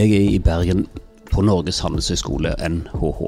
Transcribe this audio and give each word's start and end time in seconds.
Jeg 0.00 0.10
er 0.10 0.30
i 0.30 0.38
Bergen 0.38 0.86
på 1.32 1.42
Norges 1.44 1.78
handelshøyskole, 1.84 2.54
NHH. 2.68 3.18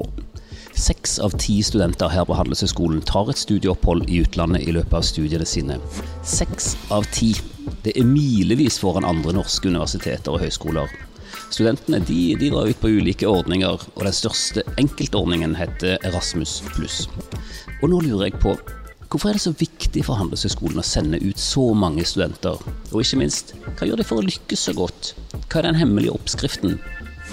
Seks 0.73 1.19
av 1.21 1.35
ti 1.37 1.59
studenter 1.61 2.09
her 2.09 2.25
på 2.25 2.33
Handelshøyskolen 2.33 3.03
tar 3.05 3.29
et 3.29 3.37
studieopphold 3.37 4.09
i 4.09 4.23
utlandet 4.25 4.65
i 4.65 4.73
løpet 4.73 4.97
av 4.97 5.05
studiene 5.05 5.45
sine. 5.45 5.77
Seks 6.25 6.73
av 6.89 7.05
ti. 7.13 7.35
Det 7.83 7.93
er 7.95 8.07
milevis 8.07 8.79
foran 8.81 9.07
andre 9.07 9.33
norske 9.35 9.69
universiteter 9.71 10.35
og 10.35 10.43
høyskoler. 10.43 10.91
Studentene 11.53 11.99
de, 12.03 12.35
de 12.39 12.49
drar 12.49 12.69
ut 12.69 12.79
på 12.81 12.91
ulike 12.97 13.29
ordninger, 13.29 13.83
og 13.93 14.05
den 14.07 14.15
største 14.15 14.63
enkeltordningen 14.81 15.55
heter 15.57 15.99
Erasmus+. 16.07 16.61
Og 17.81 17.91
nå 17.91 17.99
lurer 18.05 18.29
jeg 18.29 18.39
på 18.43 18.55
Hvorfor 19.13 19.29
er 19.29 19.37
det 19.37 19.43
så 19.43 19.51
viktig 19.53 20.01
for 20.07 20.17
Handelshøyskolen 20.17 20.81
å 20.81 20.85
sende 20.87 21.19
ut 21.21 21.37
så 21.37 21.67
mange 21.77 22.01
studenter? 22.09 22.57
Og 22.89 23.03
ikke 23.03 23.19
minst, 23.21 23.51
hva 23.77 23.85
gjør 23.85 24.01
de 24.01 24.05
for 24.09 24.17
å 24.17 24.25
lykkes 24.25 24.63
så 24.65 24.73
godt? 24.73 25.11
Hva 25.43 25.59
er 25.59 25.67
den 25.67 25.77
hemmelige 25.77 26.15
oppskriften? 26.15 26.79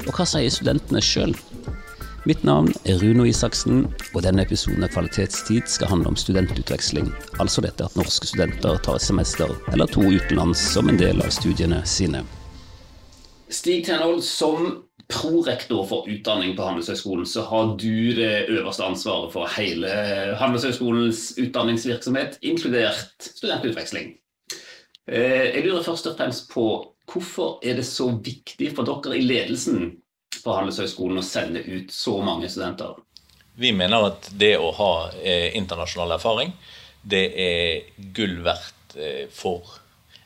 Og 0.05 0.13
hva 0.13 0.27
sier 0.29 0.53
studentene 0.53 1.01
sjøl? 1.01 1.33
Mitt 2.29 2.43
navn 2.45 2.69
er 2.85 2.99
Runo 3.01 3.25
Isaksen, 3.25 3.87
og 4.13 4.21
denne 4.21 4.43
episoden 4.45 4.85
av 4.85 4.91
Kvalitetstid 4.93 5.65
skal 5.73 5.89
handle 5.89 6.11
om 6.13 6.19
studentutveksling. 6.21 7.07
Altså 7.41 7.63
dette 7.65 7.87
at 7.87 7.95
norske 7.97 8.29
studenter 8.29 8.77
tar 8.85 8.99
et 8.99 9.07
semester 9.07 9.55
eller 9.73 9.89
to 9.89 10.05
utenlands 10.05 10.61
som 10.75 10.93
en 10.93 11.01
del 11.01 11.23
av 11.25 11.33
studiene 11.33 11.79
sine. 11.89 12.21
Stig 13.49 13.87
Tenhold, 13.87 14.21
som 14.27 14.69
prorektor 15.09 15.87
for 15.89 16.11
utdanning 16.13 16.53
på 16.59 16.67
Handelshøyskolen, 16.69 17.25
så 17.25 17.47
har 17.49 17.73
du 17.81 18.13
det 18.19 18.51
øverste 18.53 18.85
ansvaret 18.85 19.33
for 19.33 19.49
hele 19.57 19.89
Handelshøyskolens 20.43 21.39
utdanningsvirksomhet, 21.41 22.37
inkludert 22.45 23.31
studentutveksling. 23.31 24.13
Eh, 25.09 25.57
jeg 25.57 25.65
lurer 25.65 25.89
først 25.89 26.13
og 26.13 26.21
fremst 26.21 26.53
på 26.53 26.69
hvorfor 27.11 27.65
er 27.65 27.81
det 27.81 27.89
så 27.89 28.13
viktig 28.13 28.75
for 28.77 28.85
dere 28.85 29.17
i 29.17 29.25
ledelsen 29.25 29.95
på 30.45 30.55
Handelshøyskolen 30.57 31.21
å 31.21 31.27
sende 31.27 31.63
ut 31.65 31.93
så 31.95 32.17
mange 32.25 32.49
studenter? 32.51 32.99
Vi 33.61 33.73
mener 33.77 34.09
at 34.13 34.31
det 34.41 34.55
å 34.59 34.71
ha 34.77 34.93
eh, 35.21 35.51
internasjonal 35.59 36.17
erfaring, 36.17 36.55
det 37.03 37.25
er 37.41 38.11
gull 38.17 38.39
verdt 38.45 38.97
eh, 38.97 39.27
for 39.33 39.81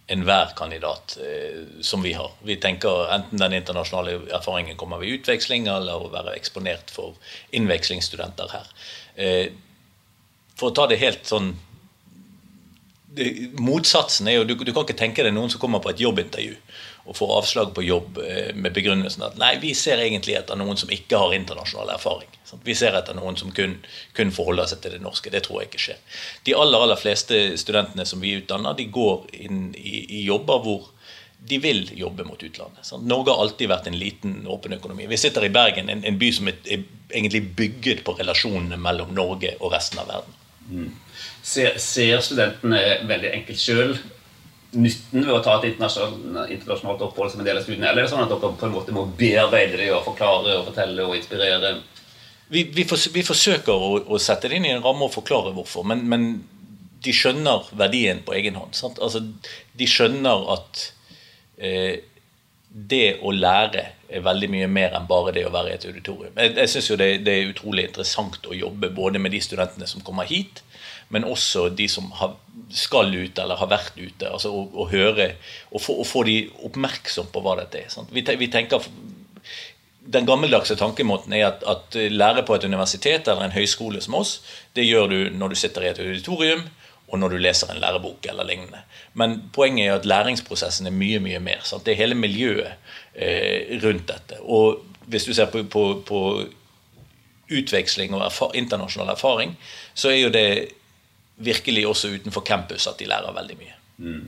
enhver 0.06 0.52
kandidat 0.56 1.18
eh, 1.20 1.62
som 1.80 2.02
vi 2.02 2.12
har. 2.12 2.30
Vi 2.42 2.56
tenker 2.56 3.12
enten 3.14 3.38
den 3.38 3.52
internasjonale 3.52 4.18
erfaringen 4.36 4.76
kommer 4.76 5.00
ved 5.00 5.18
utveksling, 5.18 5.66
eller 5.66 6.02
å 6.04 6.10
være 6.12 6.36
eksponert 6.36 6.92
for 6.92 7.16
innvekslingsstudenter 7.56 8.52
her. 8.52 8.72
Eh, 9.14 9.46
for 10.54 10.70
å 10.70 10.76
ta 10.76 10.86
det 10.90 11.00
helt 11.00 11.24
sånn 11.26 11.54
det, 13.14 13.30
Motsatsen 13.62 14.28
er 14.28 14.40
jo 14.40 14.46
du, 14.48 14.54
du, 14.58 14.72
kan 14.74 14.84
ikke 14.84 14.98
tenke 14.98 15.24
deg 15.24 15.34
noen 15.34 15.50
som 15.50 15.62
kommer 15.62 15.82
på 15.82 15.92
et 15.92 16.02
jobbintervju 16.02 16.54
og 17.04 17.16
får 17.16 17.32
avslag 17.38 17.74
på 17.76 17.84
jobb 17.84 18.18
eh, 18.24 18.54
med 18.54 18.72
begrunnelsen 18.72 19.26
at 19.26 19.36
nei, 19.40 19.54
vi 19.60 19.74
ser 19.76 20.00
egentlig 20.00 20.38
etter 20.38 20.56
noen 20.56 20.78
som 20.80 20.92
ikke 20.92 21.20
har 21.20 21.36
internasjonal 21.36 21.92
erfaring. 21.98 22.30
Vi 22.64 22.76
ser 22.78 22.94
etter 22.94 23.16
noen 23.18 23.36
som 23.36 23.50
kun, 23.52 23.80
kun, 24.14 24.30
forholder 24.32 24.68
seg 24.70 24.84
til 24.84 24.94
det 24.94 25.02
norske. 25.02 25.32
Det 25.32 25.42
tror 25.44 25.60
jeg 25.60 25.72
ikke 25.72 25.82
skjer. 25.88 26.18
De 26.46 26.54
aller 26.56 26.84
aller 26.86 27.00
fleste 27.00 27.40
studentene 27.60 28.06
som 28.06 28.22
vi 28.22 28.36
utdanner, 28.38 28.76
de 28.78 28.86
går 28.94 29.26
inn 29.44 29.64
i, 29.74 30.04
i 30.20 30.24
jobber 30.28 30.62
hvor 30.64 30.90
de 31.44 31.58
vil 31.60 31.82
jobbe 31.98 32.24
mot 32.24 32.40
utlandet. 32.40 32.86
Sant? 32.86 33.04
Norge 33.04 33.34
har 33.34 33.42
alltid 33.42 33.68
vært 33.68 33.88
en 33.90 33.98
liten, 34.00 34.36
åpen 34.48 34.72
økonomi. 34.78 35.08
Vi 35.10 35.18
sitter 35.20 35.44
i 35.44 35.52
Bergen, 35.52 35.90
en, 35.92 36.04
en 36.06 36.20
by 36.20 36.30
som 36.32 36.48
er, 36.48 36.56
er, 36.64 36.86
egentlig 37.10 37.42
bygget 37.58 38.04
på 38.06 38.14
relasjonene 38.16 38.78
mellom 38.80 39.12
Norge 39.16 39.52
og 39.58 39.74
resten 39.74 40.00
av 40.00 40.08
verden. 40.08 40.38
Mm. 40.70 40.92
Ser, 41.44 41.76
ser 41.82 42.22
studentene 42.24 42.80
veldig 43.04 43.34
enkelt 43.34 43.60
sjøl 43.60 43.98
nytten 44.76 45.24
ved 45.24 45.34
å 45.34 45.42
ta 45.44 45.56
et 45.58 45.68
internasjonalt, 45.72 47.02
opphold 47.08 47.32
som 47.32 47.42
en 47.42 47.48
del 47.48 47.58
av 47.60 47.66
studiene? 47.66 47.90
Eller 47.90 48.04
er 48.04 48.08
det 48.08 48.12
sånn 48.12 48.24
at 48.24 48.32
dere 48.32 48.52
på 48.60 48.68
en 48.68 48.74
måte 48.74 48.94
må 48.96 49.06
bearbeide 49.18 49.80
det 49.80 49.90
og 49.94 50.04
forklare 50.06 50.58
og 50.58 50.68
fortelle 50.70 51.06
og 51.06 51.16
inspirere? 51.18 51.74
Vi, 52.52 52.66
vi, 52.74 52.84
fors, 52.88 53.06
vi 53.14 53.24
forsøker 53.26 53.72
å, 53.72 53.92
å, 54.04 54.20
sette 54.20 54.50
det 54.50 54.58
inn 54.58 54.68
i 54.68 54.74
en 54.74 54.84
ramme 54.84 55.08
og 55.08 55.14
forklare 55.14 55.54
hvorfor, 55.56 55.86
men, 55.88 56.04
men 56.10 56.26
de 57.04 57.12
skjønner 57.14 57.68
verdien 57.76 58.22
på 58.24 58.34
egen 58.36 58.58
hånd. 58.60 58.76
Altså, 58.94 59.22
de 59.76 59.88
skjønner 59.88 60.44
at 60.54 60.84
eh, 61.58 62.04
det 62.74 63.20
å 63.22 63.32
lære 63.34 63.84
er 64.14 64.22
veldig 64.24 64.48
mye 64.50 64.68
mer 64.70 64.94
enn 64.96 65.06
bare 65.08 65.32
det 65.34 65.44
å 65.46 65.52
være 65.54 65.72
i 65.72 65.76
et 65.76 65.86
auditorium. 65.88 66.34
Jeg, 66.36 66.54
jeg 66.58 66.72
synes 66.72 66.90
jo 66.90 66.98
det, 67.00 67.08
det, 67.26 67.34
er 67.34 67.52
utrolig 67.52 67.88
interessant 67.88 68.48
å 68.50 68.56
jobbe 68.56 68.90
både 68.94 69.22
med 69.22 69.34
de 69.34 69.40
studentene 69.42 69.88
som 69.90 70.02
kommer 70.06 70.26
hit, 70.28 70.62
men 71.08 71.26
også 71.28 71.68
de 71.76 71.88
som 71.90 72.10
har, 72.20 72.36
skal 72.74 73.12
ut 73.14 73.38
eller 73.38 73.60
har 73.60 73.70
vært 73.70 73.98
ute. 73.98 74.28
altså 74.30 74.52
Å, 74.54 74.62
å 74.84 74.86
høre 74.90 75.34
og 75.70 75.82
få, 75.82 75.98
å 76.00 76.06
få, 76.08 76.24
de 76.28 76.38
oppmerksom 76.66 77.28
på 77.32 77.42
hva 77.44 77.58
dette 77.60 77.84
er. 77.84 78.14
Vi, 78.14 78.24
vi, 78.40 78.48
tenker 78.52 78.86
den 80.14 80.28
gammeldagse 80.28 80.76
tankemåten 80.76 81.32
er 81.36 81.48
at, 81.50 81.64
at 81.64 81.98
lære 82.12 82.44
på 82.46 82.56
et 82.56 82.64
universitet 82.68 83.28
eller 83.28 83.46
en 83.46 83.56
høyskole 83.56 84.02
som 84.04 84.18
oss, 84.20 84.38
det 84.76 84.86
gjør 84.86 85.12
du 85.12 85.20
når 85.36 85.54
du 85.54 85.60
sitter 85.60 85.86
i 85.86 85.92
et 85.92 86.02
auditorium 86.02 86.66
og 87.14 87.20
når 87.20 87.34
du 87.34 87.42
leser 87.44 87.70
en 87.70 87.80
lærebok 87.80 88.26
eller 88.28 88.46
lignende. 88.48 88.80
Men 89.14 89.36
poenget 89.54 89.86
er 89.86 89.98
at 89.98 90.08
læringsprosessen 90.08 90.88
er 90.88 90.94
mye 90.96 91.20
mye 91.22 91.40
mer. 91.40 91.62
Sant? 91.62 91.84
Det 91.86 91.94
er 91.94 92.00
hele 92.00 92.18
miljøet 92.18 92.74
eh, 93.14 93.76
rundt 93.84 94.08
dette. 94.08 94.40
Og 94.42 94.82
hvis 95.06 95.28
du 95.28 95.34
ser 95.36 95.50
på, 95.52 95.62
på, 95.70 95.84
på 96.08 96.20
utveksling 97.52 98.14
og 98.16 98.24
erfar 98.24 98.56
internasjonal 98.56 99.12
erfaring, 99.14 99.54
så 99.94 100.10
er 100.10 100.20
jo 100.22 100.32
det 100.34 100.48
virkelig 101.36 101.86
også 101.88 102.14
utenfor 102.14 102.44
campus 102.46 102.86
at 102.90 102.98
de 103.00 103.10
lærer 103.10 103.34
veldig 103.34 103.58
mye. 103.60 103.76
Mm. 103.98 104.24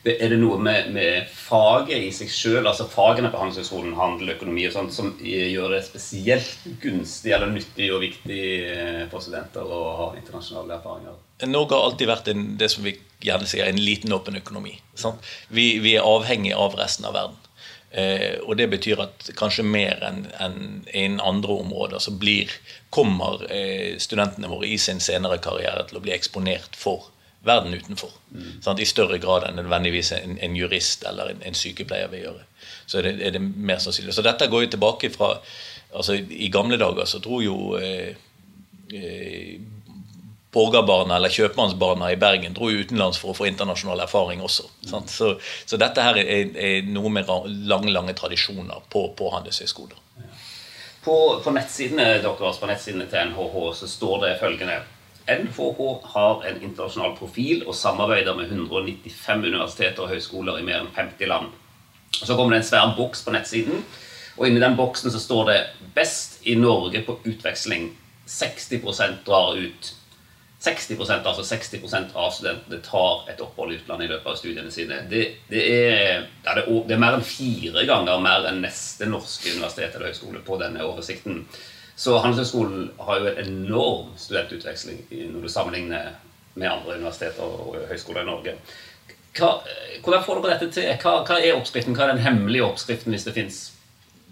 Er 0.00 0.30
det 0.32 0.38
noe 0.40 0.56
med, 0.56 0.88
med, 0.94 1.28
faget 1.28 2.06
i 2.06 2.08
seg 2.14 2.30
sjøl, 2.32 2.64
altså 2.64 2.86
fagene 2.88 3.28
på 3.30 3.36
Handelshøyskolen, 3.36 3.92
handel, 3.98 4.32
økonomi 4.32 4.64
og 4.66 4.72
sånt, 4.72 4.94
som 4.96 5.10
gjør 5.20 5.74
det 5.74 5.82
spesielt 5.84 6.64
gunstig 6.80 7.34
eller 7.36 7.52
nyttig 7.52 7.90
og 7.92 8.00
viktig 8.06 8.40
eh, 8.64 9.02
for 9.12 9.20
studenter 9.20 9.68
å 9.68 9.82
ha 9.98 10.08
internasjonale 10.16 10.78
erfaringer? 10.78 11.20
Norge 11.50 11.76
har 11.76 11.90
alltid 11.90 12.08
vært 12.08 12.32
en, 12.32 12.46
det 12.60 12.70
som 12.72 12.88
vi 12.88 12.96
gjerne 13.20 13.48
sier, 13.48 13.68
en 13.68 13.80
liten, 13.80 14.16
åpen 14.16 14.40
økonomi. 14.40 14.78
Vi, 15.52 15.66
vi, 15.84 15.94
er 15.94 16.08
avhengig 16.08 16.56
av 16.56 16.80
resten 16.80 17.04
av 17.08 17.16
verden. 17.18 17.36
Eh, 17.90 18.38
og 18.46 18.56
det 18.56 18.68
betyr 18.70 19.00
at 19.02 19.30
kanskje 19.38 19.64
mer 19.66 20.02
enn 20.06 20.20
en, 20.38 20.58
innen 20.94 21.22
andre 21.26 21.56
områder 21.64 21.98
så 21.98 22.12
blir, 22.14 22.52
kommer 22.94 23.42
eh, 23.50 23.96
studentene 23.98 24.50
våre 24.50 24.68
i 24.70 24.78
sin 24.78 25.02
senere 25.02 25.40
karriere 25.42 25.88
til 25.88 25.98
å 25.98 26.04
bli 26.04 26.14
eksponert 26.14 26.78
for 26.78 27.08
verden 27.42 27.74
utenfor. 27.74 28.12
Mm. 28.30 28.78
I 28.78 28.86
større 28.86 29.18
grad 29.18 29.48
enn 29.48 29.58
nødvendigvis 29.58 30.12
en, 30.12 30.38
en 30.38 30.56
jurist 30.56 31.04
eller 31.08 31.32
en, 31.32 31.42
en, 31.42 31.56
sykepleier 31.56 32.12
vil 32.12 32.26
gjøre. 32.28 32.46
Så 32.86 33.00
er 33.00 33.08
det, 33.08 33.14
er 33.26 33.34
det, 33.34 33.42
mer 33.42 33.80
sannsynlig. 33.82 34.14
Så 34.14 34.22
dette 34.26 34.46
går 34.50 34.66
jo 34.66 34.72
tilbake 34.76 35.10
fra 35.14 35.34
altså 35.90 36.14
I 36.14 36.50
gamle 36.54 36.78
dager 36.78 37.08
så 37.10 37.18
dro 37.18 37.40
jo 37.42 37.74
eh, 37.80 38.14
eh, 38.94 39.56
borgerbarna 40.52 41.16
eller 41.16 41.30
kjøpmannsbarna 41.30 42.10
i 42.12 42.18
Bergen 42.18 42.54
dro 42.56 42.70
utenlands 42.70 43.20
for 43.22 43.32
å 43.32 43.38
få 43.38 43.46
internasjonal 43.50 44.02
erfaring 44.02 44.42
også. 44.42 44.66
Så, 44.82 45.34
så, 45.66 45.78
dette 45.78 46.02
her 46.02 46.18
er, 46.18 46.50
er, 46.58 46.88
noe 46.90 47.12
med 47.12 47.30
lange 47.70 47.92
lange 47.94 48.14
tradisjoner 48.18 48.82
på, 48.90 49.06
på 49.18 49.30
handelshøyskoler. 49.34 49.98
På, 51.04 51.16
på 51.44 51.52
nettsidene 51.54 52.08
deres, 52.20 52.58
på 52.60 52.68
nettsidene 52.68 53.06
til 53.08 53.30
NHH 53.30 53.60
så 53.78 53.88
står 53.88 54.24
det 54.26 54.38
følgende 54.42 54.80
NHH 55.30 55.80
har 56.14 56.42
en 56.48 56.58
internasjonal 56.58 57.14
profil 57.18 57.62
og 57.68 57.76
samarbeider 57.78 58.34
med 58.34 58.50
195 58.50 59.44
universiteter 59.46 60.02
og 60.02 60.10
høyskoler 60.10 60.58
i 60.58 60.66
mer 60.66 60.82
enn 60.82 60.90
50 60.96 61.30
land. 61.30 61.52
Så 62.10 62.34
kommer 62.34 62.56
det 62.56 62.64
en 62.64 62.68
svær 62.72 62.94
boks 62.96 63.22
på 63.22 63.34
nettsiden, 63.34 63.84
og 64.36 64.48
inni 64.48 64.62
den 64.62 64.76
boksen 64.76 65.12
så 65.12 65.20
står 65.22 65.44
det 65.46 65.58
'Best 65.94 66.40
i 66.42 66.54
Norge 66.54 67.04
på 67.06 67.18
utveksling'. 67.24 67.92
60% 68.26 69.24
drar 69.26 69.56
ut 69.58 69.94
60% 70.60 71.24
altså 71.24 71.42
60% 71.42 72.14
av 72.14 72.32
studentene 72.36 72.82
tar 72.84 73.28
et 73.32 73.40
opphold 73.40 73.72
i 73.72 73.78
utlandet 73.78 74.06
i 74.06 74.10
løpet 74.12 74.28
av 74.28 74.36
studiene 74.36 74.72
sine. 74.72 74.98
Det, 75.08 75.22
det, 75.48 75.62
er, 75.64 76.26
det, 76.44 76.64
det, 76.68 76.94
er, 76.94 77.00
mer 77.00 77.16
enn 77.16 77.24
fire 77.24 77.86
ganger 77.88 78.20
mer 78.20 78.44
enn 78.50 78.60
neste 78.60 79.08
norske 79.08 79.54
universitet 79.54 79.96
eller 79.96 80.10
høyskole 80.10 80.42
på 80.44 80.58
denne 80.60 80.84
oversikten. 80.84 81.46
Så 81.96 82.18
Handelshøyskolen 82.20 82.90
har 83.06 83.20
jo 83.20 83.30
en 83.30 83.40
enorm 83.46 84.12
studentutveksling 84.20 85.00
når 85.32 85.48
du 85.48 85.52
sammenligner 85.52 86.12
med 86.54 86.68
andre 86.68 86.98
universiteter 87.00 87.44
og 87.44 87.80
høyskoler 87.88 88.24
i 88.24 88.28
Norge. 88.28 88.56
Hva, 89.38 89.50
hvordan 90.04 90.24
får 90.26 90.40
dere 90.42 90.54
dette 90.58 90.72
til? 90.74 90.88
Hva, 91.00 91.20
hva, 91.24 91.40
er 91.40 91.56
oppskriften? 91.56 91.96
Hva 91.96 92.04
er 92.08 92.16
den 92.16 92.24
hemmelige 92.24 92.66
oppskriften 92.66 93.14
hvis 93.14 93.24
det 93.28 93.36
fins? 93.36 93.60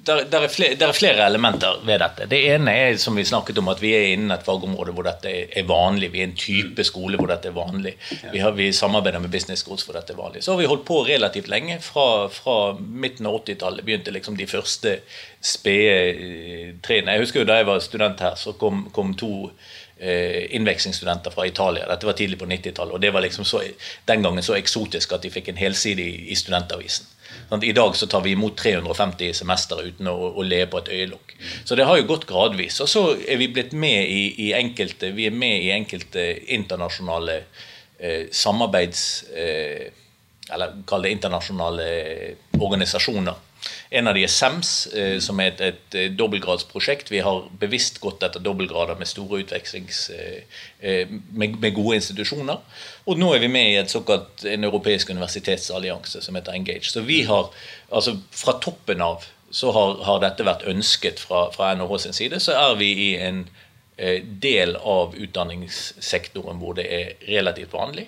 Der, 0.08 0.24
der, 0.32 0.44
er 0.46 0.52
flere, 0.52 0.76
der, 0.80 0.88
er 0.88 0.96
flere, 0.96 1.26
elementer 1.26 1.80
ved 1.86 2.00
dette. 2.02 2.26
Det 2.30 2.38
ene 2.54 2.72
er 2.72 2.96
som 3.00 3.16
vi 3.18 3.24
snakket 3.28 3.58
om, 3.60 3.68
at 3.68 3.82
vi 3.82 3.92
er 3.96 4.06
innen 4.14 4.32
et 4.32 4.46
fagområde 4.46 4.94
hvor 4.96 5.04
dette 5.06 5.30
er 5.30 5.66
vanlig. 5.68 6.10
Vi 6.14 6.22
er 6.22 6.30
en 6.30 6.36
type 6.38 6.84
skole 6.88 7.20
hvor 7.20 7.28
dette 7.30 7.50
er 7.50 7.56
vanlig. 7.56 7.94
Vi, 8.32 8.40
har, 8.42 8.54
vi 8.56 8.70
samarbeider 8.72 9.22
med 9.22 9.32
Business 9.34 9.64
Schools 9.64 9.84
hvor 9.86 9.98
dette 9.98 10.14
er 10.14 10.20
vanlig. 10.20 10.44
Så 10.44 10.54
har 10.54 10.62
vi 10.62 10.70
holdt 10.70 10.86
på 10.88 11.02
relativt 11.08 11.50
lenge. 11.52 11.80
Fra, 11.84 12.28
fra 12.32 12.56
midten 12.78 13.28
av 13.28 13.40
80-tallet 13.42 13.84
begynte 13.84 14.14
liksom 14.14 14.38
de 14.38 14.48
første 14.48 14.98
spede 15.44 15.98
eh, 16.14 16.72
trinnene. 16.84 17.18
Jeg 17.18 17.26
husker 17.26 17.44
jo 17.44 17.50
da 17.50 17.60
jeg 17.60 17.68
var 17.68 17.84
student 17.84 18.24
her, 18.24 18.40
så 18.40 18.56
kom, 18.58 18.86
kom 18.94 19.12
to 19.18 19.50
eh, 19.98 20.48
innvekslingsstudenter 20.56 21.36
fra 21.36 21.46
Italia. 21.46 21.86
Dette 21.90 22.08
var 22.08 22.16
tidlig 22.18 22.40
på 22.40 22.48
90-tallet. 22.48 22.96
Og 22.96 23.04
det 23.04 23.12
var 23.14 23.26
liksom 23.26 23.44
så, 23.44 23.62
den 24.08 24.24
gangen 24.24 24.42
så 24.42 24.56
eksotisk 24.56 25.12
at 25.14 25.26
de 25.26 25.32
fikk 25.36 25.52
en 25.52 25.60
helside 25.60 26.02
i, 26.02 26.28
i 26.32 26.38
studentavisen. 26.38 27.06
I 27.62 27.72
dag 27.72 27.96
så 27.96 28.06
tar 28.06 28.20
vi 28.24 28.34
imot 28.36 28.56
350 28.60 29.32
semester 29.34 29.80
uten 29.84 30.10
å, 30.10 30.16
å 30.36 30.44
le 30.44 30.62
på 30.68 30.82
et 30.82 30.90
øyelokk. 30.92 31.34
Så 31.64 31.78
det 31.78 31.86
har 31.88 31.96
jo 31.98 32.08
gått 32.08 32.26
gradvis. 32.28 32.80
Og 32.84 32.90
så 32.90 33.04
er 33.24 33.40
vi 33.40 33.50
blitt 33.52 33.72
med 33.72 34.04
i, 34.04 34.22
i 34.48 34.50
enkelte, 34.56 35.12
vi 35.16 35.28
er 35.30 35.36
med 35.36 35.64
i 35.64 35.72
enkelte 35.76 36.28
internasjonale 36.58 37.40
eh, 37.98 38.28
samarbeids... 38.32 39.08
Eh, 39.32 39.88
eller 40.48 40.78
kall 40.88 41.02
det 41.04 41.10
internasjonale 41.12 41.86
organisasjoner 42.56 43.34
en 43.90 44.08
av 44.08 44.14
de 44.14 44.22
er 44.24 44.32
SEMS, 44.32 44.70
eh, 44.94 45.16
som 45.24 45.40
er 45.40 45.52
et, 45.52 45.60
et, 45.64 45.96
et 45.96 46.16
dobbeltgradsprosjekt. 46.16 47.10
Vi 47.12 47.22
har 47.24 47.46
bevisst 47.60 48.00
gått 48.02 48.22
etter 48.24 48.42
dobbeltgrader 48.44 48.98
med 49.00 49.08
store 49.08 49.42
utvekslings... 49.44 50.02
Eh, 50.14 50.58
eh, 50.80 51.14
med, 51.30 51.56
med, 51.56 51.72
gode 51.76 51.98
institusjoner. 51.98 52.60
Og 53.08 53.20
nå 53.20 53.30
er 53.34 53.42
vi 53.44 53.50
med 53.52 53.70
i 53.72 53.78
et 53.80 53.92
såkalt, 53.92 54.44
en 54.44 54.68
europeisk 54.68 55.10
universitetsallianse 55.14 56.22
som 56.24 56.38
heter 56.38 56.58
Engage. 56.58 56.92
Så 56.92 57.04
vi 57.06 57.22
har, 57.28 57.48
altså 57.88 58.18
fra 58.30 58.58
toppen 58.62 59.04
av 59.04 59.26
så 59.50 59.72
har, 59.72 59.96
har 60.04 60.20
dette 60.20 60.44
vært 60.44 60.66
ønsket 60.68 61.22
fra, 61.24 61.46
fra 61.54 61.72
NHH 61.74 61.96
sin 62.04 62.16
side. 62.16 62.40
Så 62.44 62.52
er 62.52 62.76
vi 62.80 62.92
i 63.08 63.10
en 63.24 63.46
del 64.44 64.76
av 64.76 65.16
utdanningssektoren 65.18 66.60
hvor 66.60 66.76
det 66.78 66.84
er 66.92 67.14
relativt 67.26 67.72
vanlig. 67.74 68.04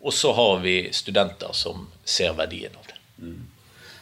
Og 0.00 0.14
så 0.14 0.30
har 0.32 0.62
vi 0.62 0.76
studenter 0.94 1.50
som 1.52 1.88
ser 2.06 2.38
verdien 2.38 2.78
av 2.78 2.86
det. 2.88 3.00
Mm 3.18 3.57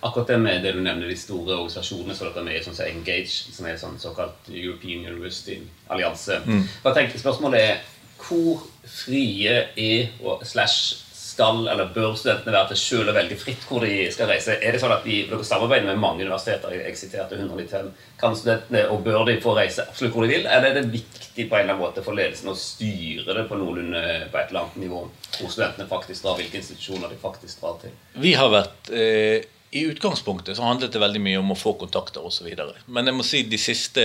akkurat 0.06 0.32
det 0.32 0.38
med 0.42 0.62
det 0.64 0.72
du 0.76 0.80
nevner, 0.80 1.08
de 1.10 1.18
store 1.18 1.56
organisasjonene 1.56 2.16
så 2.16 2.28
dette 2.28 2.44
med 2.46 2.64
sånn 2.64 2.78
som 2.78 2.88
Engage, 2.88 3.52
som 3.54 3.66
er 3.68 3.80
sånn 3.80 3.98
såkalt 4.02 4.50
European 4.52 5.06
University 5.06 5.60
allianse. 5.92 6.40
Mm. 6.46 6.64
tenker 6.86 7.20
Spørsmålet 7.20 7.60
er 7.60 7.84
hvor 8.16 8.62
frie 8.86 9.58
er 9.76 10.14
og 10.24 10.46
slash 10.46 11.02
skal 11.36 11.66
eller 11.68 11.90
bør 11.92 12.14
studentene 12.16 12.54
være 12.54 12.70
til 12.70 12.78
selv 12.80 13.12
å 13.12 13.14
velge 13.16 13.36
fritt 13.36 13.64
hvor 13.68 13.84
de 13.84 14.06
skal 14.14 14.30
reise? 14.30 14.54
Er 14.56 14.72
det 14.72 14.80
sånn 14.80 14.94
at 14.94 15.04
de, 15.04 15.18
dere 15.28 15.44
samarbeider 15.44 15.88
med 15.90 16.00
mange 16.00 16.24
universiteter? 16.24 16.72
Jeg 16.78 16.96
siterte 16.96 17.36
195. 17.36 17.90
Kan 18.20 18.36
studentene 18.38 18.86
og 18.92 19.02
bør 19.04 19.26
de 19.28 19.36
få 19.44 19.52
reise 19.58 19.84
absolutt 19.84 20.14
hvor 20.16 20.24
de 20.24 20.32
vil? 20.32 20.46
Eller 20.46 20.70
er 20.70 20.78
det 20.78 20.94
viktig 20.94 21.48
på 21.50 21.58
en 21.58 21.66
eller 21.66 21.74
annen 21.74 21.82
måte 21.82 22.04
for 22.06 22.16
ledelsen 22.16 22.52
å 22.52 22.56
styre 22.56 23.36
det 23.36 23.44
på 23.50 23.58
noenlunde 23.60 24.04
på 24.32 24.40
et 24.40 24.54
eller 24.54 24.62
annet 24.62 24.78
nivå? 24.86 25.02
Hvor 25.36 25.52
studentene 25.52 25.90
faktisk 25.90 26.24
drar, 26.24 26.40
hvilke 26.40 26.62
institusjoner 26.62 27.12
de 27.12 27.20
faktisk 27.20 27.60
drar 27.60 27.76
til? 27.82 27.92
Vi 28.22 28.32
har 28.38 28.52
vært 28.54 28.94
eh 28.94 29.52
i 29.76 29.84
utgangspunktet 29.90 30.56
så 30.56 30.64
handlet 30.64 30.94
det 30.94 31.02
veldig 31.02 31.20
mye 31.20 31.40
om 31.42 31.52
å 31.52 31.58
få 31.58 31.74
kontakter 31.80 32.24
osv. 32.24 32.48
Men 32.86 33.10
jeg 33.10 33.16
må 33.16 33.24
si 33.26 33.42
de 33.48 33.58
siste 33.60 34.04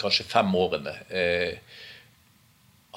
kanskje 0.00 0.28
fem 0.28 0.54
årene 0.56 0.94
eh, 1.08 1.80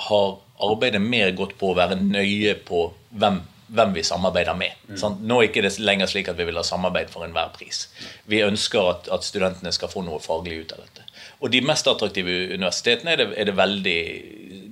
har 0.08 0.30
arbeidet 0.64 1.02
mer 1.02 1.34
gått 1.38 1.58
på 1.60 1.72
å 1.72 1.78
være 1.78 1.98
nøye 2.00 2.56
på 2.68 2.86
hvem, 3.20 3.42
hvem 3.74 3.96
vi 3.98 4.06
samarbeider 4.08 4.56
med. 4.58 4.78
Mm. 4.88 5.20
Nå 5.28 5.40
er 5.40 5.50
ikke 5.50 5.66
det 5.66 5.74
lenger 5.84 6.14
slik 6.14 6.32
at 6.32 6.40
vi 6.40 6.48
vil 6.48 6.60
ha 6.60 6.66
samarbeid 6.66 7.12
for 7.12 7.28
enhver 7.28 7.52
pris. 7.58 7.88
Vi 8.30 8.40
ønsker 8.46 8.92
at, 8.94 9.12
at, 9.12 9.28
studentene 9.28 9.74
skal 9.76 9.92
få 9.92 10.06
noe 10.08 10.22
faglig 10.24 10.64
ut 10.64 10.78
av 10.78 10.86
dette. 10.86 11.10
Og 11.44 11.52
de 11.52 11.60
mest 11.66 11.88
attraktive 11.92 12.38
universitetene 12.54 13.14
er 13.14 13.20
det, 13.20 13.30
er 13.36 13.50
det 13.50 13.58
veldig 13.60 14.00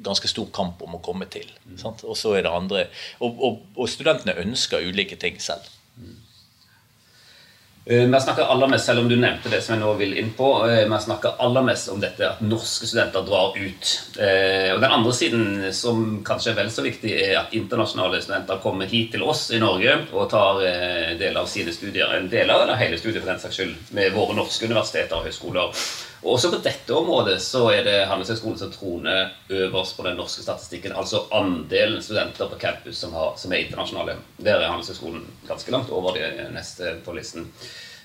ganske 0.08 0.32
stor 0.32 0.48
kamp 0.56 0.82
om 0.86 0.96
å 0.98 1.04
komme 1.04 1.28
til. 1.30 1.52
Mm. 1.68 1.84
Og 1.84 2.16
så 2.18 2.38
er 2.38 2.48
det 2.48 2.56
andre, 2.56 2.88
og, 3.20 3.44
og, 3.44 3.62
og 3.76 3.92
studentene 3.92 4.40
ønsker 4.46 4.88
ulike 4.88 5.20
ting 5.20 5.42
selv. 5.44 5.68
Eh, 7.86 8.06
vi 8.06 8.20
snakker 8.20 8.44
aller 8.44 8.68
mest, 8.68 8.86
selv 8.86 9.00
om 9.00 9.08
du 9.10 9.16
nevnte 9.18 9.50
det 9.50 9.64
som 9.66 9.74
jeg 9.74 9.82
nå 9.82 9.94
vil 9.98 10.12
inn 10.22 10.30
på, 10.38 10.50
eh, 10.70 10.84
vi 10.86 10.98
snakker 11.02 11.40
aller 11.42 11.64
mest 11.66 11.90
om 11.90 12.00
dette 12.00 12.28
at 12.28 12.44
norske 12.46 12.86
studenter 12.86 13.26
drar 13.26 13.58
ut. 13.58 13.94
Eh, 14.22 14.74
og 14.76 14.82
Den 14.82 14.92
andre 14.92 15.14
siden, 15.14 15.74
som 15.74 16.22
kanskje 16.24 16.52
er 16.52 16.60
vel 16.62 16.70
så 16.70 16.86
viktig, 16.86 17.10
er 17.10 17.40
at 17.40 17.54
internasjonale 17.58 18.22
studenter 18.22 18.62
kommer 18.62 18.86
hit 18.86 19.12
til 19.12 19.24
oss 19.24 19.50
i 19.52 19.60
Norge 19.60 19.98
og 20.14 20.30
tar 20.30 20.62
deler 21.18 21.42
av 21.42 21.48
sine 21.48 21.74
studier, 21.74 22.14
en 22.14 22.30
del 22.30 22.50
av 22.50 22.62
eller 22.62 22.76
hele 22.76 22.98
studiet 22.98 23.24
for 23.24 23.32
den 23.32 23.40
saks 23.40 23.58
skyld, 23.58 23.76
med 23.92 24.14
våre 24.14 24.36
norske 24.36 24.66
universiteter 24.66 25.18
og 25.18 25.26
høyskoler. 25.26 25.74
Og 26.22 26.36
også 26.36 26.52
på 26.54 26.60
dette 26.62 26.94
området 26.94 27.40
så 27.42 27.64
er 27.74 27.86
det 27.88 27.96
Handelshøyskolen 28.06 28.60
som 28.60 28.74
troner 28.74 29.32
øverst 29.50 29.96
på 29.98 30.06
den 30.06 30.20
norske 30.20 30.44
statistikken. 30.46 30.94
Altså 30.94 31.24
andelen 31.34 32.02
studenter 32.06 32.50
på 32.52 32.60
campus 32.62 33.00
som, 33.02 33.16
har, 33.18 33.34
som 33.42 33.54
er 33.54 33.64
internasjonale. 33.64 34.20
Der 34.38 34.60
er 34.60 34.70
Handelshøyskolen 34.70 35.24
ganske 35.48 35.74
langt 35.74 35.90
over 35.90 36.14
de 36.18 36.50
neste 36.54 37.00
på 37.06 37.16
listen. 37.18 37.50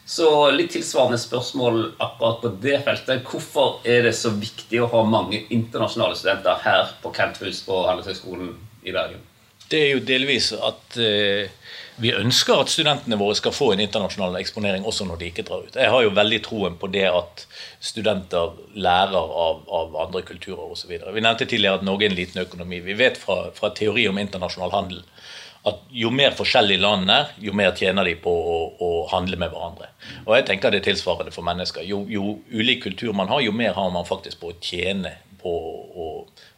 Så 0.07 0.29
litt 0.55 0.71
tilsvarende 0.73 1.19
spørsmål 1.19 1.81
akkurat 1.99 2.41
på 2.41 2.53
det 2.63 2.79
feltet. 2.87 3.25
Hvorfor 3.27 3.81
er 3.85 4.07
det 4.07 4.15
så 4.17 4.31
viktig 4.33 4.81
å 4.81 4.91
ha 4.95 5.03
mange 5.05 5.43
internasjonale 5.51 6.17
studenter 6.17 6.63
her 6.63 6.93
på 7.03 7.13
campus 7.13 7.65
på 7.67 7.83
Handelshøyskolen 7.89 8.55
i 8.87 8.95
Bergen? 8.97 9.21
Det 9.67 9.81
er 9.83 9.91
jo 9.97 10.05
delvis 10.07 10.53
at 10.55 10.97
eh, 11.03 11.51
vi 11.97 12.13
ønsker 12.13 12.61
at 12.61 12.71
studentene 12.73 13.17
våre 13.21 13.37
skal 13.39 13.55
få 13.57 13.71
en 13.73 13.81
internasjonal 13.81 14.37
eksponering 14.41 14.85
også 14.89 15.07
når 15.09 15.21
de 15.21 15.31
ikke 15.31 15.47
drar 15.49 15.65
ut. 15.65 15.79
Jeg 15.81 15.93
har 15.93 16.05
jo 16.05 16.13
veldig 16.17 16.41
troen 16.45 16.77
på 16.81 16.91
det 16.93 17.07
at 17.09 17.47
studenter 17.81 18.59
lærer 18.77 19.33
av, 19.47 19.63
av 19.81 19.97
andre 20.07 20.23
kulturer 20.29 20.75
osv. 20.75 20.93
Vi 20.93 21.25
nevnte 21.25 21.49
tidligere 21.49 21.81
at 21.81 21.87
Norge 21.89 22.09
er 22.09 22.13
en 22.13 22.19
liten 22.19 22.43
økonomi. 22.45 22.83
Vi 22.85 22.99
vet 22.99 23.17
fra, 23.21 23.47
fra 23.57 23.73
teori 23.77 24.09
om 24.11 24.21
internasjonal 24.21 24.75
handel 24.77 25.03
at 25.67 25.81
jo 25.91 26.13
mer 26.15 26.35
forskjellige 26.39 26.79
land 26.79 27.11
er, 27.11 27.33
jo 27.43 27.55
mer 27.57 27.73
tjener 27.75 28.07
de 28.07 28.15
på 28.23 28.31
å, 28.31 28.59
å, 28.79 28.91
handle 29.11 29.39
med 29.41 29.51
hverandre. 29.51 29.89
Og 30.23 30.37
jeg 30.37 30.47
tenker 30.47 30.71
det 30.71 30.83
er 30.83 30.93
tilsvarende 30.93 31.35
for 31.35 31.47
mennesker. 31.47 31.83
Jo, 31.87 32.05
jo, 32.11 32.37
ulik 32.55 32.85
kultur 32.85 33.11
man 33.17 33.31
har, 33.33 33.43
jo 33.43 33.55
mer 33.57 33.75
har 33.75 33.91
man 33.95 34.07
faktisk 34.07 34.45
på 34.45 34.53
å 34.53 34.59
tjene 34.63 35.17
på 35.43 35.51
å, 35.51 36.07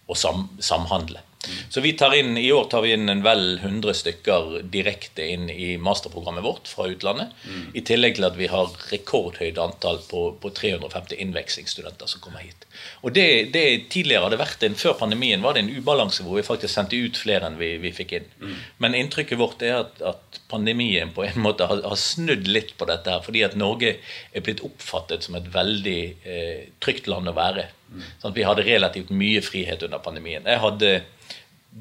å 0.05 0.19
sam, 0.19 0.45
samhandle. 0.61 1.25
Så 1.69 1.81
vi 1.85 1.93
tar 1.99 2.15
inn, 2.17 2.37
I 2.39 2.53
år 2.53 2.65
tar 2.73 2.83
vi 2.85 2.93
inn 2.97 3.09
en 3.09 3.23
vel 3.25 3.59
100 3.59 3.95
stykker 4.01 4.63
direkte 4.73 5.27
inn 5.35 5.49
i 5.51 5.77
masterprogrammet 5.81 6.45
vårt 6.45 6.69
fra 6.71 6.89
utlandet. 6.91 7.35
Mm. 7.49 7.67
I 7.75 7.85
tillegg 7.91 8.19
til 8.19 8.29
at 8.29 8.39
vi 8.39 8.49
har 8.53 8.73
rekordhøyt 8.93 9.61
antall 9.63 10.01
på, 10.11 10.25
på 10.41 10.53
350 10.57 11.19
innvekslingsstudenter 11.25 12.11
som 12.11 12.23
kommer 12.25 12.45
hit. 12.45 12.67
Og 13.03 13.13
det, 13.15 13.27
det, 13.55 13.65
Tidligere 13.93 14.27
hadde 14.27 14.41
vært 14.41 14.65
en, 14.67 14.77
Før 14.79 14.97
pandemien 15.01 15.43
var 15.43 15.57
det 15.57 15.65
en 15.65 15.73
ubalanse 15.75 16.25
hvor 16.25 16.39
vi 16.39 16.47
faktisk 16.47 16.73
sendte 16.75 16.99
ut 16.99 17.19
flere 17.19 17.49
enn 17.49 17.59
vi, 17.61 17.73
vi 17.83 17.93
fikk 17.95 18.15
inn. 18.19 18.29
Mm. 18.43 18.57
Men 18.85 18.97
inntrykket 18.99 19.41
vårt 19.41 19.65
er 19.67 19.81
at, 19.83 20.03
at, 20.03 20.41
pandemien 20.49 21.11
på 21.13 21.27
en 21.27 21.43
måte 21.45 21.67
har, 21.69 21.83
har, 21.85 21.99
snudd 22.01 22.47
litt 22.49 22.73
på 22.81 22.87
dette. 22.89 23.13
her, 23.13 23.25
Fordi 23.25 23.43
at 23.45 23.57
Norge 23.59 23.99
er 23.99 24.45
blitt 24.45 24.63
oppfattet 24.65 25.27
som 25.27 25.37
et 25.37 25.51
veldig 25.53 26.01
eh, 26.25 26.63
trygt 26.81 27.11
land 27.11 27.29
å 27.29 27.37
være. 27.37 27.67
Mm. 27.93 28.07
Sånn 28.23 28.33
at 28.33 28.39
Vi 28.39 28.47
hadde 28.49 28.65
relativt 28.65 29.13
mye 29.13 29.43
frihet 29.45 29.85
under 29.85 30.01
pandemien. 30.05 30.49
Jeg 30.49 30.63
hadde 30.63 30.93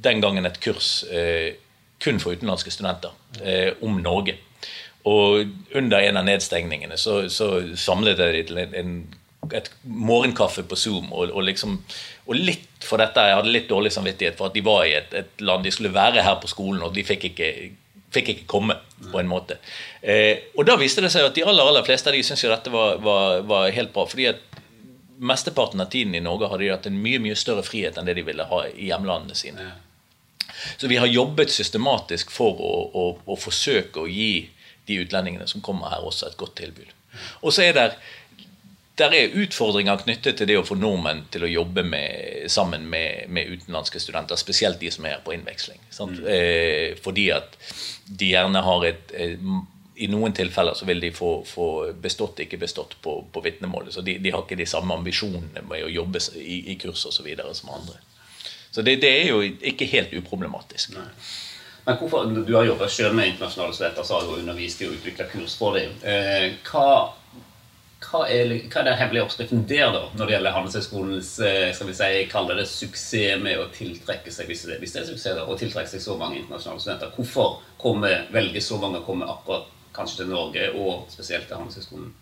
den 0.03 0.21
gangen 0.21 0.45
et 0.45 0.59
kurs 0.63 1.03
eh, 1.11 1.55
kun 2.03 2.19
for 2.21 2.37
utenlandske 2.37 2.71
studenter 2.73 3.15
eh, 3.41 3.71
om 3.81 3.97
Norge. 4.01 4.37
Og 5.07 5.47
under 5.77 6.03
en 6.03 6.19
av 6.19 6.27
nedstengningene 6.27 6.97
så, 6.99 7.23
så 7.31 7.61
samlet 7.79 8.19
jeg 8.19 8.35
de 8.35 8.43
til 8.49 8.61
en, 8.61 8.75
en, 8.81 8.93
et 9.55 9.69
morgenkaffe 9.83 10.65
på 10.67 10.77
Zoom. 10.77 11.09
Og, 11.13 11.31
og, 11.31 11.41
liksom, 11.47 11.79
og, 12.25 12.35
litt 12.35 12.85
for 12.85 13.01
dette, 13.01 13.23
jeg 13.29 13.39
hadde 13.39 13.53
litt 13.55 13.69
dårlig 13.71 13.93
samvittighet 13.95 14.37
for 14.39 14.49
at 14.49 14.57
de 14.57 14.65
var 14.67 14.83
i 14.85 14.97
et, 14.99 15.15
et 15.15 15.45
land 15.45 15.65
de 15.65 15.73
skulle 15.73 15.95
være 15.95 16.25
her 16.25 16.37
på 16.41 16.51
skolen, 16.51 16.83
og 16.83 16.93
de 16.95 17.05
fikk 17.07 17.29
ikke, 17.31 17.51
fikk 18.13 18.35
ikke 18.35 18.51
komme. 18.51 18.81
på 19.11 19.19
en 19.19 19.27
måte. 19.29 19.59
Eh, 20.01 20.49
og 20.57 20.65
da 20.65 20.73
viste 20.81 21.03
det 21.05 21.11
seg 21.13 21.27
at 21.27 21.35
de 21.37 21.43
aller 21.45 21.67
aller 21.69 21.83
fleste 21.85 22.09
av 22.09 22.15
de 22.17 22.23
syntes 22.25 22.41
jo 22.41 22.49
dette 22.49 22.71
var, 22.73 22.95
var, 22.97 23.43
var 23.45 23.67
helt 23.69 23.91
bra. 23.93 24.07
fordi 24.09 24.25
at 24.31 24.39
mesteparten 25.17 25.81
av 25.81 25.91
tiden 25.93 26.15
i 26.17 26.21
Norge 26.25 26.49
hadde 26.49 26.63
de 26.63 26.71
hatt 26.71 26.87
en 26.89 26.97
mye 27.01 27.19
mye 27.21 27.35
større 27.37 27.61
frihet 27.65 27.97
enn 27.97 28.09
det 28.09 28.15
de 28.17 28.25
ville 28.25 28.47
ha 28.49 28.63
i 28.73 28.89
hjemlandene 28.89 29.37
sine. 29.37 29.67
Så 30.77 30.89
vi 30.91 30.99
har 31.01 31.09
jobbet 31.09 31.53
systematisk 31.53 32.31
for 32.33 32.61
å, 32.61 32.75
å, 32.93 33.07
å, 33.25 33.39
forsøke 33.39 34.03
å 34.03 34.11
gi 34.11 34.47
de 34.87 35.01
utlendingene 35.03 35.47
som 35.47 35.63
kommer 35.63 35.91
her, 35.93 36.05
også 36.05 36.29
et 36.29 36.39
godt 36.39 36.55
tilbud. 36.61 36.93
Og 37.41 37.53
så 37.53 37.67
er 37.67 37.75
det 37.77 37.89
der 38.97 39.13
er 39.13 39.35
utfordringer 39.37 39.99
knyttet 40.01 40.39
til 40.39 40.49
det 40.49 40.55
å 40.57 40.65
få 40.65 40.73
nordmenn 40.79 41.27
til 41.29 41.45
å 41.45 41.49
jobbe 41.51 41.83
med, 41.85 42.47
sammen 42.49 42.87
med, 42.89 43.27
med, 43.29 43.51
utenlandske 43.53 44.01
studenter, 44.01 44.39
spesielt 44.41 44.79
de 44.81 44.89
som 44.93 45.05
er 45.05 45.17
her 45.17 45.25
på 45.25 45.35
innveksling. 45.35 45.77
Mm. 45.99 46.15
Eh, 46.33 46.95
fordi 47.03 47.27
at 47.35 47.59
de 48.09 48.31
gjerne 48.31 48.63
har 48.65 48.85
et, 48.89 49.13
eh, 49.13 49.35
i 50.01 50.09
noen 50.09 50.33
tilfeller 50.33 50.73
så 50.77 50.85
vil 50.89 51.01
de 51.01 51.11
få, 51.13 51.43
få 51.45 51.67
bestått, 52.01 52.41
ikke 52.41 52.59
bestått 52.61 52.97
på, 53.01 53.19
på 53.33 53.45
vitnemålet. 53.45 53.93
Så 53.93 54.01
de, 54.05 54.17
de, 54.23 54.33
har 54.33 54.45
ikke 54.45 54.57
de 54.57 54.69
samme 54.69 54.97
ambisjonene 54.97 55.61
med 55.69 55.85
å 55.85 55.93
jobbe 55.93 56.21
i, 56.41 56.63
i 56.73 56.77
kurs 56.81 57.05
osv. 57.09 57.29
som 57.53 57.73
andre. 57.77 58.01
Så 58.77 58.83
det, 58.85 58.99
det, 59.01 59.09
er 59.09 59.31
jo 59.31 59.39
ikke 59.41 59.87
helt 59.89 60.11
uproblematisk. 60.13 60.91
Nei. 60.93 61.07
Men 61.87 61.95
hvorfor, 61.97 62.27
Du 62.29 62.51
har 62.53 62.67
jobbet 62.67 62.91
selv 62.93 63.15
med 63.17 63.31
internasjonale 63.31 63.73
studenter, 63.73 64.03
så 64.05 64.19
har 64.19 64.27
du 64.27 64.35
undervist 64.35 64.83
i 64.83 64.85
å 64.85 64.91
utvikle 64.93 65.25
kurs 65.31 65.55
for 65.57 65.79
dem. 65.79 65.95
Eh, 66.05 66.51
hva 66.67 66.83
hva 68.05 68.19
er, 68.29 68.53
hva 68.69 68.83
er 68.83 68.85
den 68.91 68.99
hemmelige 68.99 69.23
oppskriften 69.25 69.63
der, 69.65 69.87
da, 69.95 70.03
når 70.13 70.29
det 70.29 70.35
gjelder 70.35 70.53
Handelshøyskolens 70.59 71.31
eh, 71.47 71.71
skal 71.73 71.89
vi 71.89 71.95
si, 71.97 72.11
kalle 72.29 72.59
det 72.59 72.67
suksess 72.69 73.41
med 73.41 73.57
å 73.57 73.65
tiltrekke 73.73 74.35
seg 74.35 74.51
hvis 74.51 74.67
det, 74.69 74.77
hvis 74.83 74.93
det 74.93 75.01
er 75.01 75.09
suksess 75.09 75.39
da, 75.39 75.47
å 75.49 75.57
tiltrekke 75.57 75.89
seg 75.95 76.05
så 76.05 76.19
mange 76.21 76.37
internasjonale 76.43 76.85
studenter? 76.85 77.17
Hvorfor 77.17 77.57
kommer, 77.81 78.27
velger 78.29 78.61
så 78.61 78.77
mange 78.83 79.01
å 79.01 79.07
komme 79.09 79.25
akkurat 79.25 79.73
kanskje 79.97 80.21
til 80.21 80.31
Norge, 80.35 80.69
og 80.77 81.09
spesielt 81.09 81.49
til 81.49 81.57
Handelshøyskolen? 81.57 82.13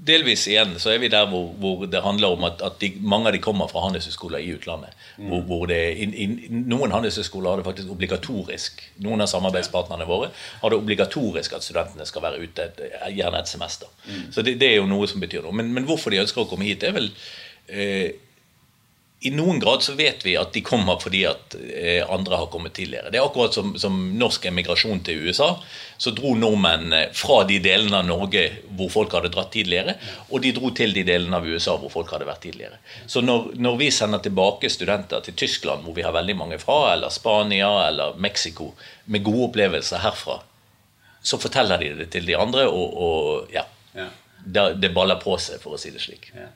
Delvis 0.00 0.46
igjen 0.48 0.72
så 0.80 0.94
er 0.94 1.00
vi 1.02 1.10
der 1.12 1.26
hvor, 1.28 1.50
hvor 1.60 1.82
det 1.90 2.00
handler 2.00 2.32
om 2.32 2.44
at, 2.48 2.62
at 2.64 2.78
de, 2.80 2.88
mange 3.04 3.28
av 3.28 3.34
de 3.36 3.42
kommer 3.44 3.68
fra 3.68 3.82
handelshøyskoler 3.84 4.40
i 4.40 4.54
utlandet. 4.54 4.94
Mm. 5.18 5.26
Hvor, 5.28 5.42
hvor 5.50 5.66
det, 5.68 5.80
in, 6.00 6.14
in, 6.14 6.64
noen 6.70 6.94
handelshøyskoler 6.94 7.50
har 7.50 7.60
det 7.60 7.66
faktisk 7.68 7.92
obligatorisk 7.92 8.80
Noen 9.04 9.20
av 9.20 9.28
samarbeidspartnerne 9.32 10.08
våre 10.08 10.30
har 10.62 10.72
det 10.72 10.78
obligatorisk 10.80 11.54
at 11.56 11.66
studentene 11.66 12.06
skal 12.08 12.24
være 12.24 12.40
ute 12.40 12.70
gjerne 13.12 13.42
et 13.42 13.52
semester. 13.52 13.92
Mm. 14.06 14.24
Så 14.32 14.44
det, 14.46 14.56
det, 14.62 14.72
er 14.72 14.80
jo 14.80 14.88
noe 14.88 15.08
som 15.10 15.20
betyr 15.20 15.44
noe. 15.44 15.56
Men, 15.56 15.72
men, 15.76 15.88
hvorfor 15.88 16.14
de 16.14 16.22
ønsker 16.22 16.44
å 16.44 16.48
komme 16.48 16.68
hit, 16.68 16.80
det 16.80 16.90
er 16.90 16.96
vel 16.96 17.10
eh, 17.68 18.08
i 19.22 19.30
noen 19.30 19.58
grad 19.60 19.82
så 19.82 19.92
vet 19.92 20.22
vi 20.24 20.32
at 20.40 20.54
de 20.54 20.62
kommer 20.64 20.96
fordi 21.00 21.26
at 21.28 21.54
eh, 21.60 22.00
andre 22.08 22.38
har 22.40 22.46
kommet 22.48 22.72
tidligere. 22.72 23.10
Det 23.12 23.18
er 23.20 23.26
akkurat 23.26 23.52
som, 23.52 23.74
som 23.76 23.98
norsk 24.16 24.46
emigrasjon 24.48 25.02
til 25.04 25.26
USA. 25.26 25.50
Så 26.00 26.14
dro 26.16 26.32
nordmenn 26.40 26.94
eh, 26.96 27.10
fra 27.12 27.42
de 27.44 27.58
delene 27.60 27.98
av 27.98 28.06
Norge 28.08 28.46
hvor 28.78 28.88
folk 28.94 29.12
hadde 29.12 29.28
dratt 29.34 29.52
tidligere, 29.52 29.98
og 30.30 30.40
de 30.40 30.54
dro 30.56 30.70
til 30.72 30.96
de 30.96 31.04
delene 31.04 31.36
av 31.36 31.44
USA 31.44 31.74
hvor 31.82 31.92
folk 31.92 32.14
hadde 32.16 32.28
vært 32.30 32.40
tidligere. 32.46 32.80
Så 33.04 33.20
når, 33.20 33.50
når 33.60 33.76
vi 33.82 33.90
sender 33.92 34.24
tilbake 34.24 34.70
studenter 34.72 35.20
til 35.26 35.36
Tyskland, 35.44 35.84
hvor 35.84 35.98
vi 35.98 36.06
har 36.06 36.16
veldig 36.16 36.38
mange 36.40 36.60
fra, 36.62 36.78
eller 36.94 37.12
Spania 37.12 37.68
eller 37.90 38.16
Mexico, 38.16 38.70
med 39.04 39.26
gode 39.26 39.50
opplevelser 39.50 40.00
herfra, 40.00 40.38
så 41.20 41.36
forteller 41.36 41.76
de 41.84 41.92
det 41.98 42.08
til 42.16 42.24
de 42.24 42.40
andre, 42.40 42.64
og, 42.72 42.96
og 42.96 43.52
ja. 43.52 43.66
ja. 43.92 44.08
Det, 44.40 44.66
det 44.80 44.94
baller 44.96 45.20
på 45.20 45.36
seg, 45.36 45.60
for 45.60 45.76
å 45.76 45.82
si 45.82 45.92
det 45.92 46.00
slik. 46.00 46.32
Ja. 46.32 46.48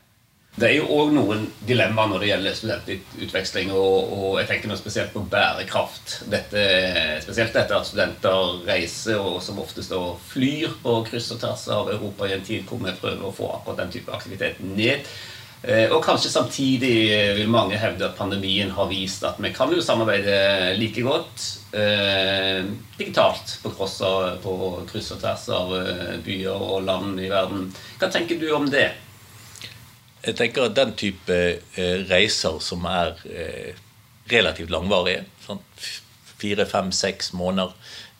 Det 0.54 0.68
er 0.68 0.76
jo 0.76 0.86
òg 0.94 1.08
noen 1.10 1.48
dilemmaer 1.66 2.12
når 2.12 2.20
det 2.22 2.28
gjelder 2.28 2.54
studentutveksling, 2.54 3.72
og, 3.74 4.12
og, 4.14 4.26
jeg 4.38 4.46
tenker 4.52 4.70
nå 4.70 4.76
spesielt 4.78 5.10
på 5.10 5.24
bærekraft. 5.26 6.20
Dette, 6.30 6.62
spesielt 7.24 7.56
dette 7.56 7.74
at 7.74 7.88
studenter 7.88 8.60
reiser 8.68 9.18
og 9.18 9.40
som 9.42 9.58
oftest 9.58 9.90
og 9.98 10.20
flyr 10.30 10.76
på 10.84 11.00
kryss 11.08 11.32
og 11.34 11.42
tvers 11.42 11.66
av 11.74 11.90
Europa 11.96 12.30
i 12.30 12.36
en 12.36 12.46
tid 12.46 12.68
hvor 12.68 12.78
vi 12.84 12.94
prøver 13.00 13.26
å 13.26 13.34
få 13.34 13.50
akkurat 13.56 13.82
den 13.82 13.90
type 13.96 14.14
aktivitet 14.14 14.62
ned. 14.62 15.10
Eh, 15.64 15.88
og 15.90 16.04
kanskje 16.04 16.30
samtidig 16.30 16.94
vil 17.40 17.50
mange 17.50 17.78
hevde 17.80 18.06
at 18.06 18.18
pandemien 18.18 18.70
har 18.76 18.86
vist 18.90 19.24
at 19.26 19.38
vi 19.42 19.50
kan 19.56 19.72
jo 19.72 19.82
samarbeide 19.82 20.76
like 20.78 21.02
godt 21.02 21.46
eh, 21.74 22.60
digitalt 22.98 23.56
på, 23.64 23.72
av, 24.06 24.36
på 24.44 24.58
kryss 24.90 25.14
og 25.16 25.22
tvers 25.24 25.48
av 25.56 25.72
eh, 25.80 26.18
byer 26.22 26.62
og 26.68 26.84
land 26.86 27.18
i 27.18 27.32
verden. 27.32 27.72
Hva 27.98 28.12
tenker 28.12 28.38
du 28.38 28.52
om 28.54 28.70
det? 28.70 28.92
Jeg 30.24 30.36
tenker 30.38 30.68
at 30.68 30.76
den 30.76 30.94
type 30.96 31.34
eh, 31.36 31.98
reiser 32.08 32.60
som 32.64 32.86
er 32.88 33.18
eh, 33.28 33.74
relativt 34.32 34.72
langvarige, 34.72 35.24
sånn 35.44 35.60
fire, 36.40 36.66
fem, 36.68 36.90
seks 36.92 37.32
måneder, 37.36 37.74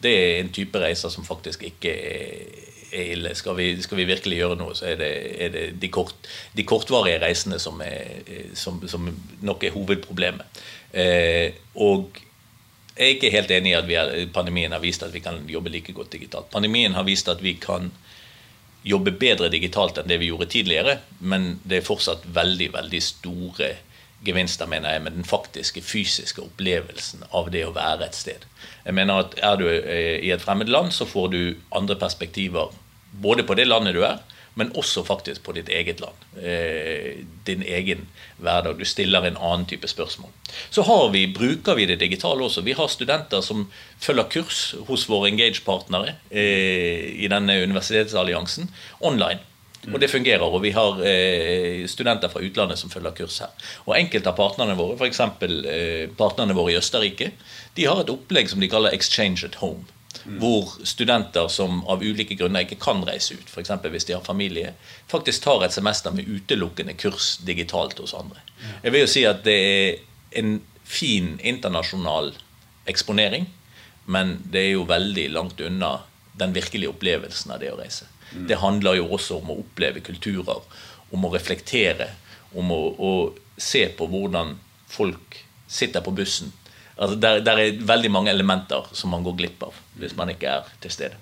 det 0.05 0.13
er 0.13 0.43
en 0.43 0.53
type 0.53 0.81
reiser 0.81 1.13
som 1.13 1.25
faktisk 1.27 1.65
ikke 1.65 1.93
er, 1.95 2.61
ille. 2.95 3.33
Skal 3.35 3.57
vi, 3.59 3.69
skal 3.83 3.99
vi, 3.99 4.07
virkelig 4.07 4.37
gjøre 4.39 4.59
noe, 4.61 4.75
så 4.77 4.91
er 4.93 5.01
det, 5.01 5.11
er 5.43 5.55
det 5.55 5.65
de, 5.83 5.91
kort, 5.93 6.29
de, 6.55 6.67
kortvarige 6.69 7.19
reisene 7.25 7.59
som, 7.59 7.81
er, 7.83 8.23
som, 8.59 8.79
som, 8.91 9.09
nok 9.43 9.65
er 9.65 9.75
hovedproblemet. 9.75 10.63
Eh, 10.95 11.57
og 11.83 12.21
jeg 12.95 13.09
er 13.09 13.15
ikke 13.17 13.33
helt 13.35 13.51
enig 13.51 13.73
i 13.73 13.79
at 13.81 13.91
er, 13.91 14.13
pandemien 14.35 14.75
har 14.77 14.83
vist 14.85 15.03
at 15.03 15.15
vi 15.15 15.25
kan 15.25 15.41
jobbe 15.51 15.73
like 15.75 15.97
godt 15.97 16.13
digitalt. 16.15 16.53
Pandemien 16.53 16.95
har 16.95 17.07
vist 17.09 17.29
at 17.33 17.43
vi 17.43 17.57
kan 17.59 17.91
jobbe 18.85 19.15
bedre 19.17 19.49
digitalt 19.53 19.99
enn 19.99 20.09
det 20.11 20.21
vi 20.21 20.29
gjorde 20.29 20.51
tidligere, 20.53 20.99
men 21.25 21.59
det 21.65 21.81
er 21.81 21.87
fortsatt 21.87 22.27
veldig, 22.37 22.71
veldig 22.75 23.01
store 23.03 23.71
gevinster, 24.25 24.69
mener 24.69 24.95
jeg, 24.95 25.05
med 25.05 25.17
den 25.19 25.27
faktiske 25.29 25.83
fysiske 25.85 26.43
opplevelsen 26.45 27.25
av 27.37 27.51
det 27.53 27.65
å 27.67 27.75
være 27.77 28.09
et 28.09 28.17
sted. 28.17 28.45
Jeg 28.85 28.97
mener 28.97 29.25
at 29.25 29.37
Er 29.41 29.57
du 29.61 29.67
eh, 29.69 30.21
i 30.21 30.31
et 30.33 30.43
fremmed 30.43 30.69
land, 30.69 30.93
så 30.93 31.09
får 31.09 31.29
du 31.33 31.41
andre 31.73 31.97
perspektiver 31.97 32.73
både 33.13 33.45
på 33.45 33.55
det 33.55 33.69
landet 33.69 33.97
du 33.97 34.03
er, 34.05 34.21
men 34.55 34.73
også 34.79 35.03
faktisk 35.07 35.43
på 35.47 35.55
ditt 35.57 35.69
eget 35.69 36.01
land. 36.01 36.27
Eh, 36.39 37.25
din 37.47 37.63
egen 37.63 38.07
hverdag. 38.39 38.79
Du 38.79 38.85
stiller 38.85 39.27
en 39.27 39.37
annen 39.37 39.67
type 39.67 39.89
spørsmål. 39.89 40.31
Så 40.71 40.85
vi, 41.13 41.27
bruker 41.27 41.75
vi 41.75 41.87
det 41.87 42.01
digitale 42.01 42.45
også. 42.45 42.63
Vi 42.63 42.77
har 42.79 42.89
studenter 42.89 43.41
som 43.41 43.67
følger 43.99 44.31
kurs 44.31 44.75
hos 44.89 45.09
våre 45.11 45.33
Engage-partnere 45.33 46.15
eh, 46.31 47.11
i 47.25 47.29
denne 47.31 47.63
universitetsalliansen 47.63 48.71
online. 49.01 49.43
Og 49.93 50.01
det 50.01 50.11
fungerer. 50.11 50.45
Og 50.45 50.63
vi 50.65 50.73
har 50.75 51.01
eh, 51.05 51.85
studenter 51.91 52.31
fra 52.33 52.43
utlandet 52.45 52.81
som 52.81 52.93
følger 52.93 53.17
kurs 53.19 53.41
her. 53.43 53.53
Og 53.85 53.97
enkelte 53.99 54.31
av 54.31 54.39
partnerne 54.39 54.77
våre, 54.79 54.97
f.eks. 54.97 55.21
Eh, 55.21 56.07
partnerne 56.17 56.57
våre 56.57 56.75
i 56.75 56.79
Østerrike, 56.81 57.33
de 57.77 57.89
har 57.89 58.01
et 58.01 58.13
opplegg 58.13 58.49
som 58.51 58.63
de 58.63 58.71
kaller 58.71 58.95
Exchange 58.97 59.45
at 59.47 59.59
Home. 59.61 59.85
Mm. 60.25 60.39
Hvor 60.41 60.71
studenter 60.89 61.49
som 61.53 61.83
av 61.91 62.03
ulike 62.03 62.37
grunner 62.39 62.65
ikke 62.65 62.81
kan 62.81 63.03
reise 63.05 63.37
ut, 63.37 63.51
f.eks. 63.51 63.73
hvis 63.93 64.07
de 64.09 64.17
har 64.17 64.25
familie, 64.25 64.73
faktisk 65.11 65.45
tar 65.45 65.67
et 65.67 65.75
semester 65.75 66.15
med 66.17 66.29
utelukkende 66.29 66.95
kurs 66.97 67.37
digitalt 67.45 68.01
hos 68.01 68.15
andre. 68.17 68.41
Jeg 68.83 68.95
vil 68.95 69.05
jo 69.05 69.11
si 69.11 69.27
at 69.29 69.45
det 69.45 69.59
er 69.59 70.01
en 70.41 70.57
fin 70.85 71.35
internasjonal 71.45 72.33
eksponering, 72.89 73.47
men 74.05 74.39
det 74.45 74.65
er 74.65 74.73
jo 74.75 74.89
veldig 74.89 75.29
langt 75.33 75.61
unna 75.61 75.99
den 76.41 76.57
virkelige 76.57 76.93
opplevelsen 76.93 77.55
av 77.55 77.61
det 77.61 77.73
å 77.73 77.79
reise. 77.79 78.09
Mm. 78.33 78.49
Det 78.49 78.61
handler 78.65 78.99
jo 78.99 79.09
også 79.15 79.39
om 79.39 79.53
å 79.53 79.61
oppleve 79.61 80.03
kulturer, 80.05 80.65
om 81.13 81.25
å 81.25 81.33
reflektere, 81.33 82.11
om 82.57 82.73
å, 82.73 82.83
å 82.97 83.13
se 83.61 83.87
på 83.97 84.09
hvordan 84.11 84.57
folk 84.89 85.43
sitter 85.69 86.05
på 86.05 86.15
bussen 86.17 86.53
Altså, 86.95 87.17
der, 87.19 87.41
der, 87.43 87.59
er 87.59 87.79
veldig 87.83 88.11
mange 88.15 88.31
elementer 88.31 88.87
som 88.95 89.11
man 89.11 89.25
går 89.27 89.35
glipp 89.41 89.65
av 89.67 89.75
hvis 90.01 90.17
man 90.17 90.33
ikke 90.33 90.59
er 90.59 90.75
til 90.83 90.91
stede. 90.91 91.21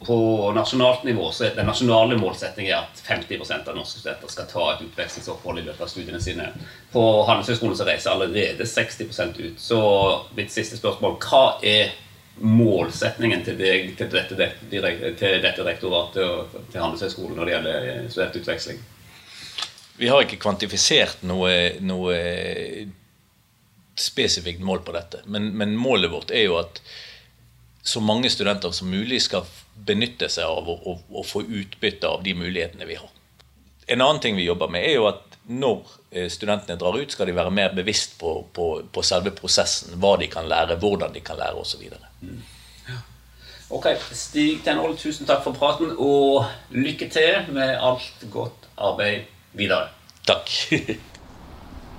På 0.00 0.16
nasjonalt 0.56 1.02
nivå 1.04 1.26
så 1.32 1.44
er 1.44 1.56
Den 1.58 1.66
nasjonale 1.68 2.16
målsettingen 2.16 2.72
at 2.72 3.02
50% 3.04 3.68
av 3.68 3.76
norske 3.76 4.00
studenter 4.00 4.30
skal 4.32 4.46
ta 4.48 4.68
et 4.72 4.84
utvekslingsopphold 4.86 5.60
i 5.60 5.64
løpet 5.66 5.82
av 5.84 5.90
studiene 5.92 6.20
sine. 6.24 6.46
På 6.92 7.02
Handelshøyskolen 7.28 7.76
så 7.76 7.84
reiser 7.84 8.14
allerede 8.14 8.64
60% 8.64 9.40
ut. 9.40 9.60
Så 9.60 9.80
mitt 10.38 10.52
siste 10.52 10.80
spørsmål 10.80 11.18
hva 11.20 11.42
er 11.60 11.92
målsetningen 12.40 13.44
til, 13.44 13.58
deg, 13.60 13.92
til, 13.98 14.08
dette, 14.14 14.48
til 14.70 15.44
dette 15.44 15.66
rektoratet 15.66 16.24
og 16.24 16.56
til 16.72 16.80
Handelshøyskolen 16.80 17.36
når 17.36 17.44
det 17.44 17.54
gjelder 17.54 18.08
studentutveksling? 18.14 18.80
Vi 20.00 20.08
har 20.08 20.24
ikke 20.24 20.40
kvantifisert 20.40 21.20
noe, 21.28 21.52
noe 21.84 22.16
spesifikt 24.00 24.64
mål 24.64 24.80
på 24.86 24.94
dette. 24.96 25.20
Men, 25.26 25.50
men, 25.60 25.76
målet 25.76 26.08
vårt 26.08 26.32
er 26.32 26.46
jo 26.46 26.56
at 26.62 26.80
så 27.90 28.02
mange 28.04 28.30
studenter 28.30 28.72
som 28.76 28.90
mulig 28.90 29.22
skal 29.26 29.48
benytte 29.74 30.28
seg 30.30 30.46
av 30.46 30.68
og 30.70 31.24
få 31.26 31.42
utbytte 31.42 32.08
av 32.08 32.22
de 32.22 32.34
mulighetene 32.38 32.86
vi 32.86 32.98
har. 33.00 33.10
En 33.90 34.00
annen 34.04 34.20
ting 34.22 34.36
vi 34.38 34.46
jobber 34.46 34.70
med, 34.70 34.86
er 34.86 35.00
jo 35.00 35.08
at 35.10 35.30
når 35.50 35.82
eh, 36.14 36.28
studentene 36.30 36.78
drar 36.78 36.98
ut, 37.00 37.10
skal 37.10 37.26
de 37.26 37.34
være 37.34 37.50
mer 37.50 37.74
bevisst 37.74 38.18
på, 38.20 38.36
på, 38.54 38.66
på 38.92 39.02
selve 39.02 39.32
prosessen. 39.34 39.96
Hva 39.98 40.14
de 40.20 40.28
kan 40.30 40.46
lære, 40.48 40.78
hvordan 40.78 41.14
de 41.16 41.22
kan 41.26 41.40
lære 41.40 41.58
osv. 41.58 41.88
Mm. 42.22 42.38
Ja. 42.86 43.00
Ok, 43.74 43.90
Stig 44.14 44.62
Tenhold, 44.66 44.98
tusen 45.00 45.26
takk 45.26 45.42
for 45.46 45.58
praten, 45.58 45.96
og 45.98 46.46
lykke 46.70 47.10
til 47.10 47.50
med 47.56 47.74
alt 47.74 48.26
godt 48.30 48.70
arbeid 48.78 49.26
videre. 49.58 49.88
Takk. 50.28 50.54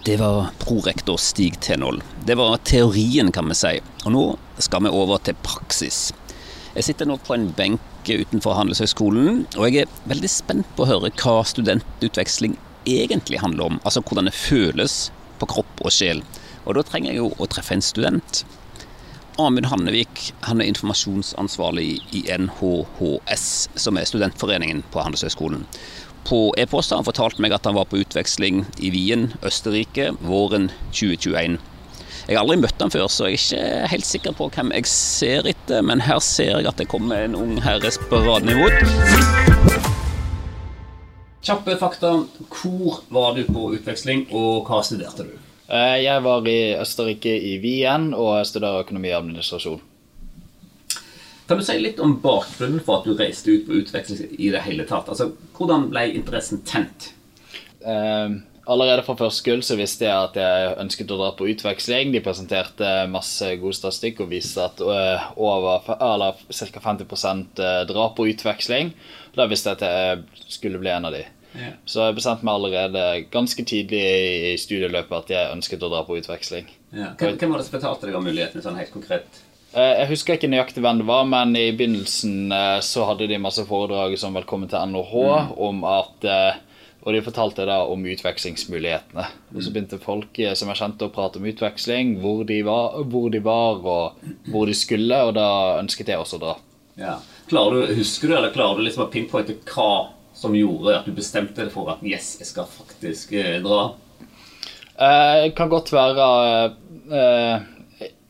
Det 0.05 0.17
var 0.17 0.47
prorektor 0.59 1.17
Stig 1.17 1.59
Tenhold. 1.59 2.01
Det 2.25 2.35
var 2.35 2.57
teorien, 2.57 3.31
kan 3.31 3.49
vi 3.49 3.55
si. 3.55 3.75
Og 4.05 4.11
nå 4.15 4.23
skal 4.57 4.81
vi 4.81 4.89
over 4.89 5.21
til 5.21 5.37
praksis. 5.45 6.07
Jeg 6.73 6.87
sitter 6.87 7.05
nå 7.05 7.19
på 7.21 7.35
en 7.35 7.51
benk 7.53 8.09
utenfor 8.09 8.57
Handelshøyskolen, 8.57 9.43
og 9.59 9.67
jeg 9.69 9.83
er 9.83 10.09
veldig 10.09 10.31
spent 10.33 10.71
på 10.73 10.87
å 10.87 10.89
høre 10.89 11.11
hva 11.21 11.35
studentutveksling 11.45 12.57
egentlig 12.89 13.43
handler 13.43 13.75
om. 13.75 13.77
Altså 13.85 14.01
hvordan 14.01 14.31
det 14.31 14.33
føles 14.33 15.11
på 15.37 15.51
kropp 15.53 15.85
og 15.85 15.93
sjel. 15.93 16.25
Og 16.65 16.79
da 16.79 16.87
trenger 16.87 17.13
jeg 17.13 17.21
jo 17.21 17.29
å 17.37 17.49
treffe 17.53 17.77
en 17.77 17.85
student. 17.85 18.41
Amund 19.37 19.69
Hannevik 19.69 20.31
han 20.47 20.65
er 20.65 20.73
informasjonsansvarlig 20.73 21.91
i 22.17 22.25
NHHS, 22.41 23.45
som 23.77 24.01
er 24.01 24.09
studentforeningen 24.09 24.81
på 24.89 25.05
Handelshøyskolen 25.05 25.67
på 26.27 26.53
e-post 26.57 26.91
har 26.91 27.01
han 27.01 27.07
fortalt 27.07 27.39
meg 27.41 27.53
at 27.55 27.65
han 27.67 27.77
var 27.77 27.89
på 27.89 27.99
utveksling 28.01 28.63
i 28.79 28.91
Wien, 28.93 29.29
Østerrike, 29.45 30.11
våren 30.25 30.69
2021. 30.91 31.59
Jeg 32.27 32.37
har 32.37 32.43
aldri 32.43 32.59
møtt 32.61 32.81
han 32.81 32.93
før, 32.93 33.07
så 33.09 33.27
jeg 33.27 33.39
er 33.39 33.41
ikke 33.41 33.91
helt 33.91 34.07
sikker 34.07 34.35
på 34.37 34.49
hvem 34.53 34.71
jeg 34.75 34.89
ser 34.89 35.49
etter, 35.49 35.81
men 35.85 36.03
her 36.05 36.21
ser 36.23 36.53
jeg 36.53 36.69
at 36.69 36.77
det 36.79 36.89
kommer 36.91 37.25
en 37.25 37.37
ung 37.37 37.57
herre 37.65 37.91
sparadende 37.91 38.55
imot. 38.55 40.01
Kjappe 41.41 41.75
fakta. 41.81 42.13
Hvor 42.53 43.01
var 43.09 43.33
du 43.35 43.45
på 43.49 43.71
utveksling, 43.73 44.27
og 44.29 44.69
hva 44.69 44.83
studerte 44.85 45.25
du? 45.25 45.33
Eh, 45.71 45.97
jeg 46.03 46.21
var 46.23 46.45
i 46.47 46.59
Østerrike, 46.77 47.33
i 47.33 47.57
Wien, 47.63 48.11
og 48.13 48.45
studerer 48.45 48.85
økonomi 48.85 49.09
og 49.13 49.23
administrasjon. 49.23 49.81
Kan 51.51 51.59
du 51.59 51.65
si 51.67 51.73
litt 51.83 51.97
om 51.99 52.13
bakgrunnen 52.23 52.79
for 52.79 53.01
at 53.01 53.07
du 53.09 53.11
reiste 53.19 53.51
ut 53.51 53.65
på 53.67 53.81
utveksling 53.81 54.37
i 54.39 54.53
det 54.53 54.61
hele 54.63 54.85
tatt? 54.87 55.09
Altså, 55.11 55.33
Hvordan 55.57 55.89
ble 55.91 56.05
interessen 56.15 56.61
tent? 56.63 57.09
Uh, 57.83 58.39
allerede 58.71 59.03
fra 59.03 59.17
første 59.19 59.43
gull 59.49 59.65
så 59.67 59.75
visste 59.75 60.07
jeg 60.07 60.29
at 60.29 60.39
jeg 60.39 60.69
ønsket 60.79 61.11
å 61.11 61.17
dra 61.19 61.33
på 61.35 61.49
utveksling. 61.51 62.15
De 62.15 62.23
presenterte 62.23 62.93
masse 63.11 63.51
god 63.59 63.75
statistikk 63.75 64.23
og 64.23 64.31
viste 64.31 64.63
at 64.63 64.79
uh, 64.79 65.27
over, 65.35 65.91
ca. 65.91 66.85
50% 66.87 67.61
drar 67.91 68.15
på 68.15 68.29
utveksling. 68.31 68.95
Da 69.35 69.51
visste 69.51 69.75
jeg 69.75 69.81
at 69.81 69.85
jeg 69.91 70.49
skulle 70.55 70.79
bli 70.79 70.95
en 70.95 71.11
av 71.11 71.19
de. 71.19 71.25
Yeah. 71.51 71.75
Så 71.83 72.07
jeg 72.07 72.21
bestemte 72.23 72.47
meg 72.47 72.61
allerede 72.61 73.05
ganske 73.35 73.67
tidlig 73.67 74.07
i 74.53 74.55
studieløpet 74.55 75.19
at 75.19 75.35
jeg 75.35 75.55
ønsket 75.59 75.83
å 75.83 75.91
dra 75.91 76.07
på 76.07 76.15
utveksling. 76.23 76.71
Yeah. 76.95 77.17
Hvem, 77.19 77.35
hvem, 77.35 77.51
var 77.51 77.59
det 77.59 77.67
som 77.67 77.81
fortalte 77.81 78.07
deg 78.07 78.21
om 78.23 78.29
mulighetene 78.31 78.63
sånn 78.63 78.79
helt 78.79 78.95
konkret? 78.95 79.47
Eh, 79.71 79.93
jeg 80.01 80.09
husker 80.09 80.35
ikke 80.35 80.49
nøyaktig 80.51 80.81
hvem 80.83 80.99
det 80.99 81.07
var, 81.07 81.23
men 81.31 81.55
i 81.55 81.69
begynnelsen 81.71 82.51
eh, 82.51 82.79
så 82.83 83.05
hadde 83.07 83.29
de 83.31 83.39
masse 83.39 83.63
foredrag 83.67 84.17
som 84.19 84.35
'Velkommen 84.35 84.67
til 84.69 84.83
NHH' 84.91 85.47
mm. 85.47 85.53
om 85.57 85.85
at 85.87 86.27
eh, 86.27 86.59
Og 87.01 87.15
de 87.15 87.21
fortalte 87.25 87.65
da 87.65 87.79
om 87.89 88.03
utvekslingsmulighetene. 88.05 89.23
Mm. 89.25 89.55
Og 89.55 89.63
så 89.63 89.71
begynte 89.73 89.97
folk 89.97 90.37
som 90.53 90.69
jeg 90.69 90.77
kjente, 90.77 91.07
å 91.07 91.09
prate 91.09 91.39
om 91.39 91.47
utveksling, 91.49 92.19
hvor 92.21 92.43
de, 92.45 92.59
var, 92.61 92.99
hvor 93.09 93.31
de 93.33 93.39
var, 93.41 93.79
og 93.81 94.51
hvor 94.53 94.69
de 94.69 94.75
skulle, 94.77 95.17
og 95.25 95.33
da 95.33 95.79
ønsket 95.79 96.11
jeg 96.13 96.21
også 96.21 96.37
å 96.37 96.43
dra. 96.43 96.53
Ja. 97.01 97.15
Klarer 97.49 97.87
du, 97.87 97.95
Husker 97.97 98.29
du, 98.29 98.35
eller 98.37 98.53
klarer 98.53 98.77
du 98.77 98.85
liksom 98.85 99.07
å 99.07 99.09
pinpointe 99.09 99.57
hva 99.73 100.13
som 100.37 100.53
gjorde 100.53 100.99
at 100.99 101.09
du 101.09 101.17
bestemte 101.17 101.63
deg 101.63 101.73
for 101.73 101.89
at 101.89 102.05
'yes, 102.05 102.37
jeg 102.37 102.51
skal 102.51 102.69
faktisk 102.69 103.33
dra'? 103.65 103.95
Det 104.93 105.55
kan 105.57 105.73
godt 105.73 105.89
være 105.89 106.29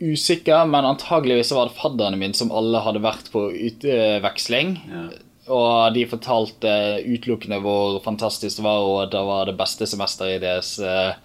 usikker, 0.02 0.66
men 0.66 0.88
antageligvis 0.88 1.54
var 1.56 1.70
det 1.70 1.78
fadderne 1.78 2.20
mine 2.20 2.38
som 2.38 2.52
alle 2.54 2.82
hadde 2.84 3.04
vært 3.04 3.30
på 3.34 3.48
utveksling. 3.54 4.76
Ja. 4.90 5.06
Og 5.52 5.96
de 5.96 6.06
fortalte 6.10 6.74
utelukkende 7.06 7.60
hvor 7.64 8.00
fantastisk 8.06 8.60
det 8.60 8.66
var, 8.66 8.86
og 8.86 9.14
det 9.14 9.24
var 9.28 9.50
det 9.50 9.58
beste 9.60 9.88
semesteret 9.90 10.38
i 10.38 10.44
deres 10.44 10.76
uh, 10.80 11.18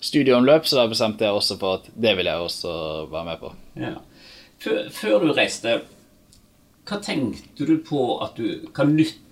studieomløp, 0.00 0.66
så 0.66 0.80
da 0.80 0.88
bestemte 0.90 1.26
jeg 1.26 1.36
også 1.36 1.58
for 1.60 1.80
at 1.80 1.90
det 1.94 2.16
ville 2.18 2.32
jeg 2.32 2.48
også 2.48 2.72
være 3.12 3.28
med 3.28 3.42
på. 3.42 3.52
Ja. 3.78 3.94
Før, 4.58 4.80
før, 4.90 5.18
du 5.22 5.34
reiste, 5.36 5.76
hva 6.88 6.98
tenkte 7.04 7.68
du 7.68 7.76
på 7.84 8.02
at 8.24 8.38
du 8.40 8.64
Hva 8.74 8.86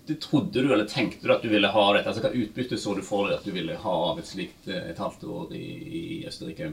nytte 0.06 0.20
trodde 0.26 0.62
du 0.62 0.72
eller 0.72 0.84
tenkte 0.84 1.26
du 1.26 1.32
at 1.34 1.42
du 1.42 1.48
ville 1.48 1.68
ha 1.68 1.86
dette? 1.94 2.08
Altså, 2.08 2.22
hva 2.22 2.30
utbytte 2.34 2.78
så 2.78 2.94
du 2.94 3.02
for 3.02 3.26
deg 3.26 3.38
at 3.38 3.46
du 3.46 3.52
ville 3.54 3.76
ha 3.82 3.94
av 4.10 4.20
et 4.20 4.28
slikt 4.28 4.68
eh, 4.68 4.90
et 4.92 4.98
halvt 4.98 5.24
år 5.24 5.54
i, 5.56 5.66
i 5.86 6.04
Østerrike? 6.28 6.72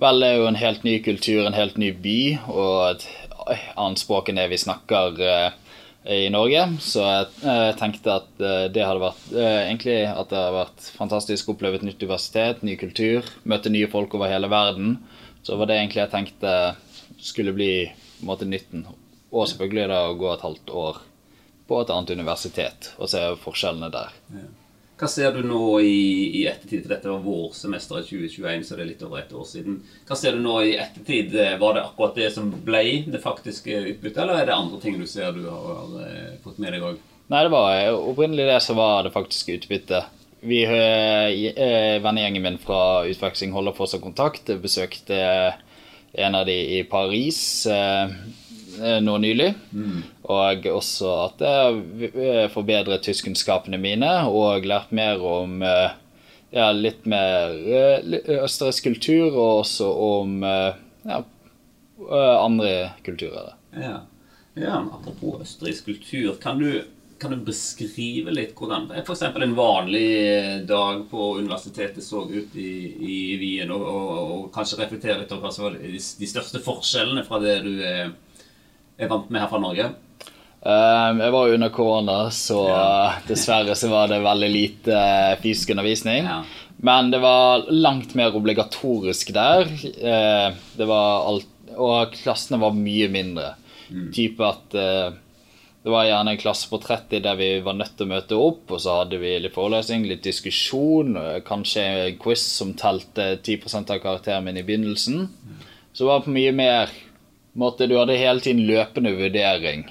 Vel, 0.00 0.22
det 0.22 0.28
er 0.28 0.38
jo 0.38 0.46
en 0.48 0.60
helt 0.60 0.84
ny 0.86 0.98
kultur, 1.04 1.42
en 1.44 1.56
helt 1.56 1.76
ny 1.76 1.90
by, 1.92 2.20
og 2.48 2.76
et 2.94 3.08
annet 3.76 4.00
språk 4.00 4.30
enn 4.30 4.38
det 4.40 4.46
vi 4.48 4.60
snakker 4.62 5.18
uh, 5.20 5.50
i 6.08 6.30
Norge. 6.32 6.62
Så 6.80 7.04
jeg 7.04 7.74
tenkte 7.76 8.14
at 8.14 8.30
det 8.72 8.86
hadde 8.86 9.02
vært 9.02 9.26
egentlig 9.36 9.98
at 10.08 10.32
det 10.32 10.38
hadde 10.38 10.56
vært 10.56 10.88
fantastisk 10.96 11.50
å 11.50 11.56
oppleve 11.56 11.78
et 11.78 11.84
nytt 11.84 12.00
universitet, 12.00 12.64
ny 12.64 12.78
kultur, 12.80 13.28
møte 13.44 13.74
nye 13.74 13.90
folk 13.92 14.16
over 14.16 14.32
hele 14.32 14.48
verden. 14.48 14.96
Så 15.44 15.60
var 15.60 15.68
det 15.68 15.76
egentlig 15.76 16.06
jeg 16.06 16.14
tenkte 16.14 16.56
skulle 17.20 17.52
bli 17.54 17.72
på 17.92 18.24
en 18.24 18.32
måte 18.32 18.48
nytten. 18.48 18.86
Og 19.28 19.44
selvfølgelig 19.50 19.90
da 19.92 20.00
å 20.08 20.16
gå 20.16 20.32
et 20.32 20.48
halvt 20.48 20.74
år 20.86 21.04
på 21.68 21.78
et 21.82 21.92
annet 21.94 22.14
universitet 22.16 22.92
og 22.98 23.10
se 23.12 23.22
forskjellene 23.42 23.92
der. 23.92 24.18
Ja. 24.34 24.48
Hva 25.02 25.08
ser 25.10 25.32
du 25.34 25.42
nå 25.42 25.80
i, 25.82 26.02
i 26.38 26.44
ettertid? 26.46 26.84
For 26.84 26.92
dette 26.92 27.10
var 27.10 27.22
vårsemesteret 27.24 28.06
2021, 28.06 28.66
så 28.68 28.76
det 28.78 28.84
er 28.84 28.90
litt 28.92 29.00
over 29.02 29.18
et 29.18 29.32
år 29.34 29.46
siden. 29.50 29.80
Hva 30.06 30.14
ser 30.18 30.36
du 30.36 30.44
nå 30.44 30.60
i 30.62 30.76
ettertid? 30.78 31.34
Var 31.58 31.74
det 31.74 31.82
akkurat 31.82 32.20
det 32.20 32.28
som 32.30 32.52
ble 32.62 32.84
det 33.10 33.22
faktiske 33.24 33.80
utbyttet, 33.80 34.20
eller 34.22 34.38
er 34.38 34.46
det 34.46 34.54
andre 34.54 34.78
ting 34.84 35.00
du 35.00 35.08
ser 35.10 35.34
du 35.34 35.48
har, 35.48 35.80
har 35.80 36.04
eh, 36.06 36.36
fått 36.44 36.60
med 36.62 36.76
deg 36.76 36.86
òg? 36.86 37.00
Nei, 37.32 37.40
det 37.42 37.50
var 37.50 37.96
opprinnelig 37.96 38.46
det 38.46 38.60
som 38.62 38.78
var 38.78 39.02
det 39.02 39.14
faktiske 39.16 39.56
utbyttet. 39.58 40.22
Vi, 40.46 40.60
eh, 40.66 41.98
Vennegjengen 42.02 42.46
min 42.46 42.62
fra 42.62 43.02
utveksling 43.10 43.50
holder 43.56 43.74
fortsatt 43.74 44.06
kontakt. 44.06 44.54
Jeg 44.54 44.62
besøkte 44.62 45.18
en 46.12 46.38
av 46.38 46.46
de 46.46 46.56
i 46.78 46.82
Paris 46.86 47.40
eh, 47.66 48.14
nå 49.02 49.18
nylig. 49.22 49.50
Mm. 49.74 50.02
Og 50.22 50.66
også 50.70 51.10
at 51.24 51.42
jeg 51.42 52.50
forbedret 52.54 53.02
tyskkunnskapene 53.02 53.80
mine 53.82 54.10
og 54.30 54.68
lært 54.70 54.92
mer 54.94 55.22
om 55.26 55.62
eh, 55.66 55.96
ja, 56.52 56.68
litt 56.76 57.06
mer 57.10 57.56
eh, 57.58 58.18
østerriksk 58.38 58.86
kultur, 58.86 59.32
og 59.32 59.62
også 59.64 59.88
om 60.06 60.42
eh, 60.46 60.80
ja, 61.08 61.22
andre 62.38 62.72
kulturer. 63.06 63.54
Ja. 63.74 64.02
ja, 64.54 64.80
apropos 64.92 65.42
østerriksk 65.42 65.90
kultur. 65.90 66.36
Kan 66.42 66.62
du, 66.62 66.84
kan 67.18 67.34
du 67.34 67.42
beskrive 67.42 68.34
litt 68.34 68.54
hvordan 68.58 68.92
f.eks. 69.02 69.24
en 69.26 69.56
vanlig 69.58 70.06
dag 70.68 71.02
på 71.10 71.32
universitetet 71.40 72.04
så 72.04 72.28
ut 72.30 72.54
i, 72.54 72.72
i 72.94 73.18
Wien, 73.42 73.74
og, 73.74 73.82
og, 73.82 74.14
og, 74.22 74.46
kanskje 74.54 74.84
reflektere 74.84 75.18
litt 75.24 75.34
over 75.34 75.48
hva 75.48 75.54
som 75.56 75.66
var 75.66 75.80
de, 75.80 75.98
de 75.98 76.30
største 76.30 76.62
forskjellene 76.62 77.26
fra 77.26 77.42
det 77.42 77.58
du 77.66 77.74
er, 77.80 78.14
er 79.02 79.10
vant 79.10 79.32
med 79.32 79.42
her 79.42 79.50
fra 79.50 79.62
Norge? 79.66 79.90
Um, 80.62 81.18
jeg 81.18 81.32
var 81.34 81.48
jo 81.48 81.54
under 81.56 81.70
korona, 81.74 82.16
så 82.30 82.60
dessverre 83.30 83.74
så 83.78 83.88
var 83.90 84.12
det 84.12 84.20
veldig 84.22 84.50
lite 84.50 84.94
uh, 84.94 85.38
fysisk 85.42 85.72
undervisning. 85.74 86.28
Men 86.82 87.10
det 87.10 87.18
var 87.22 87.66
langt 87.70 88.14
mer 88.18 88.36
obligatorisk 88.38 89.32
der. 89.34 89.66
Uh, 89.66 90.54
det 90.78 90.86
var 90.86 91.26
alt, 91.32 91.48
og 91.74 92.14
klassene 92.14 92.60
var 92.62 92.78
mye 92.78 93.08
mindre. 93.10 93.56
Mm. 93.90 94.06
Type 94.14 94.46
at 94.46 94.76
uh, 94.78 95.16
det 95.82 95.90
var 95.90 96.06
gjerne 96.06 96.36
en 96.36 96.38
klasse 96.38 96.68
på 96.70 96.78
30 96.78 97.24
der 97.24 97.40
vi 97.40 97.48
var 97.66 97.74
nødt 97.74 97.96
til 97.98 98.06
å 98.06 98.12
møte 98.12 98.38
opp, 98.38 98.62
og 98.70 98.82
så 98.84 99.00
hadde 99.00 99.18
vi 99.18 99.32
litt 99.42 99.56
forelesning, 99.56 100.06
litt 100.06 100.22
diskusjon, 100.22 101.16
kanskje 101.42 101.86
en 101.88 102.20
quiz 102.22 102.44
som 102.60 102.70
telte 102.78 103.32
10% 103.40 103.90
av 103.90 103.98
karakteren 104.04 104.46
min 104.46 104.60
i 104.60 104.62
begynnelsen. 104.68 105.26
Så 105.90 106.04
det 106.04 106.12
var 106.12 106.22
på 106.22 106.36
mye 106.38 106.54
mer 106.54 106.94
måte, 107.58 107.90
Du 107.90 107.96
hadde 107.98 108.14
hele 108.14 108.40
tiden 108.40 108.62
løpende 108.70 109.10
vurdering. 109.18 109.82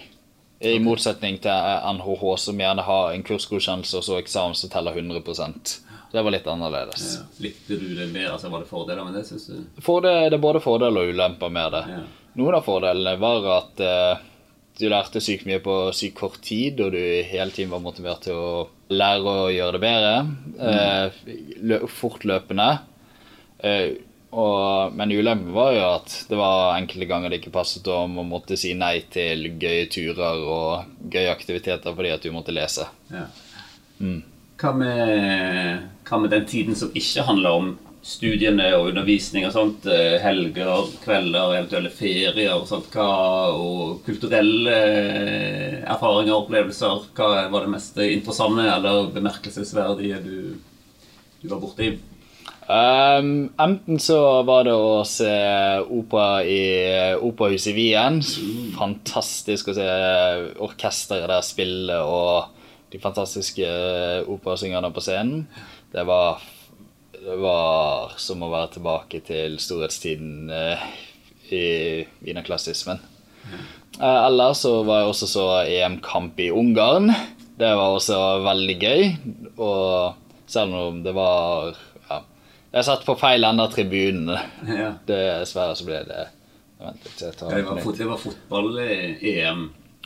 I 0.62 0.80
motsetning 0.80 1.40
til 1.42 1.52
NHH, 1.98 2.26
som 2.38 2.60
gjerne 2.62 2.84
har 2.86 3.14
en 3.16 3.24
kursgodkjennelse 3.26 3.98
og 3.98 4.06
så 4.06 4.20
eksamen 4.22 4.58
som 4.58 4.70
teller 4.70 4.98
100 4.98 5.22
Det 6.12 6.22
var 6.22 6.32
litt 6.32 6.48
annerledes. 6.48 7.06
Ja. 7.18 7.24
Likte 7.42 7.78
du 7.82 7.96
det 7.98 8.12
mer? 8.14 8.32
Altså, 8.36 8.50
var 8.50 8.62
det 8.62 8.70
fordeler 8.70 9.04
med 9.04 9.16
det, 9.18 9.26
Synes 9.26 9.48
du? 9.48 9.82
For 9.82 10.02
det, 10.06 10.14
det, 10.30 10.38
er 10.38 10.44
både 10.44 10.62
fordeler 10.62 11.02
og 11.02 11.16
ulemper 11.16 11.50
med 11.50 11.72
det. 11.74 11.86
Ja. 11.90 12.04
Noen 12.38 12.60
av 12.60 12.68
fordelene 12.68 13.16
var 13.20 13.48
at 13.58 13.82
eh, 13.84 14.22
du 14.80 14.86
lærte 14.92 15.22
sykt 15.24 15.48
mye 15.50 15.60
på 15.64 15.78
sykt 15.96 16.20
kort 16.20 16.38
tid, 16.46 16.80
og 16.84 16.94
du 16.94 17.02
hele 17.02 17.52
tiden 17.52 17.74
var 17.74 17.84
motivert 17.84 18.24
til 18.28 18.38
å 18.38 18.54
lære 18.92 19.34
å 19.46 19.50
gjøre 19.52 19.76
det 19.78 19.82
bedre. 19.84 20.14
Mm. 20.62 21.74
Uh, 21.74 21.90
fortløpende. 21.90 22.70
Uh, 23.66 23.98
og, 24.32 24.94
men 24.96 25.12
ulempen 25.12 25.52
var 25.52 25.74
jo 25.76 25.84
at 25.98 26.14
det 26.30 26.38
var 26.40 26.78
enkelte 26.78 27.08
ganger 27.10 27.32
det 27.32 27.42
ikke 27.42 27.52
passet 27.52 27.88
om 27.92 28.22
å 28.22 28.28
måtte 28.28 28.56
si 28.60 28.72
nei 28.80 29.02
til 29.12 29.50
gøye 29.60 29.90
turer 29.92 30.44
og 30.48 31.08
gøye 31.12 31.32
aktiviteter 31.34 31.96
fordi 31.98 32.14
at 32.16 32.24
du 32.24 32.32
måtte 32.32 32.56
lese. 32.56 32.88
Ja. 33.12 33.26
Mm. 34.00 34.22
Hva, 34.62 34.72
med, 34.78 35.88
hva, 36.08 36.20
med, 36.22 36.32
den 36.32 36.46
tiden 36.48 36.78
som 36.80 36.94
ikke 36.96 37.26
handler 37.28 37.58
om 37.58 37.72
studiene 38.08 38.70
og 38.78 38.92
undervisning 38.94 39.44
og 39.50 39.52
sånt? 39.56 39.88
Eh, 39.90 40.16
helger, 40.24 40.88
kvelder, 41.04 41.58
eventuelle 41.58 41.92
ferier 41.94 42.54
og 42.56 42.70
sånt. 42.70 42.88
Hva, 42.94 43.10
og 43.52 44.00
kulturelle 44.06 44.78
eh, 44.78 45.76
erfaringer 45.82 46.38
og 46.38 46.46
opplevelser. 46.46 47.10
Hva 47.18 47.50
var 47.52 47.68
det 47.68 47.74
mest 47.76 48.00
interessante 48.06 48.70
eller 48.78 49.12
bemerkelsesverdige 49.18 50.24
du, 50.24 50.38
du 51.42 51.52
var 51.52 51.62
borti? 51.66 51.92
Um, 52.72 53.50
enten 53.60 53.98
så 54.00 54.18
var 54.48 54.64
det 54.64 54.72
å 54.72 55.02
se 55.04 55.32
opera 55.92 56.40
i 56.48 56.62
Operahuset 57.20 57.74
i 57.74 57.76
Wien. 57.76 58.22
Fantastisk 58.78 59.74
å 59.74 59.76
se 59.76 59.88
orkesteret 60.64 61.28
der 61.28 61.44
spille 61.44 61.98
og 62.06 62.54
de 62.94 63.02
fantastiske 63.04 63.68
operasyngerne 64.32 64.94
på 64.96 65.04
scenen. 65.04 65.44
Det 65.92 66.06
var, 66.08 66.40
det 67.18 67.38
var 67.44 68.16
som 68.22 68.46
å 68.46 68.52
være 68.54 68.78
tilbake 68.78 69.24
til 69.28 69.60
storhetstiden 69.60 70.48
uh, 70.56 70.88
i 71.52 71.66
wienerklassismen. 72.24 73.04
Uh, 74.00 74.30
ellers 74.30 74.64
så 74.64 74.78
var 74.88 75.04
jeg 75.04 75.12
også 75.12 75.32
så 75.34 75.46
EM-kamp 75.66 76.40
i 76.40 76.54
Ungarn. 76.56 77.12
Det 77.60 77.76
var 77.76 78.00
også 78.00 78.24
veldig 78.48 78.80
gøy. 78.80 79.08
Og 79.60 80.52
selv 80.52 80.80
om 80.88 81.04
det 81.04 81.20
var 81.20 81.76
jeg 82.72 82.88
satt 82.88 83.04
på 83.08 83.18
feil 83.20 83.44
ende 83.48 83.66
av 83.66 83.74
tribunen. 83.74 84.38
Ja. 84.68 84.94
Dessverre 85.08 85.76
så 85.76 85.88
ble 85.88 86.04
det 86.08 86.28
Vent 86.82 87.04
litt, 87.06 87.20
jeg 87.22 87.36
tar 87.38 87.52
det 87.54 87.62
var, 87.68 87.78
fot, 87.84 87.98
det 88.00 88.08
var 88.10 88.18
fotball-EM 88.18 89.60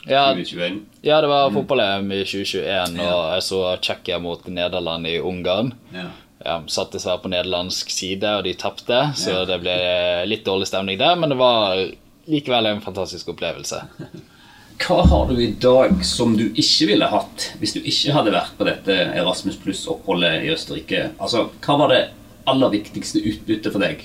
ja, 0.06 0.26
2021? 0.36 0.74
Ja, 1.00 1.20
det 1.24 1.30
var 1.30 1.48
mm. 1.48 1.54
fotball-EM 1.56 2.12
i 2.12 2.18
2021, 2.20 2.98
og 3.00 3.22
jeg 3.32 3.44
så 3.46 3.60
Tsjekkia 3.80 4.18
mot 4.22 4.44
Nederland 4.46 5.08
i 5.08 5.16
Ungarn. 5.18 5.72
Ja. 5.94 6.10
Ja, 6.44 6.60
satt 6.70 6.92
dessverre 6.94 7.22
på 7.24 7.30
nederlandsk 7.32 7.90
side, 7.90 8.28
og 8.38 8.44
de 8.46 8.52
tapte, 8.60 9.00
så 9.18 9.40
det 9.48 9.56
ble 9.64 9.74
litt 10.28 10.44
dårlig 10.46 10.68
stemning 10.68 11.00
der. 11.00 11.16
Men 11.18 11.32
det 11.32 11.38
var 11.40 11.80
likevel 12.30 12.68
en 12.70 12.84
fantastisk 12.84 13.32
opplevelse. 13.32 13.80
Hva 14.84 15.00
har 15.08 15.30
du 15.32 15.40
i 15.40 15.54
dag 15.56 16.04
som 16.04 16.36
du 16.36 16.50
ikke 16.52 16.90
ville 16.90 17.08
hatt 17.08 17.46
hvis 17.62 17.72
du 17.72 17.80
ikke 17.80 18.12
hadde 18.12 18.34
vært 18.34 18.58
på 18.58 18.66
dette 18.68 18.96
Erasmus 19.16 19.56
pluss-oppholdet 19.62 20.44
i 20.44 20.52
Østerrike? 20.52 21.06
Altså, 21.16 21.46
Hva 21.64 21.78
var 21.80 21.94
det 21.94 22.02
aller 22.50 22.72
viktigste 22.72 23.22
utbyttet 23.22 23.74
for 23.74 23.82
deg? 23.82 24.04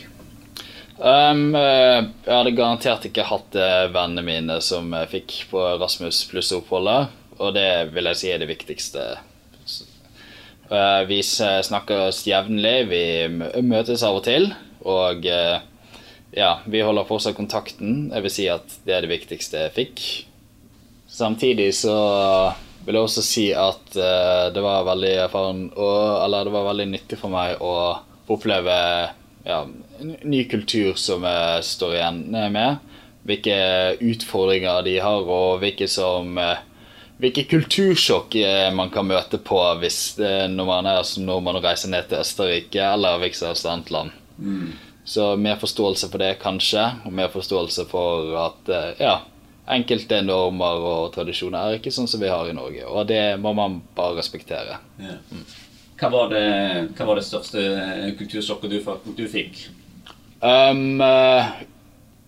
Um, 1.02 1.56
jeg 1.56 2.30
hadde 2.30 2.54
garantert 2.58 3.08
ikke 3.08 3.26
hatt 3.26 3.58
vennene 3.94 4.22
mine 4.26 4.60
som 4.62 4.92
jeg 4.94 5.12
fikk 5.16 5.38
på 5.54 5.64
Rasmus 5.82 6.24
pluss-oppholdet. 6.30 7.14
Og 7.42 7.56
det 7.56 7.94
vil 7.96 8.10
jeg 8.12 8.20
si 8.20 8.30
er 8.30 8.42
det 8.42 8.52
viktigste. 8.52 9.06
Vi 11.10 11.18
snakker 11.26 12.06
oss 12.06 12.22
jevnlig, 12.24 12.76
vi 12.88 13.04
møtes 13.66 14.06
av 14.08 14.20
og 14.20 14.28
til. 14.28 14.46
Og 14.88 15.26
ja, 15.26 16.52
vi 16.66 16.84
holder 16.86 17.08
fortsatt 17.10 17.36
kontakten. 17.36 18.12
Jeg 18.14 18.24
vil 18.24 18.34
si 18.34 18.46
at 18.52 18.78
det 18.86 18.96
er 18.96 19.04
det 19.04 19.12
viktigste 19.12 19.66
jeg 19.66 19.76
fikk. 19.76 20.04
Samtidig 21.12 21.74
så 21.76 21.96
vil 22.86 22.96
jeg 22.96 23.04
også 23.04 23.24
si 23.26 23.50
at 23.52 23.98
uh, 24.00 24.48
det 24.54 24.62
var 24.64 24.88
veldig 24.88 25.12
erfaren 25.26 25.66
Eller 25.76 26.48
det 26.48 26.54
var 26.54 26.70
veldig 26.72 26.88
nyttig 26.94 27.20
for 27.20 27.34
meg 27.34 27.60
å 27.62 27.74
oppleve 28.36 28.76
ja, 29.46 29.62
ny 30.02 30.44
kultur 30.50 30.98
som 31.00 31.26
jeg 31.28 31.64
står 31.68 31.96
igjen 31.98 32.22
med. 32.54 32.92
Hvilke 33.28 33.56
utfordringer 34.02 34.82
de 34.86 34.98
har, 35.04 35.26
og 35.26 35.62
hvilke 35.62 35.88
som 35.92 36.40
hvilke 37.22 37.44
kultursjokk 37.46 38.36
eh, 38.42 38.70
man 38.74 38.90
kan 38.90 39.06
møte 39.06 39.38
på 39.38 39.60
hvis, 39.82 40.16
når, 40.18 40.66
man 40.66 40.88
er, 40.90 41.04
når 41.22 41.44
man 41.46 41.60
reiser 41.62 41.92
ned 41.94 42.08
til 42.10 42.24
Østerrike 42.24 42.82
eller 42.82 43.20
hvilket 43.22 43.38
som 43.38 43.52
helst 43.52 43.68
annet 43.70 43.92
land. 43.94 44.16
Mm. 44.42 44.72
Så 45.06 45.28
mer 45.38 45.60
forståelse 45.62 46.10
for 46.10 46.22
det, 46.22 46.40
kanskje, 46.42 46.88
og 47.06 47.14
mer 47.14 47.30
forståelse 47.34 47.86
for 47.92 48.34
at 48.42 48.74
ja, 49.02 49.16
enkelte 49.70 50.22
normer 50.26 50.86
og 50.86 51.12
tradisjoner 51.16 51.60
er 51.62 51.80
ikke 51.80 51.94
sånn 51.94 52.10
som 52.10 52.22
vi 52.22 52.30
har 52.32 52.50
i 52.50 52.56
Norge. 52.56 52.86
Og 52.90 53.06
det 53.10 53.38
må 53.42 53.54
man 53.58 53.80
bare 53.98 54.18
respektere. 54.20 54.80
Ja. 55.02 55.18
Mm. 55.32 55.46
Hva, 56.02 56.10
var 56.10 56.32
det, 56.32 56.46
hva, 56.98 57.06
var 57.06 57.20
det, 57.20 57.28
største 57.28 57.62
kultursjokket 58.18 58.72
du, 58.74 59.12
du 59.20 59.28
fikk? 59.30 59.68
Um, 60.42 60.98
eh, 61.06 61.50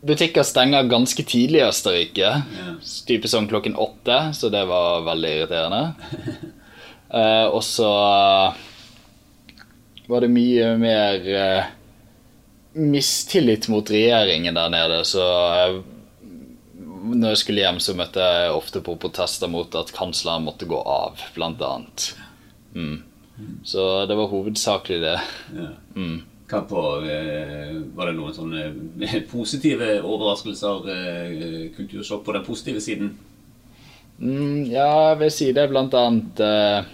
butikker 0.05 0.45
stenger 0.45 0.85
ganske 0.91 1.23
tidlig 1.25 1.63
i 1.63 1.65
Østerrike. 1.65 2.33
Ja. 2.53 2.73
Type 3.09 3.31
sånn 3.31 3.49
klokken 3.49 3.73
åtte, 3.73 4.19
så 4.37 4.51
det 4.53 4.61
var 4.69 5.01
veldig 5.07 5.31
irriterende. 5.39 5.81
uh, 7.09 7.47
og 7.55 7.63
så 7.65 7.89
var 10.05 10.21
det 10.21 10.29
mye 10.35 10.67
mer 10.77 11.25
uh, 11.33 11.71
mistillit 12.77 13.65
mot 13.73 13.89
regjeringen 13.89 14.53
der 14.53 14.69
nede, 14.73 14.99
så 15.07 15.25
når 17.03 17.33
jeg 17.33 17.41
skulle 17.41 17.63
hjem, 17.65 17.79
så 17.83 17.95
møtte 17.97 18.21
jeg 18.21 18.53
ofte 18.53 18.83
på 18.85 18.95
protester 19.01 19.49
mot 19.51 19.73
at 19.75 19.91
kansleren 19.95 20.45
måtte 20.45 20.69
gå 20.69 20.77
av, 20.77 21.17
blant 21.35 21.61
annet. 21.65 22.05
Mm. 22.77 23.01
Så 23.63 24.05
det 24.05 24.15
var 24.15 24.29
hovedsakelig 24.29 25.01
det. 25.01 25.19
Ja. 25.55 25.67
Mm. 25.95 26.21
På, 26.53 26.81
eh, 27.01 27.71
var 27.95 28.11
det 28.11 28.13
noen 28.13 28.33
sånne 28.35 28.65
eh, 29.01 29.21
positive 29.31 29.95
overraskelser, 30.05 30.89
eh, 30.93 31.61
kultursjokk, 31.73 32.21
på 32.27 32.35
den 32.35 32.45
positive 32.45 32.81
siden? 32.83 33.15
Mm, 34.19 34.69
ja, 34.69 34.85
jeg 35.09 35.19
vil 35.23 35.33
si 35.33 35.47
det. 35.55 35.65
Blant 35.71 35.97
annet 35.97 36.43
eh, 36.45 36.91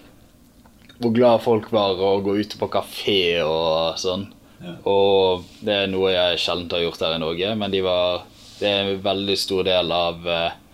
hvor 1.02 1.12
glad 1.16 1.44
folk 1.44 1.68
var 1.76 2.00
å 2.00 2.14
gå 2.24 2.38
ute 2.40 2.60
på 2.60 2.72
kafé 2.72 3.20
og 3.44 4.00
sånn. 4.00 4.30
Ja. 4.64 4.78
Og 4.92 5.44
det 5.64 5.76
er 5.76 5.92
noe 5.92 6.14
jeg 6.14 6.40
sjelden 6.40 6.72
har 6.72 6.86
gjort 6.86 7.04
her 7.04 7.18
i 7.18 7.22
Norge, 7.26 7.52
men 7.60 7.76
de 7.76 7.84
var 7.84 8.24
det 8.60 8.68
er 8.68 8.80
en 8.86 9.04
veldig 9.04 9.38
stor 9.40 9.68
del 9.68 9.92
av 9.96 10.24
den 10.24 10.66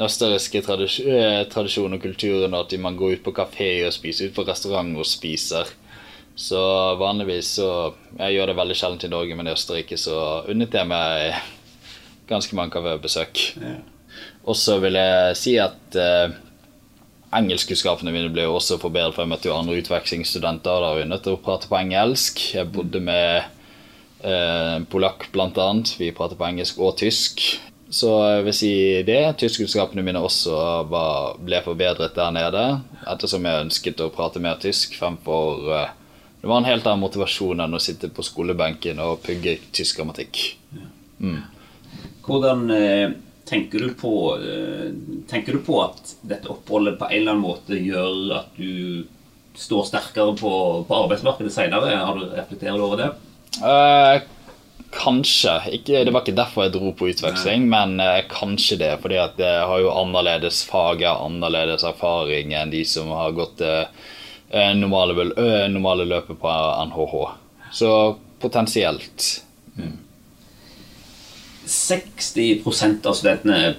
østerrikske 0.00 0.62
tradis 0.64 1.00
uh, 1.02 1.42
tradisjonen 1.50 1.98
og 1.98 2.04
kulturen 2.04 2.54
at 2.56 2.72
man 2.78 2.96
går 2.96 3.18
ut 3.18 3.24
på 3.26 3.34
kafé 3.36 3.72
og 3.86 3.94
spiser, 3.96 4.30
ut 4.30 4.36
på 4.36 4.46
restaurant 4.48 4.94
og 4.96 5.08
spiser. 5.08 5.68
Så 6.40 6.60
vanligvis 6.96 7.56
så 7.58 7.94
Jeg 8.16 8.34
gjør 8.34 8.46
det 8.50 8.56
veldig 8.56 8.76
sjelden 8.78 9.10
i 9.10 9.12
Norge, 9.12 9.36
men 9.36 9.48
i 9.48 9.52
Østerrike 9.52 9.98
så 10.00 10.44
unnet 10.48 10.72
jeg 10.72 10.88
meg 10.88 11.34
ganske 12.30 12.56
mange 12.56 12.72
kafébesøk. 12.72 13.42
Ja. 13.60 13.74
Og 14.48 14.56
så 14.56 14.78
vil 14.82 14.96
jeg 14.96 15.36
si 15.38 15.56
at 15.60 15.98
eh, 15.98 16.32
engelskkunnskapene 17.36 18.14
mine 18.14 18.32
ble 18.32 18.46
også 18.48 18.78
forbedret, 18.82 19.14
for 19.14 19.24
jeg 19.24 19.32
møtte 19.32 19.50
jo 19.50 19.56
andre 19.56 19.78
utvekslingsstudenter. 19.82 20.70
Da 20.70 20.92
var 20.92 21.00
vi 21.00 21.08
nødt 21.10 21.26
til 21.26 21.36
å 21.36 21.42
prate 21.44 21.70
på 21.70 21.78
engelsk. 21.78 22.42
Jeg 22.56 22.70
bodde 22.74 23.02
med 23.04 23.42
eh, 24.24 24.76
polakk 24.90 25.28
annet 25.34 25.94
Vi 25.98 26.12
prater 26.16 26.38
på 26.40 26.48
engelsk 26.48 26.80
og 26.80 26.96
tysk. 27.02 27.60
Så 27.90 28.10
jeg 28.22 28.44
vil 28.46 28.54
si 28.54 28.72
det. 29.06 29.22
Tyskkunnskapene 29.42 30.04
mine 30.06 30.22
også 30.22 30.56
var, 30.90 31.38
ble 31.42 31.58
forbedret 31.64 32.14
der 32.14 32.34
nede. 32.34 32.64
Ettersom 33.10 33.46
jeg 33.48 33.64
ønsket 33.66 34.02
å 34.04 34.12
prate 34.14 34.42
mer 34.42 34.60
tysk 34.62 34.94
fremfor 35.00 35.72
eh, 35.74 35.96
Det 36.40 36.48
var 36.48 36.62
en 36.62 36.68
helt 36.70 36.86
annen 36.86 37.02
motivasjon 37.02 37.60
enn 37.60 37.74
å 37.76 37.82
sitte 37.82 38.08
på 38.14 38.24
skolebenken 38.24 39.02
og 39.02 39.24
pugge 39.26 39.58
tysk 39.76 39.98
grammatikk. 39.98 40.44
Mm. 41.18 41.42
Hvordan 42.24 42.70
eh, 42.72 43.10
tenker, 43.50 43.82
du 43.82 43.94
på, 43.98 44.14
eh, 44.38 44.86
tenker 45.28 45.58
du 45.58 45.64
på 45.66 45.82
at 45.82 46.14
dette 46.22 46.48
oppholdet 46.48 46.96
på 47.00 47.10
en 47.10 47.16
eller 47.18 47.34
annen 47.34 47.44
måte 47.44 47.76
gjør 47.76 48.36
at 48.38 48.54
du 48.56 49.02
står 49.58 49.90
sterkere 49.90 50.38
på, 50.38 50.52
på 50.86 51.00
arbeidsmarkedet 51.02 51.52
seinere? 51.52 51.98
Har 51.98 52.22
du 52.22 52.84
over 52.86 53.02
det? 53.02 53.10
Uh, 53.58 54.22
kanskje. 54.94 55.56
Ikke, 55.78 56.04
det 56.04 56.12
var 56.14 56.24
ikke 56.24 56.36
derfor 56.38 56.66
jeg 56.66 56.74
dro 56.74 56.92
på 56.96 57.10
utveksling, 57.12 57.66
Nei. 57.66 57.72
men 57.72 58.02
uh, 58.02 58.20
kanskje 58.30 58.80
det. 58.80 58.92
Fordi 59.02 59.20
at 59.22 59.40
jeg 59.40 59.66
har 59.70 59.82
jo 59.82 59.92
annerledes 59.94 60.62
fag, 60.68 61.04
annerledes 61.10 61.86
erfaring 61.86 62.54
enn 62.56 62.72
de 62.74 62.84
som 62.88 63.12
har 63.14 63.36
gått 63.36 63.62
uh, 63.64 63.86
normale, 64.76 65.30
normale 65.70 66.08
løpet 66.10 66.40
på 66.40 66.56
NHH. 66.90 67.16
Så 67.72 67.92
potensielt. 68.42 69.44
Mm. 69.76 69.98
60% 71.70 73.06
av 73.06 73.14
studentene 73.14 73.74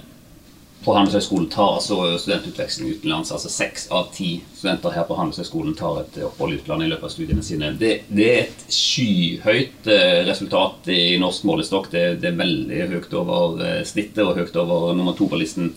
på 0.84 0.94
Handelshøyskolen 0.96 1.48
tar 1.52 1.76
altså 1.76 2.18
studentutveksling 2.18 2.90
utenlands. 2.96 3.32
Altså 3.34 3.50
seks 3.52 3.86
av 3.94 4.08
ti 4.14 4.34
studenter 4.56 4.94
her 4.96 5.06
på 5.08 5.16
Handelshøyskolen 5.18 5.76
tar 5.78 6.00
et 6.02 6.18
opphold 6.26 6.54
i 6.54 6.58
utlandet 6.60 6.88
i 6.88 6.92
løpet 6.92 7.08
av 7.08 7.12
studiene 7.14 7.44
sine. 7.46 7.72
Det, 7.78 7.92
det 8.10 8.28
er 8.28 8.40
et 8.44 8.64
skyhøyt 8.74 9.90
eh, 9.92 10.22
resultat 10.26 10.90
i 10.92 11.02
norsk 11.22 11.46
målestokk. 11.48 11.90
Det, 11.92 12.06
det, 12.22 12.32
er 12.32 12.40
veldig 12.40 12.80
høyt 12.94 13.18
over 13.20 13.62
eh, 13.66 13.82
snittet 13.88 14.24
og 14.24 14.40
høyt 14.40 14.58
over 14.62 14.96
nummer 14.98 15.16
to 15.18 15.28
på 15.30 15.38
listen. 15.40 15.70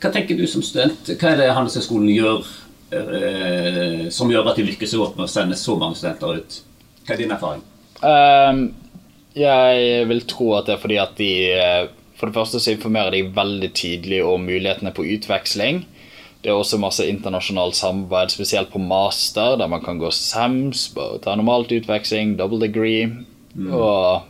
Hva 0.00 0.12
tenker 0.12 0.36
du 0.38 0.46
som 0.50 0.64
student? 0.64 1.14
Hva 1.14 1.32
er 1.32 1.40
det 1.40 1.52
Handelshøyskolen 1.56 2.12
gjør 2.12 2.52
eh, 2.96 4.04
som 4.12 4.32
gjør 4.32 4.52
at 4.52 4.60
de 4.60 4.68
lykkes 4.68 4.92
så 4.94 5.04
godt 5.04 5.16
med 5.16 5.28
å 5.28 5.32
sende 5.32 5.58
så 5.60 5.78
mange 5.80 6.00
studenter 6.00 6.42
ut? 6.42 6.60
Hva 7.06 7.16
er 7.16 7.22
din 7.24 7.34
erfaring? 7.36 7.64
Um, 8.00 8.62
jeg 9.36 10.04
vil 10.08 10.22
tro 10.28 10.54
at 10.56 10.68
det 10.68 10.76
er 10.76 10.82
fordi 10.82 11.00
at 11.00 11.16
de 11.18 11.32
eh, 11.54 11.88
for 12.20 12.28
det 12.28 12.36
første 12.36 12.60
så 12.60 12.74
informerer 12.74 13.14
de 13.14 13.22
veldig 13.32 13.70
tidlig 13.72 14.20
om 14.28 14.44
mulighetene 14.44 14.92
på 14.92 15.06
utveksling. 15.16 15.86
Det 16.40 16.52
er 16.52 16.56
også 16.56 16.80
masse 16.80 17.04
internasjonalt 17.08 17.76
samarbeid, 17.76 18.32
spesielt 18.32 18.70
på 18.72 18.80
master, 18.80 19.56
der 19.60 19.68
man 19.72 19.80
kan 19.84 19.98
gå 20.00 20.12
SAMS, 20.12 20.90
ta 21.24 21.34
normalt 21.36 21.72
utveksling, 21.72 22.36
double 22.36 22.60
degree. 22.60 23.08
Mm. 23.54 23.72
Og 23.72 24.22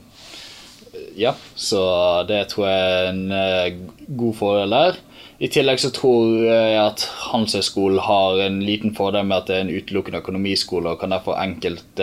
ja, 1.18 1.34
så 1.54 1.82
det 2.30 2.44
tror 2.50 2.66
jeg 2.66 2.88
er 2.94 3.10
en 3.10 3.22
uh, 3.34 4.16
god 4.22 4.38
fordel 4.38 4.74
der. 4.74 4.98
I 5.40 5.50
tillegg 5.50 5.82
så 5.82 5.90
tror 5.94 6.34
jeg 6.44 6.78
at 6.78 7.06
Handelshøyskolen 7.30 8.02
har 8.04 8.42
en 8.44 8.58
liten 8.62 8.94
fordel 8.94 9.26
med 9.26 9.38
at 9.38 9.50
det 9.50 9.56
er 9.56 9.62
en 9.64 9.74
utelukkende 9.74 10.20
økonomiskole, 10.22 10.90
og 10.90 11.00
kan 11.00 11.14
derfor 11.14 11.38
enkelt 11.40 12.02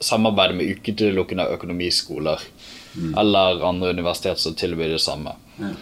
samarbeide 0.00 0.56
med 0.58 0.72
utelukkende 0.76 1.46
økonomiskoler 1.56 2.42
mm. 2.96 3.12
eller 3.18 3.62
andre 3.68 3.92
universiteter 3.94 4.40
som 4.40 4.54
tilbyr 4.54 4.96
det 4.96 5.02
samme. 5.04 5.36
Ja. 5.60 5.74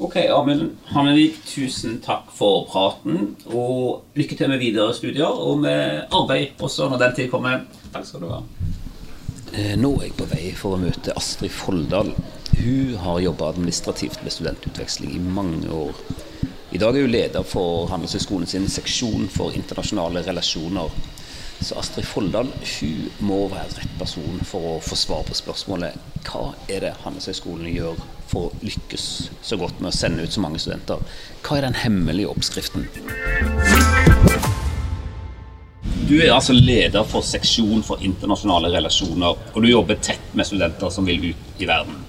Ok, 0.00 0.16
Amund 0.16 0.70
Hannevik, 0.84 1.34
tusen 1.44 1.98
takk 2.00 2.30
for 2.32 2.64
praten. 2.72 3.34
Og 3.52 4.16
lykke 4.16 4.38
til 4.38 4.48
med 4.48 4.62
videre 4.62 4.94
studier 4.96 5.28
og 5.28 5.60
med 5.60 6.06
arbeid 6.16 6.56
også 6.64 6.88
når 6.88 7.02
den 7.02 7.16
tid 7.18 7.28
kommer. 7.32 7.66
Takk 7.92 8.06
skal 8.08 8.24
du 8.24 8.30
ha. 8.32 8.40
Eh, 9.52 9.74
nå 9.76 9.90
er 9.98 10.06
jeg 10.06 10.16
på 10.16 10.28
vei 10.30 10.46
for 10.56 10.78
å 10.78 10.80
møte 10.80 11.12
Astrid 11.20 11.52
Folldal. 11.52 12.14
Hun 12.60 12.96
har 13.02 13.20
jobba 13.26 13.50
administrativt 13.52 14.24
med 14.24 14.32
studentutveksling 14.32 15.12
i 15.18 15.20
mange 15.20 15.68
år. 15.68 16.00
I 16.72 16.78
dag 16.78 16.96
er 16.96 17.04
hun 17.04 17.12
leder 17.12 17.44
for 17.44 17.90
Handelshøyskolen 17.90 18.48
sin 18.48 18.68
seksjon 18.72 19.28
for 19.28 19.52
internasjonale 19.58 20.22
relasjoner 20.24 20.92
så 21.60 21.76
Astrid 21.80 22.06
Folldal 22.08 22.48
må 23.20 23.42
være 23.52 23.76
rett 23.76 23.98
person 24.00 24.40
for 24.48 24.74
å 24.74 24.78
få 24.84 24.96
svar 24.96 25.26
på 25.28 25.36
spørsmålet 25.36 25.98
hva 26.28 26.50
er 26.72 26.84
det 26.84 26.94
Handelshøyskolen 27.02 27.68
gjør 27.72 28.00
for 28.30 28.48
å 28.48 28.64
lykkes 28.64 29.04
så 29.44 29.58
godt 29.60 29.80
med 29.80 29.90
å 29.90 29.96
sende 29.96 30.24
ut 30.24 30.32
så 30.32 30.42
mange 30.44 30.60
studenter? 30.62 31.00
Hva 31.44 31.58
er 31.58 31.68
den 31.68 31.78
hemmelige 31.80 32.30
oppskriften? 32.32 32.86
Du 36.10 36.16
er 36.18 36.32
altså 36.34 36.56
leder 36.56 37.04
for 37.06 37.22
seksjon 37.22 37.84
for 37.86 38.02
internasjonale 38.02 38.72
relasjoner, 38.72 39.36
og 39.54 39.62
du 39.62 39.68
jobber 39.70 40.00
tett 40.02 40.32
med 40.34 40.48
studenter 40.48 40.90
som 40.90 41.06
vil 41.06 41.30
ut 41.30 41.62
i 41.62 41.68
verden. 41.70 42.00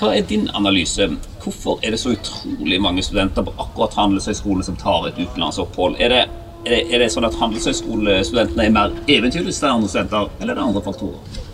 hva 0.00 0.14
er 0.16 0.24
din 0.24 0.46
analyse? 0.56 1.10
Hvorfor 1.42 1.82
er 1.84 1.92
det 1.92 2.00
så 2.00 2.14
utrolig 2.14 2.78
mange 2.80 3.02
studenter 3.04 3.44
på 3.44 3.52
akkurat 3.58 3.98
Handelshøyskolen 3.98 4.64
som 4.64 4.78
tar 4.80 5.08
et 5.08 5.18
utenlandsopphold? 5.18 5.98
Er 6.00 6.08
det, 6.08 6.22
er 6.64 6.74
det, 6.74 6.80
er 6.92 7.04
det 7.04 7.12
sånn 7.12 7.26
at 7.28 7.36
handelshøyskolestudentene 7.40 8.66
er 8.66 8.74
mer 8.74 8.98
eventyrlystne 9.08 9.68
enn 9.68 9.78
andre 9.78 9.92
studenter, 9.92 10.28
eller 10.40 10.52
er 10.52 10.60
det 10.60 10.66
andre 10.66 10.82
faktorer? 10.84 11.46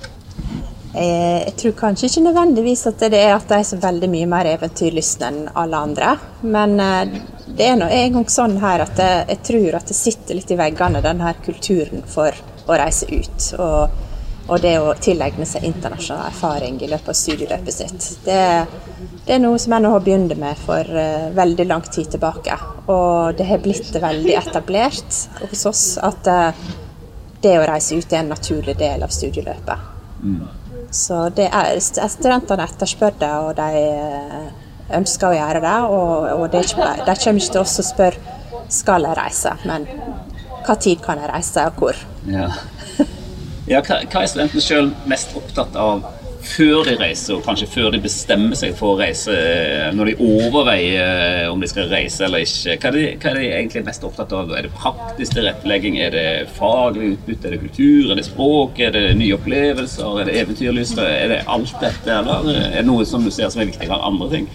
Eh, 0.96 1.42
jeg 1.44 1.54
tror 1.60 1.74
kanskje 1.76 2.08
ikke 2.08 2.24
nødvendigvis 2.24 2.86
at 2.88 3.02
det 3.12 3.20
er 3.20 3.34
at 3.34 3.48
de 3.50 3.58
er 3.58 3.66
så 3.68 3.76
veldig 3.82 4.08
mye 4.08 4.28
mer 4.32 4.48
eventyrlystne 4.54 5.28
enn 5.28 5.42
alle 5.52 5.82
andre. 5.88 6.14
Men 6.42 6.78
eh, 6.80 7.18
det 7.46 7.68
er 7.68 7.76
nå 7.76 7.90
en 7.92 8.16
gang 8.16 8.30
sånn 8.32 8.56
her 8.62 8.86
at 8.86 9.02
jeg, 9.02 9.26
jeg, 9.34 9.42
tror 9.50 9.78
at 9.78 9.92
det 9.92 9.98
sitter 9.98 10.38
litt 10.38 10.50
i 10.50 10.58
veggene, 10.58 11.04
den 11.04 11.20
her 11.22 11.36
kulturen 11.44 12.06
for 12.08 12.34
å 12.66 12.78
reise 12.80 13.10
ut. 13.12 13.50
Og, 13.60 14.02
og 14.46 14.60
det 14.62 14.76
å 14.78 14.92
tilegne 15.02 15.46
seg 15.48 15.64
internasjonal 15.66 16.28
erfaring 16.30 16.78
i 16.78 16.88
løpet 16.90 17.10
av 17.10 17.18
studieløpet 17.18 17.74
sitt. 17.74 18.08
Det, 18.24 18.40
det 19.26 19.34
er 19.34 19.42
noe 19.42 19.58
som 19.58 19.74
NHH 19.74 20.02
begynte 20.04 20.36
med 20.38 20.60
for 20.60 20.86
uh, 20.86 21.30
veldig 21.34 21.66
lang 21.66 21.82
tid 21.90 22.12
tilbake. 22.14 22.58
Og 22.86 23.34
det 23.38 23.48
har 23.48 23.64
blitt 23.64 23.90
veldig 24.02 24.36
etablert 24.38 25.18
hos 25.42 25.64
oss 25.66 25.86
at 25.98 26.30
uh, 26.30 26.68
det 27.42 27.56
å 27.58 27.66
reise 27.66 27.98
ut 27.98 28.12
er 28.12 28.22
en 28.22 28.30
naturlig 28.34 28.76
del 28.78 29.02
av 29.02 29.12
studieløpet. 29.14 29.90
Mm. 30.22 30.46
Så 30.90 31.26
det 31.34 31.48
er, 31.50 31.80
studentene 31.82 32.66
etterspør 32.66 33.18
det, 33.20 33.32
og 33.42 33.50
de 33.58 33.82
eh, 33.82 34.46
ønsker 34.96 35.28
å 35.28 35.36
gjøre 35.36 35.62
det. 35.64 35.76
Og, 35.90 36.28
og 36.36 36.46
det 36.52 36.62
ikke, 36.68 36.88
de 37.02 37.16
kommer 37.24 37.42
ikke 37.42 37.56
til 37.56 37.62
oss 37.62 37.76
og 37.82 37.88
spør 37.90 38.18
skal 38.72 39.06
jeg 39.06 39.18
reise, 39.18 39.52
men 39.68 39.86
hva 40.66 40.74
tid 40.82 41.02
kan 41.04 41.20
jeg 41.22 41.30
reise, 41.30 41.66
og 41.68 41.82
hvor. 41.82 42.00
Ja. 42.30 42.48
Ja 43.66 43.82
hva, 43.82 43.98
er 44.02 44.30
studentene 44.30 44.62
sjøl 44.62 44.92
mest 45.10 45.34
opptatt 45.38 45.76
av 45.80 46.04
før 46.46 46.84
de 46.86 46.94
reiser, 47.00 47.36
og 47.36 47.44
kanskje 47.46 47.66
før 47.72 47.88
de 47.94 48.00
bestemmer 48.04 48.54
seg 48.58 48.76
for 48.78 48.94
å 48.94 48.98
reise, 49.00 49.32
eh, 49.34 49.88
når 49.96 50.10
de 50.10 50.14
overveier 50.22 51.22
eh, 51.42 51.50
om 51.50 51.62
de 51.62 51.68
skal 51.70 51.88
reise 51.90 52.22
eller 52.22 52.44
ikke, 52.44 52.76
hva 52.76 52.92
er, 52.92 52.96
de, 52.96 53.06
hva 53.18 53.32
er 53.32 53.40
de 53.40 53.48
egentlig 53.48 53.82
mest 53.88 54.06
opptatt 54.06 54.34
av? 54.36 54.52
Er 54.54 54.68
det 54.68 54.72
praktisk 54.76 55.34
tilrettelegging, 55.34 55.98
er 56.02 56.14
det 56.14 56.26
faglig 56.56 57.16
utbytte, 57.16 57.48
er 57.48 57.56
det 57.56 57.62
kultur, 57.64 58.12
er 58.12 58.20
det 58.20 58.28
språk, 58.28 58.78
er 58.86 58.94
det 58.94 59.04
nye 59.18 59.34
opplevelser, 59.38 60.20
er 60.22 60.30
det 60.30 60.38
eventyrlyst, 60.44 61.02
er 61.02 61.34
det 61.34 61.42
alt 61.56 61.74
dette, 61.82 62.20
eller 62.20 62.52
er 62.54 62.78
det 62.78 62.86
noe 62.86 63.08
som 63.08 63.26
du 63.26 63.32
ser 63.34 63.50
som 63.50 63.64
er 63.64 63.72
viktigere 63.72 63.98
enn 63.98 64.08
andre 64.12 64.30
ting? 64.36 64.48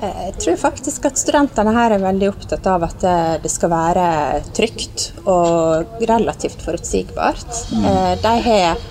Eh, 0.00 0.18
jeg 0.26 0.34
tror 0.42 0.58
faktisk 0.60 1.08
at 1.08 1.20
studentene 1.20 1.72
her 1.76 1.96
er 1.96 2.04
veldig 2.04 2.32
opptatt 2.32 2.66
av 2.72 2.84
at 2.88 3.06
det 3.42 3.52
skal 3.52 3.72
være 3.72 4.08
trygt 4.56 5.10
og 5.24 5.96
relativt 6.08 6.62
forutsigbart. 6.66 7.64
Mm. 7.72 7.88
De 8.22 8.34
har 8.48 8.84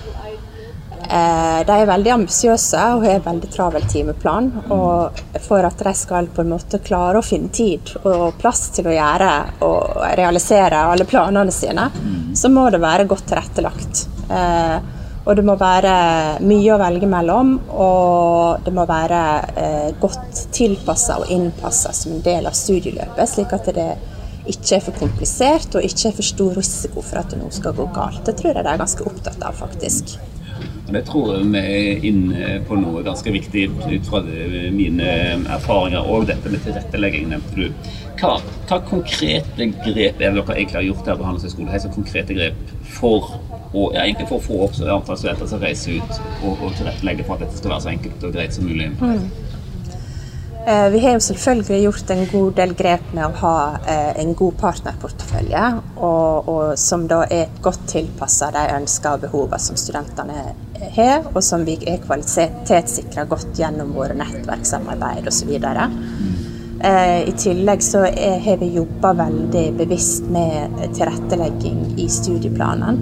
Eh, 1.10 1.66
de 1.66 1.72
er 1.72 1.86
veldig 1.86 2.12
ambisiøse 2.14 2.80
og 2.96 3.04
har 3.06 3.22
veldig 3.24 3.50
travel 3.52 3.84
timeplan. 3.90 4.50
Og 4.74 5.20
for 5.44 5.66
at 5.66 5.84
de 5.86 5.94
skal 5.94 6.30
på 6.34 6.42
en 6.42 6.52
måte 6.56 6.80
klare 6.84 7.20
å 7.20 7.26
finne 7.26 7.52
tid 7.54 7.94
og 8.02 8.38
plass 8.40 8.68
til 8.76 8.90
å 8.90 8.96
gjøre 8.96 9.32
og 9.66 10.02
realisere 10.18 10.82
alle 10.90 11.06
planene 11.08 11.54
sine, 11.54 11.88
så 12.34 12.50
må 12.52 12.68
det 12.74 12.82
være 12.82 13.08
godt 13.08 13.28
tilrettelagt. 13.30 14.06
Og 15.26 15.34
det 15.34 15.42
må 15.42 15.56
være 15.58 15.92
mye 16.46 16.74
å 16.74 16.78
velge 16.78 17.08
mellom, 17.10 17.56
og 17.74 18.62
det 18.62 18.74
må 18.74 18.84
være 18.86 19.22
eh, 19.58 19.88
godt 19.98 20.44
tilpassa 20.54 21.18
og 21.18 21.32
innpassa 21.34 21.90
som 21.96 22.14
en 22.14 22.22
del 22.22 22.46
av 22.46 22.54
studieløpet, 22.54 23.26
slik 23.32 23.54
at 23.56 23.72
det 23.74 23.88
ikke 24.46 24.76
er 24.76 24.84
for 24.86 24.94
komplisert 25.00 25.74
og 25.74 25.82
ikke 25.82 26.12
er 26.12 26.14
for 26.14 26.28
stor 26.30 26.54
risiko 26.54 27.02
for 27.02 27.18
at 27.18 27.34
nå 27.34 27.50
skal 27.50 27.74
gå 27.74 27.88
galt. 27.96 28.22
Det 28.28 28.36
tror 28.38 28.52
jeg 28.52 28.62
de 28.62 28.70
er 28.70 28.82
ganske 28.84 29.06
opptatt 29.10 29.42
av, 29.42 29.58
faktisk. 29.58 30.14
Det 30.86 31.02
tror 31.08 31.32
jeg 31.34 31.48
vi 31.50 31.60
er 31.60 32.04
inne 32.06 32.50
på 32.68 32.78
noe 32.78 33.02
ganske 33.04 33.32
viktig 33.34 33.64
ut 33.74 34.06
fra 34.06 34.22
mine 34.22 35.08
erfaringer. 35.56 36.06
Og 36.06 36.28
dette 36.30 36.52
med 36.52 36.62
tilrettelegging 36.62 37.26
nevnte 37.32 37.58
du. 37.58 37.90
Hva, 38.20 38.36
hva 38.70 38.78
konkrete 38.86 39.66
grep 39.82 40.22
er 40.22 40.30
det 40.30 40.38
dere 40.38 40.54
egentlig 40.54 40.78
har 40.78 40.86
gjort 40.86 41.10
her 41.10 41.18
på 41.18 41.26
Handelshøyskolen? 41.26 41.72
Helt 41.74 41.90
konkrete 41.98 42.38
grep 42.38 42.74
for 43.00 43.34
å, 43.76 43.88
ja, 43.94 44.04
egentlig 44.06 44.28
for 44.30 44.40
å 44.40 44.46
få 44.46 44.60
opp 44.66 44.78
antall 44.80 45.18
studenter 45.20 45.50
som 45.50 45.60
reiser 45.62 45.98
ut, 46.00 46.22
og, 46.42 46.54
og 46.54 46.78
tilrettelegge 46.78 47.26
for 47.26 47.36
at 47.36 47.46
dette 47.46 47.60
skal 47.60 47.74
være 47.74 47.84
så 47.84 47.92
enkelt 47.92 48.24
og 48.28 48.38
greit 48.38 48.56
som 48.56 48.68
mulig? 48.68 48.88
Mm. 49.00 49.26
Eh, 50.66 50.90
vi 50.90 50.98
har 50.98 51.12
jo 51.14 51.20
selvfølgelig 51.20 51.82
gjort 51.84 52.08
en 52.10 52.24
god 52.32 52.54
del 52.58 52.72
grep 52.74 53.10
med 53.14 53.22
å 53.22 53.34
ha 53.38 53.58
eh, 53.86 54.16
en 54.18 54.32
god 54.34 54.56
partnerportefølje, 54.58 55.60
og, 55.94 56.48
og 56.50 56.72
som 56.82 57.04
da 57.06 57.20
er 57.30 57.52
godt 57.62 57.84
tilpassa 57.92 58.48
de 58.56 58.64
ønsker 58.74 59.14
og 59.14 59.22
behovene 59.28 59.62
som 59.62 59.78
studentene 59.78 60.42
har, 60.96 61.28
og 61.30 61.38
som 61.46 61.62
vi 61.68 61.76
er 61.86 62.02
kvalitetssikra 62.02 63.28
godt 63.30 63.54
gjennom 63.60 63.94
våre 63.94 64.18
nettverkssamarbeid 64.18 65.30
osv. 65.30 65.54
Eh, 65.54 67.20
I 67.30 67.34
tillegg 67.38 67.86
så 67.86 68.02
er, 68.10 68.40
har 68.42 68.58
vi 68.58 68.74
jobba 68.74 69.14
veldig 69.22 69.66
bevisst 69.78 70.26
med 70.34 70.82
tilrettelegging 70.98 71.92
i 72.02 72.10
studieplanen. 72.10 72.98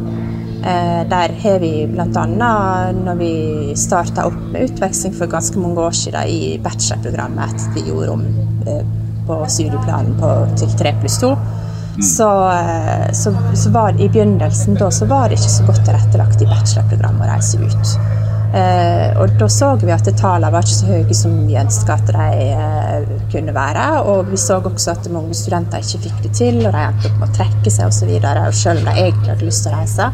Eh, 0.62 1.01
der 1.11 1.35
har 1.43 1.59
vi 1.61 1.73
bl.a. 1.87 2.25
når 3.05 3.19
vi 3.19 3.33
starta 3.77 4.27
opp 4.31 4.38
med 4.53 4.71
utveksling 4.71 5.12
for 5.17 5.29
ganske 5.29 5.59
mange 5.61 5.81
år 5.81 5.97
siden 5.99 6.31
i 6.31 6.59
bachelorprogrammet 6.64 7.67
vi 7.75 7.88
gjorde 7.88 8.14
om 8.14 8.25
eh, 8.67 8.85
på 9.27 9.40
studieplanen 9.49 10.17
på, 10.21 10.31
til 10.61 10.73
3 10.79 10.95
pluss 11.01 11.19
2, 11.21 11.31
mm. 11.35 12.03
så, 12.03 12.31
eh, 12.53 13.07
så, 13.12 13.35
så, 13.55 13.71
var 13.71 14.01
i 14.01 14.09
begynnelsen 14.09 14.81
da 14.81 14.90
så 14.90 15.09
var 15.11 15.29
det 15.29 15.40
ikke 15.40 15.57
så 15.57 15.69
godt 15.69 15.85
tilrettelagt 15.85 16.45
i 16.45 16.49
bachelorprogrammet 16.49 17.27
å 17.27 17.33
reise 17.33 17.61
ut. 17.61 17.97
Eh, 18.55 19.17
og 19.19 19.33
da 19.35 19.49
så 19.51 19.73
vi 19.81 19.90
at 19.90 20.07
tallene 20.14 20.53
var 20.55 20.62
ikke 20.62 20.77
så 20.77 20.87
høye 20.87 21.17
som 21.19 21.33
vi 21.49 21.57
ønska 21.59 21.97
at 21.97 22.12
de 22.14 22.27
eh, 22.55 23.09
kunne 23.33 23.55
være. 23.57 23.87
Og 24.12 24.31
vi 24.31 24.38
så 24.38 24.61
også 24.61 24.95
at 24.95 25.11
mange 25.12 25.35
studenter 25.35 25.83
ikke 25.83 26.05
fikk 26.07 26.21
det 26.23 26.33
til, 26.38 26.61
og 26.62 26.71
de 26.71 26.85
endte 26.85 27.11
opp 27.11 27.19
med 27.19 27.33
å 27.33 27.37
trekke 27.40 27.73
seg 27.75 27.90
osv. 27.90 28.14
Selv 28.55 28.85
om 28.85 28.88
de 28.88 28.95
egentlig 28.95 29.33
hadde 29.33 29.49
lyst 29.49 29.67
til 29.67 29.75
å 29.75 29.81
reise. 29.81 30.11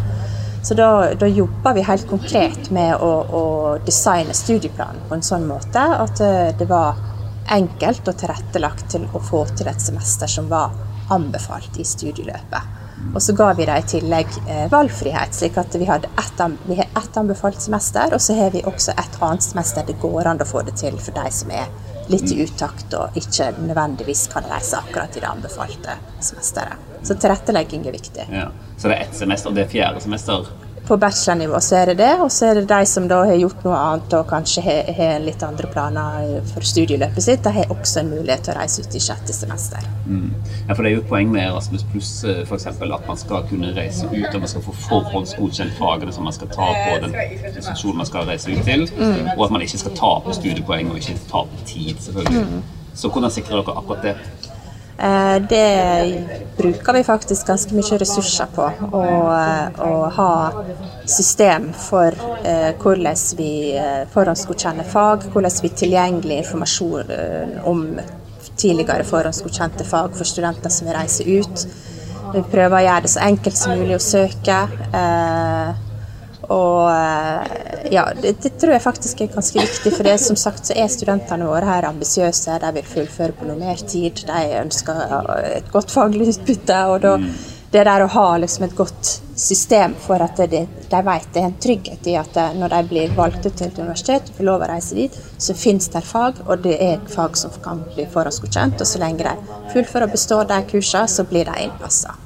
Så 0.62 0.75
da, 0.77 1.14
da 1.14 1.27
jobba 1.27 1.73
vi 1.73 1.83
helt 1.83 2.09
konkret 2.09 2.70
med 2.70 2.96
å, 3.01 3.11
å, 3.25 3.44
designe 3.87 4.35
studieplanen 4.37 5.07
på 5.09 5.16
en 5.16 5.25
sånn 5.25 5.46
måte 5.49 5.81
at 5.81 6.20
eh, 6.20 6.51
det 6.59 6.68
var 6.68 6.99
enkelt 7.51 8.11
og 8.12 8.18
tilrettelagt 8.20 8.90
til 8.92 9.07
å 9.16 9.23
få 9.25 9.46
til 9.57 9.70
et 9.73 9.81
semester 9.81 10.29
som 10.31 10.51
var 10.53 10.77
anbefalt 11.11 11.81
i 11.81 11.87
studieløpet. 11.88 12.77
Og 13.14 13.23
så 13.25 13.33
ga 13.33 13.49
vi 13.57 13.64
dem 13.64 13.81
i 13.81 13.87
tillegg 13.88 14.35
eh, 14.44 14.66
valgfrihet, 14.70 15.33
slik 15.35 15.57
at 15.59 15.75
vi, 15.81 15.88
hadde 15.88 16.11
ett, 16.20 16.42
vi 16.68 16.77
har 16.77 16.90
ett 17.01 17.16
anbefalt 17.16 17.62
semester, 17.62 18.12
og 18.14 18.20
så 18.20 18.37
har 18.37 18.53
vi 18.53 18.61
også 18.68 18.92
et 19.01 19.16
annet 19.25 19.46
semester 19.46 19.87
det 19.88 19.96
går 20.03 20.29
an 20.29 20.44
å 20.44 20.49
få 20.49 20.62
det 20.68 20.77
til 20.83 21.01
for 21.01 21.16
de 21.16 21.33
som 21.35 21.51
er 21.57 21.73
litt 22.11 22.29
i 22.35 22.42
utakt 22.42 22.92
og 22.99 23.16
ikke 23.16 23.53
nødvendigvis 23.62 24.27
kan 24.33 24.44
reise 24.51 24.77
akkurat 24.77 25.16
i 25.16 25.23
det 25.23 25.31
anbefalte 25.31 25.96
semesteret. 26.20 26.88
Så 27.07 27.16
tilrettelegging 27.16 27.87
er 27.88 27.96
viktig. 27.96 28.27
Ja. 28.35 28.51
Så 28.81 28.88
det 28.88 28.95
er 28.97 29.01
ett 29.01 29.14
semester, 29.14 29.51
det 29.51 29.66
er 29.66 29.69
fjerde 29.69 30.01
semester? 30.01 30.47
På 30.88 30.97
bachelornivå 30.97 31.59
så 31.61 31.77
er 31.77 31.90
det 31.90 31.95
det, 31.99 32.14
og 32.25 32.31
så 32.33 32.47
er 32.49 32.55
det 32.55 32.62
de 32.71 32.87
som 32.88 33.05
da 33.09 33.19
har 33.29 33.37
gjort 33.37 33.61
noe 33.66 33.77
annet 33.77 34.14
og 34.16 34.25
kanskje 34.31 34.62
har, 34.64 35.19
litt 35.21 35.43
andre 35.45 35.69
planer 35.71 36.31
for 36.49 36.64
studieløpet 36.64 37.23
sitt, 37.23 37.43
de 37.45 37.53
har 37.59 37.75
også 37.75 38.01
en 38.01 38.09
mulighet 38.14 38.47
til 38.47 38.55
å 38.55 38.57
reise 38.57 38.81
ut 38.81 38.97
i 38.97 39.03
sjette 39.05 39.37
semester. 39.37 39.85
Mm. 40.07 40.33
Ja, 40.66 40.73
for 40.73 40.81
Det 40.81 40.90
er 40.90 40.97
jo 40.97 41.03
et 41.05 41.11
poeng 41.12 41.29
med 41.31 41.45
Erasmus 41.45 41.85
pluss 41.93 42.11
f.eks. 42.25 42.66
at 42.73 43.07
man 43.11 43.21
skal 43.21 43.45
kunne 43.51 43.75
reise 43.77 44.09
ut 44.09 44.33
og 44.33 44.40
man 44.40 44.53
skal 44.55 44.64
få 44.64 44.75
forhåndsgodkjent 44.88 45.77
fagene 45.77 46.16
som 46.16 46.25
man 46.25 46.38
skal 46.38 46.49
ta 46.57 46.71
på 46.81 46.97
den 47.05 47.19
institusjonen 47.21 48.01
man 48.01 48.09
skal 48.09 48.31
reise 48.33 48.49
ut 48.49 48.64
til, 48.64 48.88
mm. 48.97 49.35
og 49.37 49.45
at 49.45 49.59
man 49.59 49.69
ikke 49.69 49.83
skal 49.85 49.99
tape 50.01 50.38
studiepoeng 50.40 50.88
og 50.95 51.03
ikke 51.05 51.21
tape 51.29 51.66
tid, 51.69 52.01
selvfølgelig. 52.01 52.47
Mm. 52.49 52.64
Så 52.95 53.12
hvordan 53.12 53.37
sikrer 53.37 53.61
dere 53.61 53.77
akkurat 53.77 54.09
det? 54.09 54.16
Eh, 55.00 55.42
det 55.48 56.24
bruker 56.56 56.92
vi 56.92 57.04
faktisk 57.04 57.46
ganske 57.46 57.74
mye 57.74 57.98
ressurser 57.98 58.48
på. 58.54 58.66
Å, 58.92 59.04
eh, 59.32 60.08
ha 60.16 60.64
system 61.08 61.70
for 61.72 62.12
eh, 62.44 62.74
hvordan 62.76 63.16
vi 63.38 63.52
forhåndsgodkjenner 64.12 64.84
fag, 64.84 65.24
hvordan 65.32 65.56
vi 65.62 65.72
tilgjengelig 65.82 66.42
informasjon 66.44 67.14
om 67.64 67.84
tidligere 68.60 69.06
forhåndsgodkjente 69.08 69.88
fag 69.88 70.16
for 70.18 70.28
studenter 70.28 70.70
som 70.70 70.90
vil 70.90 70.98
reise 70.98 71.24
ut. 71.24 71.66
Vi 72.34 72.42
prøver 72.52 72.76
å 72.76 72.84
gjøre 72.84 73.06
det 73.06 73.14
så 73.14 73.24
enkelt 73.24 73.56
som 73.56 73.78
mulig 73.80 73.96
å 73.96 74.04
søke. 74.04 74.58
Og 76.50 76.90
eh, 76.90 77.92
ja, 77.94 78.08
det, 78.22 78.34
det, 78.42 78.56
tror 78.58 78.74
jeg 78.74 78.82
faktisk 78.82 79.20
er 79.22 79.30
ganske 79.34 79.62
viktig, 79.62 79.92
for 79.94 80.06
det 80.06 80.16
som 80.18 80.38
sagt 80.38 80.66
så 80.66 80.74
er 80.74 80.90
studentene 80.90 81.46
våre 81.46 81.68
her 81.68 81.86
ambisiøse. 81.92 82.58
De 82.62 82.72
vil 82.74 82.90
fullføre 82.94 83.36
på 83.38 83.46
noe 83.46 83.58
mer 83.60 83.78
tid, 83.86 84.24
de 84.26 84.42
ønsker 84.64 85.00
et 85.54 85.70
godt 85.70 85.94
faglig 85.94 86.32
utbytte. 86.34 86.78
og 86.90 87.00
da 87.04 87.16
mm. 87.22 87.28
det 87.70 87.84
der 87.86 88.02
å 88.02 88.08
ha 88.10 88.24
liksom 88.42 88.66
et 88.66 88.74
godt 88.74 89.12
system 89.40 89.94
for 90.02 90.20
at 90.20 90.42
de, 90.50 90.64
de 90.90 91.02
vet 91.06 91.28
det 91.32 91.40
er 91.40 91.46
en 91.48 91.60
trygghet 91.64 92.08
i 92.10 92.16
at 92.18 92.34
når 92.58 92.74
de 92.74 92.80
blir 92.90 93.14
valgt 93.16 93.46
ut 93.46 93.54
til 93.54 93.68
et 93.68 93.78
universitet 93.78 94.32
og 94.32 94.40
får 94.40 94.48
lov 94.48 94.64
å 94.66 94.70
reise 94.72 94.98
dit, 94.98 95.20
så 95.38 95.54
finnes 95.56 95.86
det 95.94 96.02
fag, 96.04 96.42
og 96.48 96.66
det 96.66 96.74
er 96.82 96.98
fag 97.14 97.38
som 97.38 97.54
kan 97.62 97.84
bli 97.94 98.08
forhåndsgodkjent. 98.10 98.82
Og 98.82 98.90
så 98.90 99.04
lenge 99.04 99.22
de 99.22 99.62
fullfører 99.70 100.08
og 100.08 100.18
består 100.18 100.50
de 100.50 100.60
kursene, 100.74 101.06
så 101.14 101.26
blir 101.30 101.46
de 101.46 101.62
innpassa. 101.68 102.18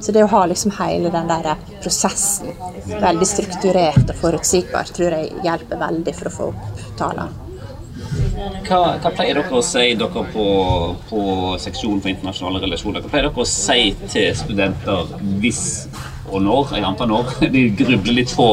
Så 0.00 0.12
det 0.12 0.24
å 0.24 0.30
ha 0.32 0.46
liksom 0.50 0.72
hele 0.80 1.12
den 1.14 1.28
der 1.30 1.52
prosessen 1.82 2.50
veldig 2.90 3.28
strukturert 3.28 4.08
og 4.08 4.16
forutsigbar, 4.18 4.90
tror 4.96 5.14
jeg 5.14 5.44
hjelper 5.44 5.78
veldig 5.78 6.14
for 6.16 6.30
å 6.30 6.34
få 6.34 6.48
opp 6.50 6.82
tallene. 6.98 7.46
hva, 8.66 8.80
hva, 8.98 9.10
pleier 9.14 9.38
dere 9.38 9.54
å 9.54 9.62
si 9.62 9.94
dere 10.00 10.24
på, 10.34 10.46
på 11.10 11.22
seksjonen 11.62 12.00
for 12.02 12.10
internasjonale 12.10 12.64
relasjoner? 12.64 13.04
Hva 13.04 13.12
pleier 13.12 13.28
dere 13.28 13.44
å 13.44 13.48
si 13.48 13.94
til 14.08 14.34
studenter 14.38 15.14
hvis 15.42 15.62
og 16.30 16.42
når, 16.46 16.76
jeg 16.76 16.86
antar 16.86 17.10
når, 17.10 17.32
de 17.54 17.64
grubler 17.78 18.20
litt 18.20 18.34
på 18.36 18.50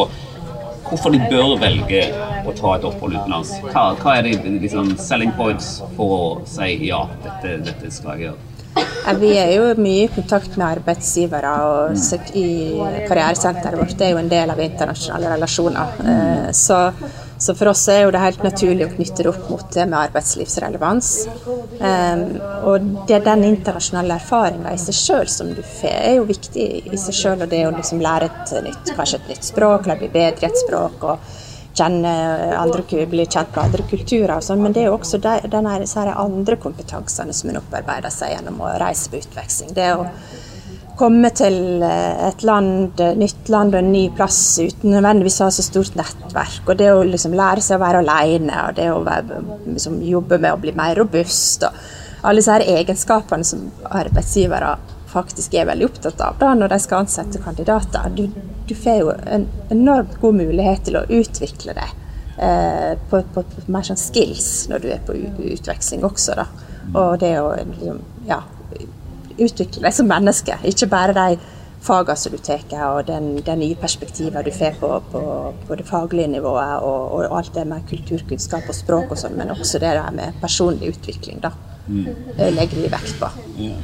hvorfor 0.87 1.13
de 1.13 1.19
bør 1.29 1.57
velge 1.61 2.03
å 2.47 2.53
ta 2.55 2.75
et 2.77 2.85
opphold 2.87 3.17
utenlands? 3.17 3.55
Hva, 3.71 3.89
hva 4.01 4.19
er 4.19 4.29
de 4.29 4.59
liksom, 4.61 4.93
selling 5.01 5.33
points 5.39 5.79
for 5.97 6.13
å 6.19 6.29
si 6.49 6.75
ja, 6.87 7.03
dette, 7.25 7.57
dette 7.71 7.91
skal 7.93 8.15
jeg 8.15 8.29
gjøre? 8.29 8.56
Vi 9.15 9.29
er 9.39 9.53
jo 9.55 9.67
mye 9.79 10.03
i 10.03 10.09
kontakt 10.11 10.57
med 10.59 10.67
arbeidsgivere, 10.67 11.51
og 11.63 12.35
i 12.35 12.49
karrieresenteret 13.07 13.79
vårt 13.79 13.95
det 13.95 14.09
er 14.09 14.11
jo 14.11 14.19
en 14.19 14.31
del 14.31 14.51
av 14.51 14.59
internasjonale 14.59 15.31
relasjoner. 15.31 15.93
Eh, 16.11 16.49
så, 16.51 16.81
så, 17.39 17.55
for 17.55 17.71
oss 17.71 17.85
er 17.93 18.03
jo 18.03 18.11
det 18.11 18.23
helt 18.25 18.43
naturlig 18.43 18.87
å 18.87 18.91
knytte 18.97 19.23
det 19.23 19.31
opp 19.31 19.47
mot 19.53 19.65
det 19.73 19.87
med 19.87 19.99
arbeidslivsrelevans. 20.01 21.13
Og 22.67 22.91
det, 23.07 23.15
er 23.15 23.25
den 23.29 23.47
internasjonale 23.53 24.19
erfaringa 24.19 24.75
i 24.75 24.81
seg 24.81 24.99
sjøl 24.99 25.31
som 25.31 25.55
du 25.55 25.63
får, 25.63 25.97
er 26.11 26.17
jo 26.19 26.27
viktig 26.27 26.69
i 26.91 26.99
seg 26.99 27.21
sjøl. 27.21 27.43
Og 27.45 27.51
det 27.53 27.63
å 27.69 27.75
liksom 27.77 28.03
lære 28.03 28.27
et 28.27 28.55
nytt, 28.67 28.95
kanskje 28.97 29.21
et 29.23 29.35
nytt 29.35 29.51
språk, 29.53 29.87
eller 29.87 30.03
bli 30.03 30.11
bedre 30.19 30.49
i 30.49 30.51
et 30.51 30.65
språk. 30.65 31.07
og 31.07 31.45
kjenne 31.77 32.11
andre, 32.57 32.83
bli 33.09 33.25
kjent 33.25 33.53
med 33.53 33.63
andre 33.63 33.85
kulturer 33.89 34.35
og 34.37 34.45
sånn, 34.45 34.63
men 34.63 34.75
det 34.75 34.83
er 34.83 34.89
jo 34.89 34.97
også 34.97 35.21
de, 35.23 35.37
denne, 35.51 35.77
andre 36.17 36.57
kompetansene 36.61 37.35
som 37.35 37.51
en 37.51 37.61
opparbeider 37.61 38.13
seg 38.13 38.33
gjennom 38.35 38.61
å 38.65 38.73
reise 38.81 39.11
på 39.11 39.21
utveksling. 39.21 39.73
Det 39.77 39.91
å 39.95 40.05
komme 40.97 41.29
til 41.37 41.83
eh, 41.85 42.27
et 42.27 42.43
land, 42.47 43.01
nytt 43.21 43.51
land 43.53 43.75
og 43.75 43.83
en 43.83 43.93
ny 43.93 44.07
plass 44.17 44.39
uten 44.57 44.95
nødvendigvis 44.95 45.39
å 45.41 45.47
ha 45.47 45.53
så 45.53 45.65
stort 45.65 45.97
nettverk. 45.99 46.63
Og 46.65 46.75
det 46.79 46.89
å 46.93 47.05
liksom 47.05 47.37
lære 47.37 47.63
seg 47.63 47.77
å 47.77 47.85
være 47.85 48.01
alene, 48.03 48.65
og 48.65 48.77
det 48.79 48.89
å 48.91 49.03
være, 49.05 49.41
liksom, 49.67 50.01
jobbe 50.07 50.41
med 50.41 50.55
å 50.55 50.61
bli 50.61 50.73
mer 50.77 50.97
robust. 50.97 51.67
og 51.67 52.25
Alle 52.25 52.41
disse 52.41 52.57
egenskapene 52.77 53.45
som 53.45 53.67
arbeidsgivere 53.85 54.73
faktisk 55.07 55.55
er 55.55 55.69
veldig 55.69 55.87
opptatt 55.87 56.21
av 56.23 56.37
da, 56.41 56.53
når 56.57 56.73
de 56.73 56.79
skal 56.83 57.05
ansette 57.05 57.41
kandidater. 57.43 58.09
Du, 58.15 58.27
du 58.67 58.75
får 58.75 58.99
jo 59.01 59.13
en 59.15 59.47
enormt 59.73 60.17
god 60.21 60.39
mulighet 60.41 60.87
til 60.87 60.99
å 60.99 61.05
utvikle 61.19 61.75
deg 61.77 61.93
eh, 62.43 62.93
på, 63.09 63.21
på, 63.33 63.43
på, 63.43 63.65
mer 63.71 63.87
sånn 63.87 63.99
skills 63.99 64.67
når 64.71 64.83
du 64.83 64.89
er 64.93 65.03
på 65.07 65.17
utveksling 65.53 66.05
også. 66.07 66.37
da. 66.39 66.47
Og 66.93 67.19
det 67.21 67.35
å 67.41 67.51
liksom, 67.57 68.01
ja, 68.27 68.41
utvikle 69.37 69.85
deg 69.85 69.95
som 69.95 70.09
menneske, 70.09 70.59
ikke 70.67 70.89
bare 70.91 71.15
de 71.17 71.37
fagene 71.87 72.19
som 72.19 72.33
du 72.33 72.39
tar, 72.41 72.63
og 72.89 73.05
den, 73.07 73.37
den, 73.45 73.61
nye 73.61 73.77
perspektivene 73.79 74.43
du 74.43 74.51
får 74.55 74.79
på, 74.81 74.89
på, 75.11 75.21
på, 75.67 75.77
det 75.77 75.85
faglige 75.87 76.31
nivået, 76.35 76.83
og, 76.83 77.13
og, 77.13 77.37
alt 77.37 77.53
det 77.55 77.67
med 77.69 77.85
kulturkunnskap 77.89 78.67
og 78.67 78.75
språk 78.75 79.13
og 79.13 79.21
sånn, 79.21 79.37
men 79.37 79.53
også 79.53 79.79
det 79.83 79.93
der 79.95 80.11
med 80.15 80.39
personlig 80.41 80.95
utvikling. 80.95 81.41
da. 81.43 81.53
Mm. 81.87 82.07
legger 82.51 82.81
vi 82.81 82.89
vekt 82.91 83.13
på. 83.21 83.29
Ja. 83.61 83.77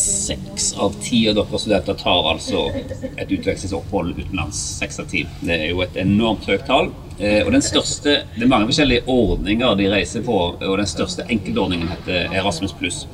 Seks 0.00 0.72
av 0.78 0.94
ti 1.02 1.20
av 1.28 1.34
dere 1.36 1.58
studenter 1.58 1.96
tar 1.98 2.28
altså 2.30 2.68
et 2.70 3.30
utvekslingsopphold 3.30 4.14
utenlands. 4.18 4.60
Seks 4.78 5.00
av 5.02 5.08
ti. 5.10 5.24
Det 5.42 5.56
er 5.56 5.70
jo 5.72 5.82
et 5.84 5.96
enormt 6.00 6.46
høyt 6.48 6.66
tall. 6.68 6.92
Eh, 7.18 7.42
og 7.44 7.52
den 7.52 7.64
største, 7.64 8.22
Det 8.36 8.46
er 8.46 8.48
mange 8.48 8.70
forskjellige 8.70 9.04
ordninger 9.06 9.74
de 9.76 9.90
reiser 9.92 10.22
på, 10.24 10.38
og 10.56 10.76
den 10.78 10.86
største 10.86 11.26
enkeltordningen 11.28 11.88
heter 11.88 12.32
Erasmus 12.32 12.72
pluss. 12.72 13.06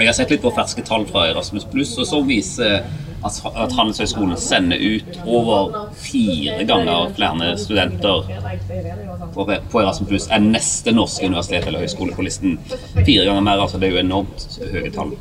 Jeg 0.00 0.08
har 0.08 0.16
sett 0.16 0.32
litt 0.32 0.42
på 0.44 0.52
ferske 0.56 0.84
tall 0.86 1.06
fra 1.08 1.26
Erasmus 1.28 1.66
pluss, 1.68 1.92
og 2.00 2.06
som 2.08 2.28
viser 2.28 2.80
at, 3.20 3.36
at 3.52 3.74
Handelshøyskolen 3.76 4.38
sender 4.40 4.80
ut 4.80 5.18
over 5.28 5.74
fire 6.00 6.64
ganger 6.68 7.10
flere 7.16 7.50
studenter 7.60 8.30
på, 9.34 9.44
på 9.44 9.82
Erasmus 9.82 10.08
pluss 10.08 10.28
enn 10.32 10.48
neste 10.54 10.94
norske 10.96 11.28
universitet 11.28 11.68
eller 11.68 11.84
høyskole 11.84 12.16
på 12.16 12.24
listen. 12.24 12.56
Fire 12.96 13.26
ganger 13.28 13.44
mer, 13.44 13.64
altså. 13.66 13.80
Det 13.80 13.90
er 13.90 13.98
jo 13.98 14.04
enormt 14.04 14.46
høye 14.72 14.94
tall. 14.94 15.12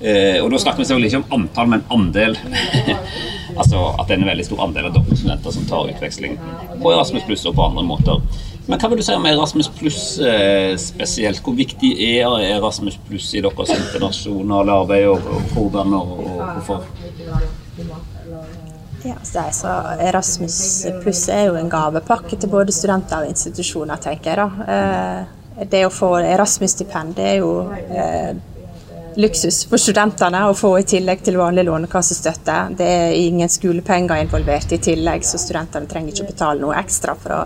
Eh, 0.00 0.40
og 0.42 0.50
da 0.50 0.62
snakker 0.64 0.82
vi 0.82 0.88
selvfølgelig 0.90 1.12
ikke 1.12 1.22
om 1.22 1.38
antall, 1.40 1.70
men 1.76 1.86
andel. 1.94 2.40
altså 3.56 3.82
at 3.96 4.06
det 4.08 4.16
er 4.16 4.22
en 4.22 4.30
veldig 4.30 4.46
stor 4.46 4.62
andel 4.66 4.88
av 4.90 4.96
doktorstudenter 4.98 5.54
som 5.56 5.66
tar 5.70 5.90
utveksling 5.94 6.38
på 6.80 6.92
Erasmus 6.94 7.26
pluss 7.28 7.46
og 7.50 7.56
på 7.58 7.66
andre 7.66 7.84
måter. 7.86 8.22
Men 8.70 8.78
hva 8.78 8.90
vil 8.90 9.00
du 9.00 9.02
si 9.02 9.14
om 9.16 9.26
Erasmus 9.26 9.70
pluss 9.74 10.02
eh, 10.22 10.76
spesielt? 10.78 11.40
Hvor 11.42 11.56
viktig 11.58 11.90
er 12.06 12.36
Erasmus 12.52 13.00
pluss 13.08 13.32
i 13.34 13.42
deres 13.42 13.72
internasjonale 13.74 14.76
arbeid, 14.84 15.08
og, 15.10 15.30
hvordan 15.54 15.96
og, 15.98 16.12
og 16.20 16.44
hvorfor? 16.54 16.84
Ja, 19.02 19.16
så 19.24 19.74
Erasmus 20.04 20.60
pluss 21.02 21.24
er 21.32 21.48
jo 21.48 21.58
en 21.58 21.72
gavepakke 21.72 22.36
til 22.36 22.52
både 22.52 22.74
studenter 22.76 23.24
og 23.24 23.32
institusjoner, 23.32 23.98
tenker 24.02 24.30
jeg. 24.30 24.38
da. 24.44 24.70
Eh, 24.76 25.66
det 25.70 25.82
å 25.84 25.92
få 25.92 26.14
Erasmus-stipend 26.22 27.18
er 27.20 27.40
jo 27.40 27.50
eh, 27.72 28.36
luksus 29.20 29.64
for 29.70 29.80
studentene 29.80 30.42
å 30.48 30.54
få 30.56 30.72
i 30.80 30.86
tillegg 30.88 31.24
til 31.26 31.38
vanlig 31.40 31.66
lånekassestøtte. 31.68 32.56
Det 32.78 32.86
er 32.86 33.16
ingen 33.18 33.50
skolepenger 33.52 34.22
involvert 34.24 34.72
i 34.74 34.80
tillegg, 34.82 35.26
så 35.26 35.40
studentene 35.40 35.90
trenger 35.90 36.14
ikke 36.14 36.32
betale 36.32 36.62
noe 36.62 36.78
ekstra 36.80 37.16
for 37.18 37.36
å, 37.36 37.42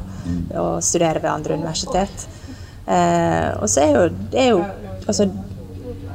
å 0.60 0.68
studere 0.84 1.22
ved 1.22 1.32
andre 1.32 1.58
universitet. 1.58 2.28
Eh, 2.86 3.50
og 3.58 3.68
så 3.70 3.84
er 3.84 3.92
jo, 3.96 4.06
det 4.32 4.40
er 4.42 4.50
jo 4.52 4.62
altså, 5.06 5.28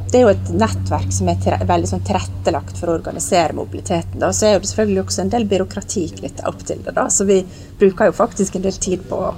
det 0.09 0.17
er 0.17 0.23
jo 0.25 0.31
et 0.31 0.49
nettverk 0.57 1.11
som 1.13 1.29
er 1.29 1.37
tre, 1.43 1.59
veldig 1.69 1.89
sånn 1.91 2.05
tilrettelagt 2.05 2.79
for 2.79 2.89
å 2.89 2.95
organisere 2.97 3.57
mobiliteten. 3.57 4.23
Og 4.25 4.33
så 4.33 4.47
er 4.47 4.57
det 4.57 4.69
selvfølgelig 4.71 5.03
også 5.03 5.23
en 5.23 5.31
del 5.35 5.45
byråkrati 5.49 6.05
knytta 6.17 6.47
opp 6.49 6.63
til 6.65 6.81
det. 6.85 6.95
Da. 6.97 7.05
Så 7.13 7.27
vi 7.29 7.43
bruker 7.79 8.09
jo 8.09 8.17
faktisk 8.17 8.57
en 8.57 8.65
del 8.65 8.79
tid 8.81 9.05
på 9.09 9.21
å, 9.29 9.35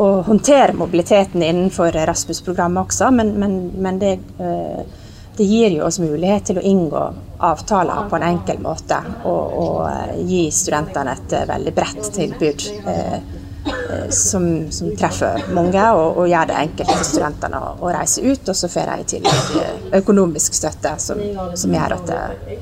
håndtere 0.00 0.72
mobiliteten 0.72 1.42
innenfor 1.44 1.92
Rasmus-programmet 2.08 2.86
også, 2.86 3.10
men, 3.12 3.34
men, 3.36 3.56
men 3.84 3.98
det 4.00 4.14
eh, 4.40 4.99
det 5.36 5.44
gir 5.44 5.74
jo 5.76 5.84
oss 5.86 5.98
mulighet 6.02 6.50
til 6.50 6.60
å 6.60 6.64
inngå 6.66 7.02
avtaler 7.50 8.08
på 8.10 8.18
en 8.18 8.26
enkel 8.26 8.58
måte 8.62 8.98
og, 9.24 9.52
og 9.64 9.76
eh, 9.88 10.16
gi 10.28 10.40
studentene 10.52 11.14
et 11.16 11.36
eh, 11.38 11.46
veldig 11.48 11.74
bredt 11.76 12.10
tilbud 12.14 12.66
eh, 12.92 13.14
eh, 13.14 14.08
som, 14.12 14.48
som, 14.74 14.90
treffer 14.98 15.46
mange 15.56 15.84
og, 15.94 16.18
og, 16.18 16.26
gjør 16.28 16.50
det 16.50 16.58
enkelt 16.64 16.92
for 16.92 17.08
studentene 17.08 17.62
å, 17.62 17.70
å 17.80 17.94
reise 17.94 18.24
ut. 18.26 18.52
Og 18.52 18.58
så 18.58 18.68
får 18.72 18.92
de 18.92 18.98
i 18.98 19.08
tillegg 19.14 19.94
økonomisk 20.02 20.58
støtte 20.58 20.96
som, 21.00 21.22
som 21.54 21.78
gjør 21.78 21.96
at 21.96 22.12
det, 22.12 22.60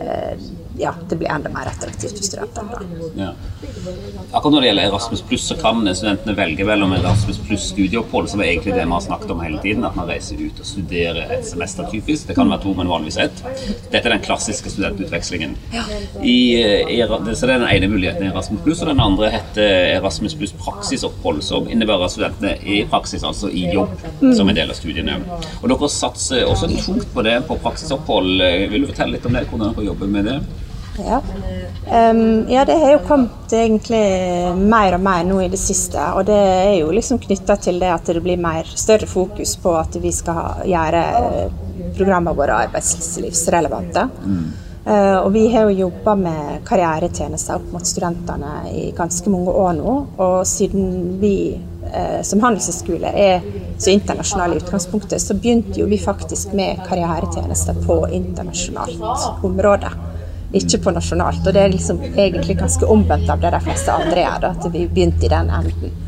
eh, 0.00 0.50
ja, 0.80 0.94
det 1.08 1.16
blir 1.16 1.28
enda 1.28 1.50
mer 1.52 1.68
attraktivt 1.70 2.16
for 2.16 2.24
studentene. 2.24 2.80
Ja. 3.16 3.30
Akkurat 4.32 4.52
når 4.54 4.60
det 4.60 4.68
gjelder 4.70 4.88
Erasmus 4.88 5.22
pluss, 5.28 5.44
så 5.50 5.56
kan 5.60 5.82
studentene 5.94 6.34
velge 6.38 6.64
mellom 6.64 6.92
Erasmus 6.96 7.40
pluss 7.46 7.66
studieopphold, 7.72 8.30
som 8.32 8.40
er 8.40 8.52
egentlig 8.52 8.74
det 8.76 8.84
vi 8.84 8.94
har 8.94 9.04
snakket 9.04 9.32
om 9.34 9.42
hele 9.44 9.60
tiden, 9.62 9.84
at 9.84 9.96
man 9.98 10.08
reiser 10.08 10.40
ut 10.40 10.60
og 10.60 10.68
studerer 10.68 11.34
et 11.36 11.46
semester 11.48 11.88
typisk. 11.92 12.28
Det 12.28 12.36
kan 12.38 12.50
være 12.50 12.62
to, 12.64 12.74
men 12.78 12.90
vanligvis 12.90 13.18
ett. 13.26 13.42
Dette 13.90 14.02
er 14.02 14.14
den 14.14 14.24
klassiske 14.24 14.72
studentutvekslingen. 14.72 15.56
I, 16.22 16.38
i, 16.96 17.00
så 17.04 17.46
det 17.46 17.54
er 17.56 17.58
den 17.58 17.68
ene 17.68 17.90
muligheten 17.92 18.28
i 18.28 18.30
Erasmus 18.32 18.64
pluss, 18.64 18.84
og 18.84 18.92
den 18.92 19.04
andre 19.04 19.32
heter 19.34 19.96
Erasmus 19.98 20.36
pluss 20.38 20.56
praksisopphold, 20.60 21.42
som 21.44 21.68
innebærer 21.70 22.06
at 22.06 22.16
studentene 22.16 22.54
er 22.56 22.80
i 22.80 22.80
praksis, 22.88 23.26
altså 23.26 23.52
i 23.52 23.66
jobb, 23.74 23.92
som 24.22 24.48
en 24.48 24.56
del 24.56 24.72
av 24.72 24.78
studiene. 24.78 25.20
Og 25.60 25.68
dere 25.70 25.92
satser 25.92 26.48
også 26.48 26.70
tungt 26.80 27.10
på 27.14 27.26
det 27.26 27.36
på 27.48 27.58
praksisopphold. 27.60 28.42
Vil 28.72 28.84
du 28.84 28.90
fortelle 28.92 29.18
litt 29.18 29.28
om 29.28 29.36
det, 29.36 29.46
hvordan 29.50 29.74
dere 29.74 29.90
jobber 29.90 30.10
med 30.10 30.28
det? 30.30 30.40
Ja. 31.06 31.22
Um, 31.90 32.48
ja, 32.48 32.64
det 32.64 32.76
har 32.78 32.92
jo 32.92 32.98
kommet 33.06 33.52
egentlig 33.52 34.54
mer 34.56 34.94
og 34.94 35.02
mer 35.02 35.24
nå 35.26 35.40
i 35.42 35.48
det 35.50 35.58
siste. 35.58 36.02
Og 36.14 36.26
det 36.28 36.38
er 36.38 36.74
jo 36.78 36.92
liksom 36.94 37.18
knytta 37.22 37.56
til 37.58 37.80
det 37.82 37.90
at 37.90 38.06
det 38.06 38.22
blir 38.22 38.38
mer 38.40 38.68
større 38.78 39.08
fokus 39.10 39.56
på 39.58 39.74
at 39.78 39.98
vi 39.98 40.12
skal 40.14 40.38
ha, 40.38 40.48
gjøre 40.68 41.04
programmene 41.96 42.36
våre 42.38 42.60
arbeidslivsrelevante. 42.66 44.06
Mm. 44.22 44.44
Uh, 44.86 45.18
og 45.24 45.32
vi 45.34 45.42
har 45.52 45.66
jo 45.68 45.88
jobba 45.88 46.14
med 46.16 46.60
karrieretjenester 46.68 47.58
opp 47.58 47.74
mot 47.74 47.86
studentene 47.86 48.52
i 48.70 48.86
ganske 48.96 49.32
mange 49.32 49.56
år 49.64 49.74
nå. 49.80 49.96
Og 50.22 50.36
siden 50.48 51.18
vi 51.20 51.34
uh, 51.90 52.20
som 52.26 52.44
handelshøyskole 52.44 53.10
er 53.10 53.42
så 53.80 53.90
internasjonale 53.90 54.56
i 54.56 54.62
utgangspunktet, 54.62 55.18
så 55.18 55.34
begynte 55.34 55.80
jo 55.80 55.88
vi 55.90 55.98
faktisk 55.98 56.54
med 56.54 56.84
karrieretjenester 56.86 57.82
på 57.86 57.98
internasjonalt 58.14 59.44
område 59.48 59.90
ikke 60.52 60.82
på 60.84 60.94
nasjonalt. 60.94 61.46
Og 61.46 61.54
det 61.54 61.64
er 61.64 61.74
liksom 61.74 62.02
egentlig 62.10 62.58
ganske 62.60 62.86
omvendt 62.86 63.30
av 63.30 63.42
det 63.42 63.52
de 63.54 63.64
fleste 63.64 63.94
andre 63.94 64.24
gjør, 64.24 64.48
at 64.52 64.70
vi 64.72 64.86
begynte 64.90 65.26
i 65.26 65.32
den 65.32 65.50
enden. 65.60 65.98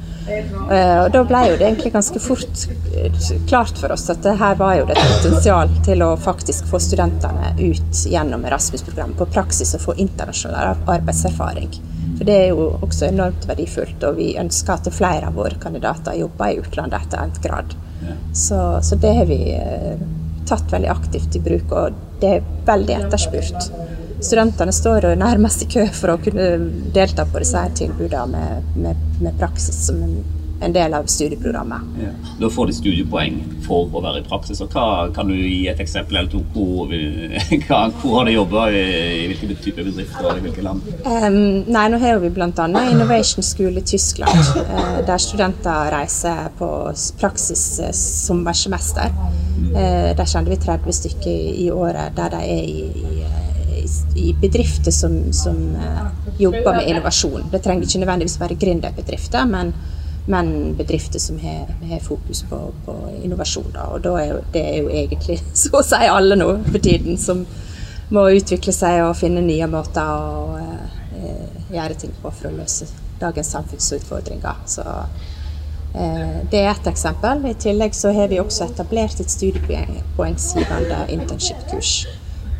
Eh, 0.70 0.98
og 1.02 1.08
da 1.10 1.22
ble 1.26 1.40
jo 1.48 1.56
det 1.58 1.66
egentlig 1.66 1.90
ganske 1.96 2.20
fort 2.22 2.60
eh, 2.94 3.16
klart 3.50 3.78
for 3.80 3.92
oss 3.94 4.06
at 4.12 4.26
her 4.38 4.54
var 4.60 4.76
jo 4.78 4.84
det 4.86 4.94
et 4.94 5.16
potensial 5.16 5.72
til 5.86 6.04
å 6.06 6.12
faktisk 6.20 6.68
få 6.70 6.78
studentene 6.82 7.52
ut 7.58 8.04
gjennom 8.06 8.46
Erasmus-programmet 8.46 9.18
på 9.18 9.26
praksis 9.34 9.74
og 9.76 9.82
få 9.88 9.96
internasjonal 10.04 10.76
arbeidserfaring. 10.94 11.72
For 12.12 12.28
det 12.28 12.38
er 12.38 12.48
jo 12.52 12.68
også 12.86 13.08
enormt 13.08 13.48
verdifullt, 13.50 14.04
og 14.06 14.18
vi 14.20 14.32
ønsker 14.38 14.76
at 14.76 14.90
flere 14.94 15.26
av 15.26 15.38
våre 15.38 15.58
kandidater 15.60 16.18
jobber 16.20 16.52
i 16.52 16.60
utlandet 16.62 17.08
etter 17.08 17.24
endt 17.24 17.42
grad. 17.42 17.74
Så, 18.34 18.58
så 18.82 18.98
det 18.98 19.12
har 19.16 19.26
vi 19.26 19.40
eh, 19.56 19.98
tatt 20.46 20.70
veldig 20.70 20.90
aktivt 20.90 21.38
i 21.38 21.42
bruk, 21.42 21.74
og 21.74 21.98
det 22.22 22.36
er 22.36 22.46
veldig 22.66 22.98
etterspurt 23.00 23.72
studentene 24.22 24.72
står 24.72 25.12
nærmest 25.20 25.66
i 25.66 25.70
kø 25.72 25.86
for 25.96 26.14
å 26.14 26.20
kunne 26.22 26.52
delta 26.94 27.26
på 27.26 27.42
disse 27.42 27.58
her 27.58 27.74
tilbudene 27.76 28.26
med, 28.32 28.70
med, 28.76 29.10
med, 29.20 29.36
praksis 29.40 29.86
som 29.88 30.00
en 30.02 30.22
en 30.62 30.72
del 30.72 30.94
av 30.94 31.06
studieprogrammet. 31.06 31.80
Ja. 32.02 32.10
Da 32.40 32.50
får 32.50 32.66
de 32.66 32.74
studiepoeng 32.76 33.38
for 33.66 33.90
å 33.90 34.02
være 34.02 34.22
i 34.22 34.26
praksis. 34.26 34.60
og 34.62 34.74
hva, 34.74 35.08
Kan 35.14 35.30
du 35.30 35.34
gi 35.34 35.66
et 35.68 35.80
eksempel 35.82 36.20
eller 36.20 36.30
to? 36.30 36.42
Hvor, 36.54 36.92
hva, 37.66 37.80
hvor 38.02 38.18
har 38.18 38.28
de 38.28 38.36
jobba? 38.36 38.68
I 38.70 39.26
hvilke 39.32 39.56
type 39.64 39.82
bedrifter 39.82 40.28
og 40.30 40.38
i 40.38 40.44
hvilke 40.46 40.64
land? 40.66 40.86
Um, 41.06 41.38
nei, 41.66 41.86
Nå 41.92 41.98
har 42.02 42.22
vi 42.22 42.30
bl.a. 42.30 42.68
Innovation 42.92 43.42
School 43.42 43.78
i 43.78 43.84
Tyskland, 43.86 44.38
uh, 44.62 45.00
der 45.06 45.22
studenter 45.22 45.90
reiser 45.96 46.50
på 46.58 46.70
praksis 47.20 47.64
uh, 47.82 47.90
sommersemester. 47.96 49.10
Uh, 49.72 50.12
der 50.16 50.26
kjenner 50.26 50.54
vi 50.54 50.62
30 50.62 50.98
stykker 51.00 51.54
i 51.66 51.70
året 51.74 52.14
der 52.16 52.32
de 52.36 52.42
er 52.42 52.66
i, 52.70 52.86
i, 53.02 53.41
i 54.16 54.32
bedrifter 54.40 54.94
som, 54.94 55.16
som 55.32 55.58
jobber 56.38 56.78
med 56.78 56.88
innovasjon. 56.88 57.48
Det 57.52 57.62
trenger 57.64 57.88
ikke 57.88 58.02
nødvendigvis 58.02 58.40
være 58.40 58.60
gründerbedrifter, 58.60 59.44
men 59.48 59.74
men 60.26 60.76
bedrifter 60.76 61.18
som 61.18 61.38
har, 61.38 61.66
har 61.90 62.00
fokus 62.00 62.42
på, 62.42 62.72
på, 62.84 63.10
innovasjon. 63.22 63.72
Da. 63.74 63.88
Og 63.90 64.02
da 64.04 64.14
er 64.20 64.28
jo, 64.30 64.38
det 64.52 64.62
er 64.62 64.76
jo 64.78 64.88
egentlig 64.90 65.38
så 65.64 65.80
å 65.80 65.84
si 65.86 66.02
alle 66.06 66.38
nå 66.38 66.48
for 66.68 66.78
tiden 66.82 67.18
som 67.18 67.44
må 68.12 68.28
utvikle 68.36 68.74
seg 68.76 69.02
og 69.06 69.16
finne 69.18 69.42
nye 69.44 69.66
måter 69.72 70.04
å 70.04 70.58
eh, 70.60 71.60
gjøre 71.72 71.98
ting 71.98 72.12
på 72.22 72.30
for 72.30 72.50
å 72.50 72.56
løse 72.56 72.86
dagens 73.22 73.52
samfunnsutfordringer. 73.56 74.62
Så 74.68 74.84
eh, 75.96 76.38
det 76.52 76.60
er 76.60 76.70
ett 76.74 76.90
eksempel. 76.92 77.46
I 77.48 77.56
tillegg 77.58 77.96
så 77.96 78.12
har 78.14 78.30
vi 78.30 78.40
også 78.42 78.68
etablert 78.68 79.22
et 79.22 79.32
studiepoengsgivende 79.32 81.06
internship-kurs. 81.16 81.94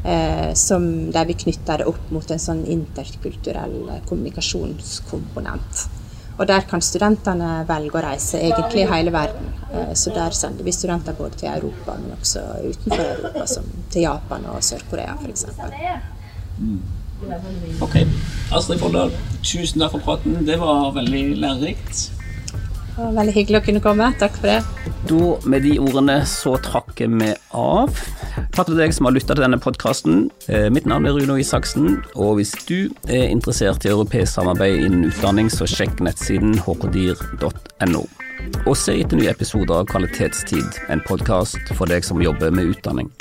Eh, 0.05 0.55
som, 0.55 1.13
der 1.13 1.25
vi 1.25 1.35
knytter 1.35 1.79
det 1.79 1.87
opp 1.87 2.09
mot 2.11 2.31
en 2.31 2.41
sånn 2.43 2.65
interkulturell 2.67 4.01
kommunikasjonskomponent. 4.09 5.83
Og 6.41 6.49
der 6.49 6.65
kan 6.67 6.83
studentene 6.83 7.61
velge 7.69 8.01
å 8.01 8.03
reise 8.03 8.41
egentlig 8.43 8.89
hele 8.91 9.13
verden. 9.15 9.53
Eh, 9.71 9.93
så 9.95 10.11
der 10.15 10.35
sender 10.35 10.67
vi 10.67 10.75
studenter 10.75 11.15
både 11.15 11.39
til 11.45 11.53
Europa, 11.53 11.95
men 12.01 12.17
også 12.17 12.43
utenfor 12.65 13.05
Europa, 13.05 13.47
som 13.47 13.69
til 13.93 14.09
Japan 14.09 14.49
og 14.51 14.59
Sør-Korea 14.67 15.15
f.eks. 15.21 15.47
Mm. 16.59 16.81
Ok. 17.85 18.01
Astrid 18.51 18.83
Folldal, 18.83 19.15
tusen 19.47 19.85
takk 19.85 19.95
for 19.95 20.07
praten. 20.09 20.41
Det 20.49 20.59
var 20.59 20.91
veldig 20.97 21.23
lærerikt. 21.45 22.09
Veldig 22.97 23.33
hyggelig 23.35 23.61
å 23.63 23.65
kunne 23.67 23.83
komme. 23.85 24.11
Takk 24.21 24.35
for 24.39 24.51
det. 24.51 24.83
Da, 25.09 25.21
med 25.49 25.65
de 25.65 25.77
ordene, 25.83 26.19
så 26.29 26.55
trakker 26.63 27.09
vi 27.11 27.31
av. 27.57 27.97
Takk 28.53 28.69
til 28.69 28.79
deg 28.79 28.95
som 28.95 29.09
har 29.09 29.17
lytta 29.17 29.35
til 29.35 29.45
denne 29.47 29.61
podkasten. 29.63 30.27
Eh, 30.49 30.69
mitt 30.73 30.87
navn 30.89 31.09
er 31.09 31.17
Runo 31.17 31.39
Isaksen, 31.41 32.03
og 32.15 32.37
hvis 32.39 32.53
du 32.69 32.93
er 33.09 33.31
interessert 33.31 33.87
i 33.87 33.93
europeisk 33.93 34.37
samarbeid 34.37 34.85
innen 34.87 35.09
utdanning, 35.09 35.51
så 35.53 35.69
sjekk 35.69 36.05
nettsiden 36.05 36.59
hkdir.no. 36.61 38.05
Og 38.67 38.75
se 38.79 38.99
etter 38.99 39.19
nye 39.21 39.33
episoder 39.33 39.81
av 39.81 39.89
Kvalitetstid, 39.91 40.85
en 40.93 41.03
podkast 41.09 41.75
for 41.79 41.91
deg 41.91 42.07
som 42.07 42.23
jobber 42.23 42.55
med 42.55 42.75
utdanning. 42.75 43.13